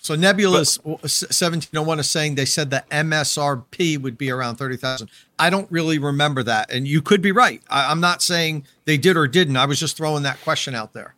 [0.02, 4.78] So Nebula's seventeen oh one is saying they said the MSRP would be around thirty
[4.78, 5.10] thousand.
[5.38, 7.62] I don't really remember that, and you could be right.
[7.70, 9.58] I, I'm not saying they did or didn't.
[9.58, 11.16] I was just throwing that question out there.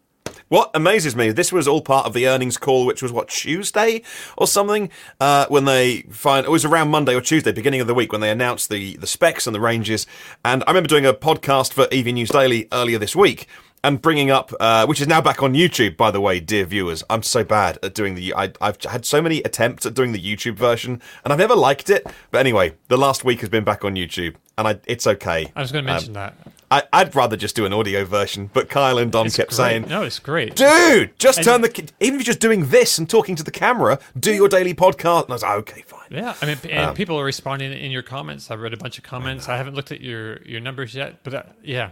[0.49, 4.02] What amazes me, this was all part of the earnings call, which was what Tuesday
[4.38, 4.90] or something.
[5.19, 8.22] Uh, when they find it was around Monday or Tuesday, beginning of the week, when
[8.22, 10.07] they announced the the specs and the ranges.
[10.45, 13.48] And I remember doing a podcast for EV News Daily earlier this week.
[13.84, 17.03] And bringing up, uh, which is now back on YouTube, by the way, dear viewers.
[17.10, 18.34] I'm so bad at doing the.
[18.34, 21.90] I, I've had so many attempts at doing the YouTube version, and I've never liked
[21.90, 22.06] it.
[22.32, 25.52] But anyway, the last week has been back on YouTube, and I, it's okay.
[25.56, 26.36] I was going to mention that.
[26.70, 29.56] I, I'd rather just do an audio version, but Kyle and Dom It's kept great.
[29.56, 30.56] saying, no, it's great.
[30.56, 31.70] dude, just And- turn the
[32.02, 35.24] even if you're just doing this and talking to the camera, do your daily podcast.
[35.24, 36.02] And I was like, okay, fine.
[36.12, 38.52] Yeah, I mean, and Um, people are responding in your comments.
[38.52, 39.48] I've read a bunch of comments.
[39.48, 41.92] I, haven't looked at your your numbers yet, but uh, yeah.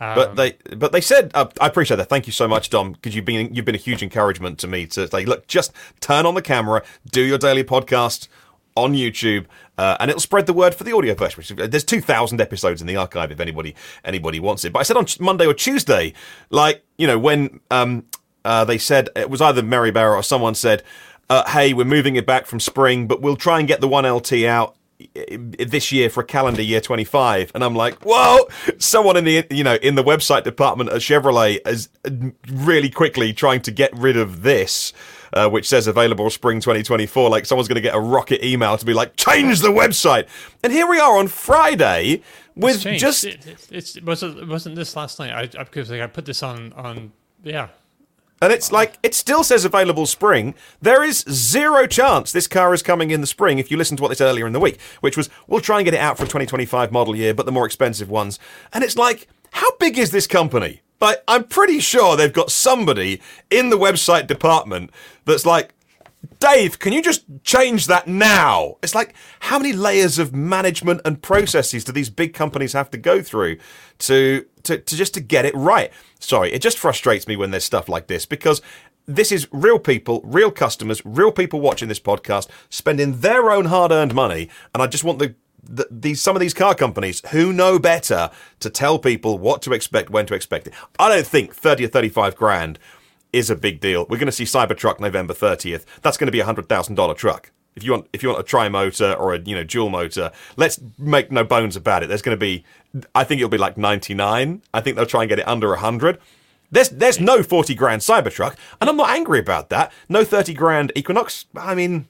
[0.00, 2.08] Um, But they, but they said, uh, I appreciate that.
[2.08, 4.86] Thank you so much, Dom, because you've been you've been a huge encouragement to me
[4.86, 8.26] to say, look, just turn on the camera, do your daily podcast
[8.78, 9.46] on YouTube,
[9.76, 11.56] uh, and it'll spread the word for the audio version.
[11.56, 13.74] Which, there's two thousand episodes in the archive if anybody
[14.04, 14.72] anybody wants it.
[14.72, 16.14] But I said on Monday or Tuesday,
[16.50, 18.04] like you know, when um,
[18.44, 20.82] uh, they said it was either Mary Barra or someone said,
[21.28, 24.10] uh, "Hey, we're moving it back from spring, but we'll try and get the one
[24.10, 24.74] LT out."
[25.60, 28.48] this year for a calendar year 25 and i'm like whoa
[28.78, 31.88] someone in the you know in the website department at chevrolet is
[32.50, 34.92] really quickly trying to get rid of this
[35.32, 38.86] uh, which says available spring 2024 like someone's going to get a rocket email to
[38.86, 40.26] be like change the website
[40.62, 42.22] and here we are on friday
[42.58, 45.32] with it's just it, it, it's it wasn't it wasn't this last night.
[45.32, 47.68] I, I because like, I put this on on yeah.
[48.40, 50.54] And it's like, it still says available spring.
[50.80, 54.02] There is zero chance this car is coming in the spring if you listen to
[54.02, 56.18] what they said earlier in the week, which was, we'll try and get it out
[56.18, 58.38] for a 2025 model year, but the more expensive ones.
[58.72, 60.82] And it's like, how big is this company?
[61.00, 63.20] Like, I'm pretty sure they've got somebody
[63.50, 64.90] in the website department
[65.24, 65.74] that's like,
[66.40, 68.76] Dave, can you just change that now?
[68.82, 72.98] It's like, how many layers of management and processes do these big companies have to
[72.98, 73.58] go through
[73.98, 75.92] to, to, to just to get it right?
[76.18, 78.60] Sorry, it just frustrates me when there's stuff like this because
[79.06, 84.14] this is real people, real customers, real people watching this podcast, spending their own hard-earned
[84.14, 85.34] money, and I just want the
[86.14, 88.30] some of these car companies who know better
[88.60, 90.74] to tell people what to expect, when to expect it.
[90.98, 92.78] I don't think thirty or thirty-five grand
[93.32, 94.06] is a big deal.
[94.08, 95.84] We're going to see Cybertruck November thirtieth.
[96.02, 97.50] That's going to be a hundred thousand dollar truck.
[97.76, 100.32] If you want, if you want a tri motor or a you know dual motor,
[100.56, 102.08] let's make no bones about it.
[102.08, 102.64] There's going to be,
[103.14, 104.62] I think it'll be like ninety nine.
[104.74, 106.18] I think they'll try and get it under hundred.
[106.70, 109.92] There's there's no forty grand Cybertruck, and I'm not angry about that.
[110.08, 111.46] No thirty grand Equinox.
[111.54, 112.08] I mean,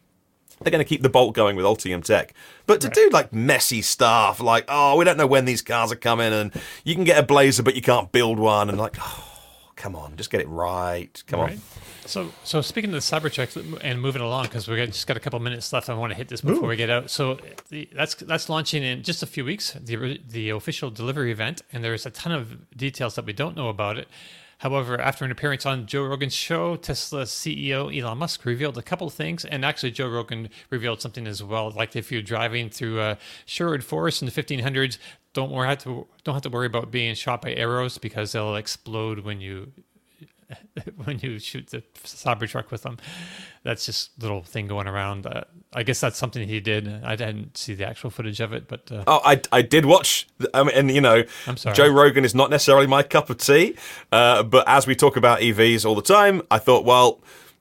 [0.60, 2.34] they're going to keep the bolt going with Ultium Tech.
[2.66, 2.94] But to right.
[2.94, 6.52] do like messy stuff, like, oh, we don't know when these cars are coming, and
[6.84, 9.24] you can get a Blazer, but you can't build one, and like, oh,
[9.76, 11.22] come on, just get it right.
[11.26, 11.52] Come right.
[11.52, 11.60] on.
[12.06, 15.38] So, so speaking of the Cybertruck and moving along, because we've just got a couple
[15.40, 16.68] minutes left, I want to hit this before Ooh.
[16.68, 17.10] we get out.
[17.10, 21.62] So, the, that's that's launching in just a few weeks, the the official delivery event,
[21.72, 24.08] and there's a ton of details that we don't know about it.
[24.58, 29.08] However, after an appearance on Joe Rogan's show, Tesla CEO Elon Musk revealed a couple
[29.08, 31.70] things, and actually Joe Rogan revealed something as well.
[31.70, 34.98] Like if you're driving through a Sherwood Forest in the 1500s,
[35.32, 38.56] don't worry have to don't have to worry about being shot by arrows because they'll
[38.56, 39.70] explode when you
[41.04, 42.98] when you shoot the Cybertruck with them.
[43.62, 45.26] That's just a little thing going around.
[45.26, 46.88] Uh, I guess that's something he did.
[47.04, 50.26] I didn't see the actual footage of it, but uh, oh, I, I did watch.
[50.54, 51.76] I mean, and you know, I'm sorry.
[51.76, 53.76] Joe Rogan is not necessarily my cup of tea,
[54.12, 57.20] uh, but as we talk about EVs all the time, I thought, well,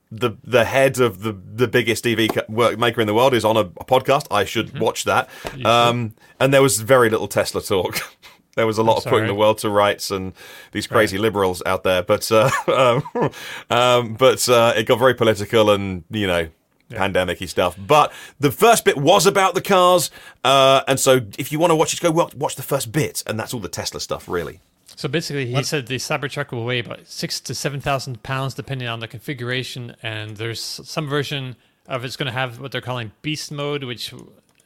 [0.09, 2.47] the the head of the the biggest EV
[2.77, 4.27] maker in the world is on a, a podcast.
[4.31, 4.79] I should mm-hmm.
[4.79, 5.29] watch that.
[5.65, 7.99] Um, and there was very little Tesla talk.
[8.57, 9.13] There was a lot I'm of sorry.
[9.13, 10.33] putting the world to rights and
[10.71, 11.21] these crazy right.
[11.21, 13.31] liberals out there, but uh, um,
[13.69, 16.49] um, but uh, it got very political and you know
[16.89, 17.07] yeah.
[17.07, 17.77] pandemicy stuff.
[17.77, 20.09] But the first bit was about the cars,
[20.43, 23.23] uh, and so if you want to watch it, go watch, watch the first bit,
[23.27, 24.59] and that's all the Tesla stuff, really.
[24.95, 25.67] So basically, he what?
[25.67, 29.95] said the Cybertruck will weigh about six to seven thousand pounds, depending on the configuration,
[30.01, 31.57] and there's some version
[31.87, 34.11] of it's going to have what they're calling beast mode, which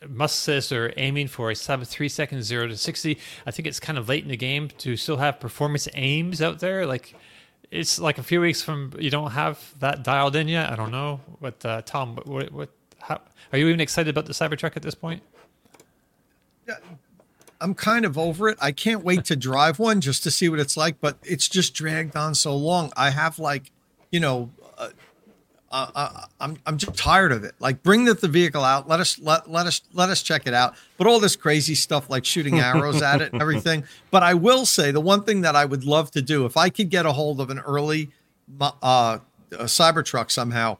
[0.07, 3.19] Musk says they're aiming for a sub three seconds zero to sixty.
[3.45, 6.59] I think it's kind of late in the game to still have performance aims out
[6.59, 6.85] there.
[6.87, 7.13] Like
[7.69, 10.71] it's like a few weeks from you don't have that dialed in yet.
[10.71, 11.21] I don't know.
[11.39, 12.19] But uh, Tom?
[12.25, 12.69] What, what?
[12.99, 13.21] How
[13.53, 15.21] are you even excited about the Cybertruck at this point?
[16.67, 16.77] Yeah,
[17.59, 18.57] I'm kind of over it.
[18.61, 20.99] I can't wait to drive one just to see what it's like.
[20.99, 22.91] But it's just dragged on so long.
[22.97, 23.71] I have like,
[24.11, 24.49] you know.
[25.71, 27.55] Uh, uh, I'm I'm just tired of it.
[27.59, 28.89] Like, bring the, the vehicle out.
[28.89, 30.75] Let us let let us let us check it out.
[30.97, 33.85] But all this crazy stuff like shooting arrows at it and everything.
[34.09, 36.69] But I will say the one thing that I would love to do if I
[36.69, 38.09] could get a hold of an early
[38.59, 39.19] uh,
[39.51, 40.77] Cybertruck somehow,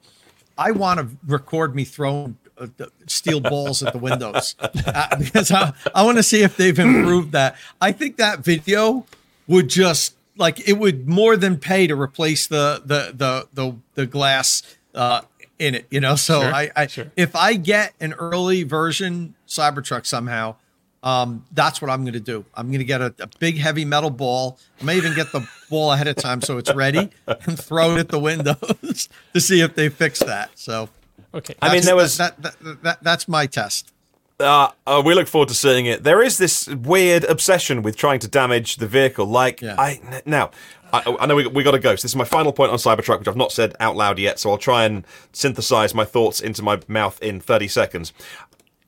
[0.58, 2.68] I want to record me throwing uh,
[3.08, 7.32] steel balls at the windows uh, because I, I want to see if they've improved
[7.32, 7.56] that.
[7.80, 9.06] I think that video
[9.48, 14.06] would just like it would more than pay to replace the the the the, the
[14.06, 14.64] glass
[14.96, 15.22] uh,
[15.60, 16.16] in it, you know.
[16.16, 17.12] So sure, I, I sure.
[17.16, 20.56] if I get an early version Cybertruck somehow,
[21.04, 22.46] um, that's what I'm going to do.
[22.54, 24.60] I'm going to get a, a, big heavy metal ball.
[24.80, 28.00] I may even get the ball ahead of time so it's ready and throw it
[28.00, 30.52] at the windows to see if they fix that.
[30.56, 30.90] So,
[31.34, 31.56] okay.
[31.62, 33.92] I mean, there was that, that, that, that that's my test.
[34.40, 36.04] Uh, uh, we look forward to seeing it.
[36.04, 39.26] There is this weird obsession with trying to damage the vehicle.
[39.26, 39.76] Like, yeah.
[39.78, 40.52] I now
[40.94, 41.96] I, I know we, we got to go.
[41.96, 44.40] So this is my final point on Cybertruck, which I've not said out loud yet.
[44.40, 48.14] So I'll try and synthesize my thoughts into my mouth in 30 seconds.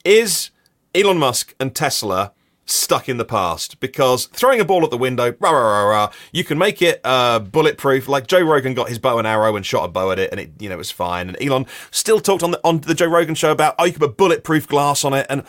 [0.04, 0.50] Is
[0.94, 2.34] Elon Musk and Tesla
[2.66, 3.80] stuck in the past?
[3.80, 7.00] Because throwing a ball at the window, rah, rah, rah, rah, you can make it
[7.04, 8.08] uh, bulletproof.
[8.08, 10.40] Like Joe Rogan got his bow and arrow and shot a bow at it, and
[10.40, 11.30] it you know it was fine.
[11.30, 14.02] And Elon still talked on the on the Joe Rogan show about oh you can
[14.02, 15.44] put bulletproof glass on it and.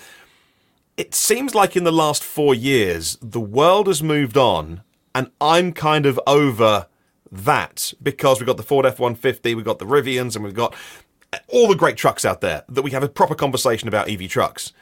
[0.96, 4.83] It seems like in the last four years, the world has moved on
[5.14, 6.86] and I'm kind of over
[7.30, 10.74] that because we've got the Ford F 150, we've got the Rivians, and we've got
[11.48, 14.72] all the great trucks out there that we have a proper conversation about EV trucks.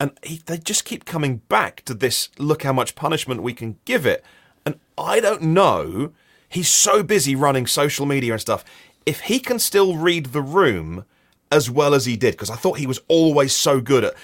[0.00, 3.78] And he, they just keep coming back to this look how much punishment we can
[3.84, 4.24] give it.
[4.66, 6.12] And I don't know.
[6.48, 8.64] He's so busy running social media and stuff.
[9.06, 11.04] If he can still read the room
[11.52, 14.14] as well as he did, because I thought he was always so good at,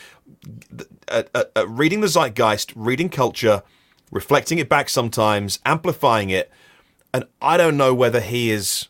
[1.09, 3.63] at, at, at reading the zeitgeist, reading culture,
[4.11, 6.51] reflecting it back sometimes, amplifying it.
[7.13, 8.89] And I don't know whether he is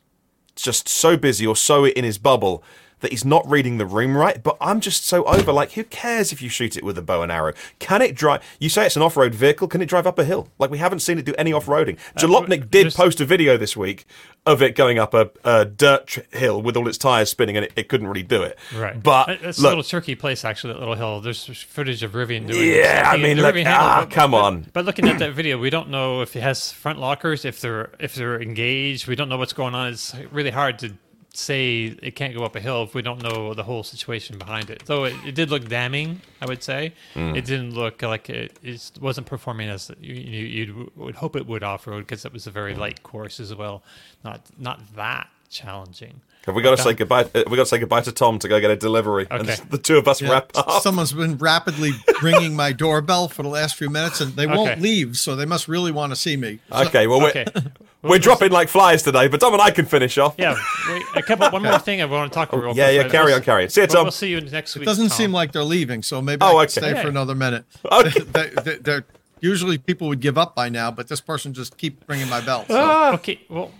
[0.57, 2.63] just so busy or so in his bubble
[3.01, 4.43] that he's not reading the room right.
[4.43, 5.53] But I'm just so over.
[5.53, 7.53] Like, who cares if you shoot it with a bow and arrow?
[7.79, 8.43] Can it drive?
[8.59, 9.69] You say it's an off-road vehicle.
[9.69, 10.49] Can it drive up a hill?
[10.59, 11.99] Like, we haven't seen it do any off-roading.
[12.17, 14.07] Jalopnik did just- post a video this week
[14.47, 17.67] of it going up a, a dirt tr- hill with all its tires spinning, and
[17.67, 18.59] it, it couldn't really do it.
[18.75, 20.73] Right, But It- it's a little tricky place actually.
[20.73, 21.21] That little hill.
[21.21, 22.69] There's footage of Rivian doing.
[22.71, 24.67] Yeah, I mean, look, ah, but- come but- on.
[24.73, 27.91] But looking at that video, we don't know if it has front lockers, if they're
[27.99, 29.07] if they're engaged.
[29.09, 29.89] We don't know what's going on.
[29.93, 30.95] It's really hard to
[31.33, 34.71] say it can't go up a hill if we don't know the whole situation behind
[34.71, 34.83] it.
[34.87, 36.95] Though it, it did look damning, I would say.
[37.15, 37.35] Hmm.
[37.35, 41.47] It didn't look like it, it wasn't performing as you, you you'd, would hope it
[41.47, 43.83] would off road because it was a very light course as well.
[44.25, 46.21] Not not that challenging.
[46.47, 47.25] Have we got to say goodbye?
[47.35, 49.45] uh, We got to say goodbye to Tom to go get a delivery, Okay.
[49.45, 50.83] just the two of us Yeah, wrap up.
[50.83, 51.93] Someone's been rapidly
[52.23, 55.69] ringing my doorbell for the last few minutes, and they won't leave, so they must
[55.69, 56.59] really want to see me.
[56.73, 57.45] So- Okay, well, Okay.
[57.55, 57.63] we're,
[58.11, 60.35] we're dropping like flies today, but Tom and I can finish off.
[60.39, 60.57] Yeah,
[60.89, 61.49] wait, a couple.
[61.51, 62.65] One more thing I want to talk about.
[62.65, 63.69] Oh, yeah, yeah, carry we'll- on, carry on.
[63.69, 64.05] See you, we'll- Tom.
[64.07, 64.83] We'll see you next week.
[64.83, 65.17] It doesn't Tom.
[65.17, 66.73] seem like they're leaving, so maybe Oh, I okay.
[66.73, 67.03] can stay Hey.
[67.03, 67.65] for another minute.
[67.93, 68.21] Okay.
[68.21, 69.05] they, they, they're,
[69.41, 72.65] usually people would give up by now, but this person just keep ringing my bell.
[72.69, 72.77] So.
[72.79, 73.15] Ah.
[73.15, 73.80] Okay, well, f-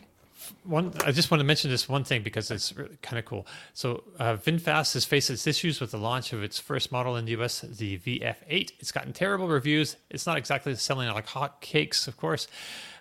[0.65, 0.93] one.
[1.05, 3.47] I just want to mention this one thing because it's really kind of cool.
[3.75, 7.25] So, uh, VinFast has faced its issues with the launch of its first model in
[7.25, 8.73] the US, the VF8.
[8.79, 9.97] It's gotten terrible reviews.
[10.11, 12.49] It's not exactly selling like hot cakes, of course,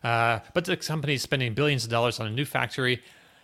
[0.04, 3.02] uh, but the company is spending billions of dollars on a new factory.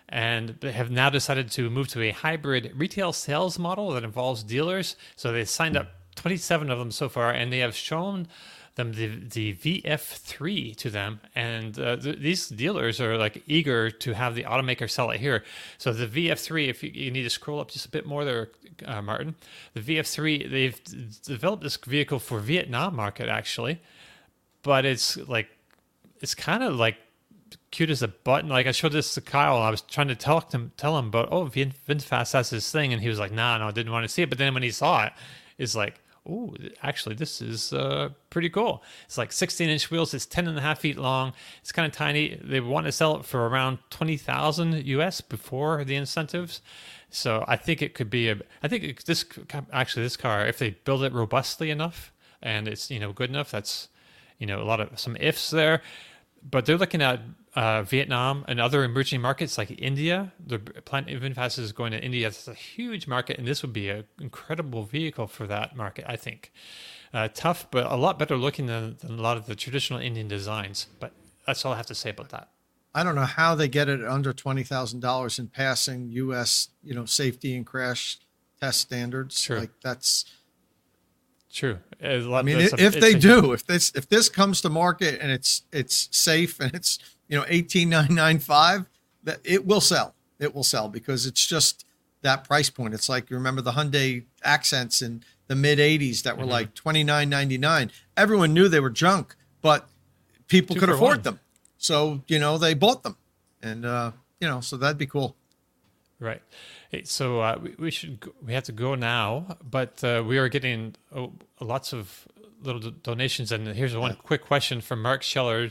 [0.08, 4.44] And they have now decided to move to a hybrid retail sales model that involves
[4.44, 4.96] dealers.
[5.16, 8.28] So they signed up 27 of them so far, and they have shown
[8.76, 14.14] them the the VF3 to them, and uh, th- these dealers are like eager to
[14.14, 15.44] have the automaker sell it here.
[15.78, 18.50] So the VF3, if you, you need to scroll up just a bit more there,
[18.86, 19.36] uh, Martin,
[19.74, 23.82] the VF3 they've developed this vehicle for Vietnam market actually,
[24.62, 25.50] but it's like
[26.22, 26.98] it's kind of like
[27.72, 28.50] cute as a button.
[28.50, 31.08] Like I showed this to Kyle, and I was trying to tell him tell him
[31.08, 33.92] about oh Vin, VinFast has this thing, and he was like, nah, no, I didn't
[33.92, 34.30] want to see it.
[34.30, 35.14] But then when he saw it,
[35.58, 38.84] it's like, oh, actually, this is uh, pretty cool.
[39.06, 40.14] It's like 16 inch wheels.
[40.14, 41.34] It's 10 and a half feet long.
[41.62, 42.40] It's kind of tiny.
[42.44, 46.62] They want to sell it for around 20,000 US before the incentives.
[47.10, 48.38] So I think it could be a.
[48.62, 49.26] I think this
[49.72, 52.12] actually this car, if they build it robustly enough
[52.42, 53.88] and it's you know good enough, that's
[54.40, 55.82] you know a lot of some ifs there
[56.50, 57.20] but they're looking at
[57.56, 60.34] uh, Vietnam and other emerging markets like India.
[60.46, 62.28] The plant VinFast is going to India.
[62.28, 66.06] It's a huge market, and this would be an incredible vehicle for that market.
[66.08, 66.52] I think
[67.14, 70.28] uh, tough, but a lot better looking than, than a lot of the traditional Indian
[70.28, 70.88] designs.
[71.00, 71.14] But
[71.48, 72.50] that's all I have to say about that.
[72.94, 76.70] I don't know how they get it under twenty thousand dollars in passing U.S.
[76.84, 78.18] you know safety and crash
[78.60, 79.42] test standards.
[79.42, 79.60] Sure.
[79.60, 80.26] Like that's.
[81.54, 81.80] True.
[82.04, 85.62] I mean, if a- they do, if this if this comes to market and it's
[85.72, 88.86] it's safe and it's you know eighteen nine nine five,
[89.24, 90.14] that it will sell.
[90.40, 91.86] It will sell because it's just
[92.22, 92.94] that price point.
[92.94, 96.52] It's like you remember the Hyundai accents in the mid '80s that were Mm-hmm.
[96.52, 97.92] like twenty nine ninety nine.
[98.18, 99.88] Everyone knew they were junk, but
[100.48, 101.22] people Two could afford one.
[101.24, 101.40] them,
[101.78, 103.16] so you know they bought them,
[103.62, 105.36] and uh, you know so that'd be cool.
[106.20, 106.42] Right.
[106.92, 110.38] Hey, so uh, we, we should go, we have to go now, but uh, we
[110.38, 112.26] are getting oh, lots of
[112.64, 113.52] little do- donations.
[113.52, 115.70] And here's one quick question from Mark Scheller: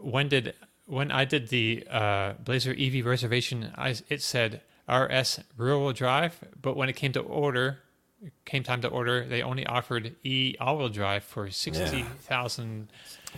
[0.00, 0.54] When did
[0.86, 6.76] when I did the uh, Blazer EV reservation, I, it said RS rear-wheel drive, but
[6.76, 7.78] when it came to order,
[8.22, 12.88] it came time to order, they only offered E all-wheel drive for sixty thousand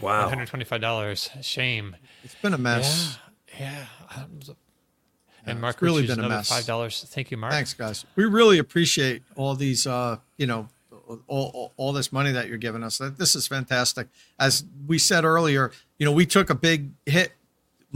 [0.00, 0.28] one Wow.
[0.28, 1.30] hundred twenty-five dollars.
[1.42, 1.96] Shame.
[2.24, 3.18] It's been a mess.
[3.58, 3.86] Yeah.
[4.16, 4.40] Um,
[5.46, 6.48] and Mark really really been a another mess.
[6.48, 7.04] five dollars.
[7.08, 7.52] Thank you, Mark.
[7.52, 8.04] Thanks, guys.
[8.16, 10.68] We really appreciate all these, uh, you know,
[11.28, 12.98] all, all, all this money that you're giving us.
[13.16, 14.08] This is fantastic.
[14.40, 17.32] As we said earlier, you know, we took a big hit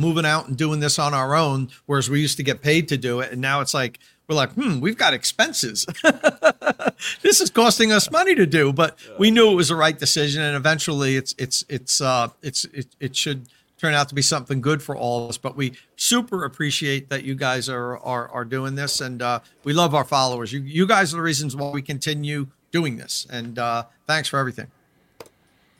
[0.00, 2.96] moving out and doing this on our own, whereas we used to get paid to
[2.96, 3.32] do it.
[3.32, 3.98] And now it's like,
[4.28, 5.86] we're like, hmm, we've got expenses.
[7.22, 10.40] this is costing us money to do, but we knew it was the right decision.
[10.40, 14.60] And eventually it's, it's, it's, uh, it's, it, it should turn out to be something
[14.60, 15.38] good for all of us.
[15.38, 19.00] But we super appreciate that you guys are, are, are doing this.
[19.00, 20.52] And, uh, we love our followers.
[20.52, 23.26] You, you guys are the reasons why we continue doing this.
[23.30, 24.68] And, uh, thanks for everything.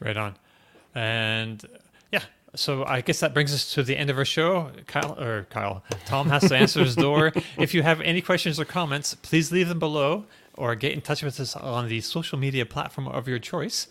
[0.01, 0.34] Right on.
[0.94, 1.78] And yeah,
[2.55, 4.70] so I guess that brings us to the end of our show.
[4.86, 7.32] Kyle or Kyle, Tom has to answer his door.
[7.59, 10.24] If you have any questions or comments, please leave them below
[10.56, 13.86] or get in touch with us on the social media platform of your choice.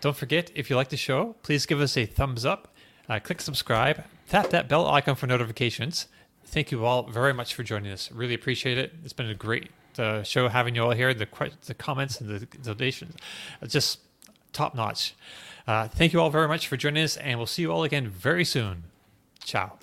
[0.00, 2.74] Don't forget, if you like the show, please give us a thumbs up,
[3.08, 6.06] uh, click subscribe, tap that bell icon for notifications.
[6.44, 8.12] Thank you all very much for joining us.
[8.12, 8.92] Really appreciate it.
[9.02, 11.14] It's been a great uh, show having you all here.
[11.14, 11.28] The
[11.66, 13.16] the comments and the donations,
[13.66, 14.00] just
[14.52, 15.14] top notch.
[15.66, 18.08] Uh, thank you all very much for joining us, and we'll see you all again
[18.08, 18.84] very soon.
[19.42, 19.78] Ciao.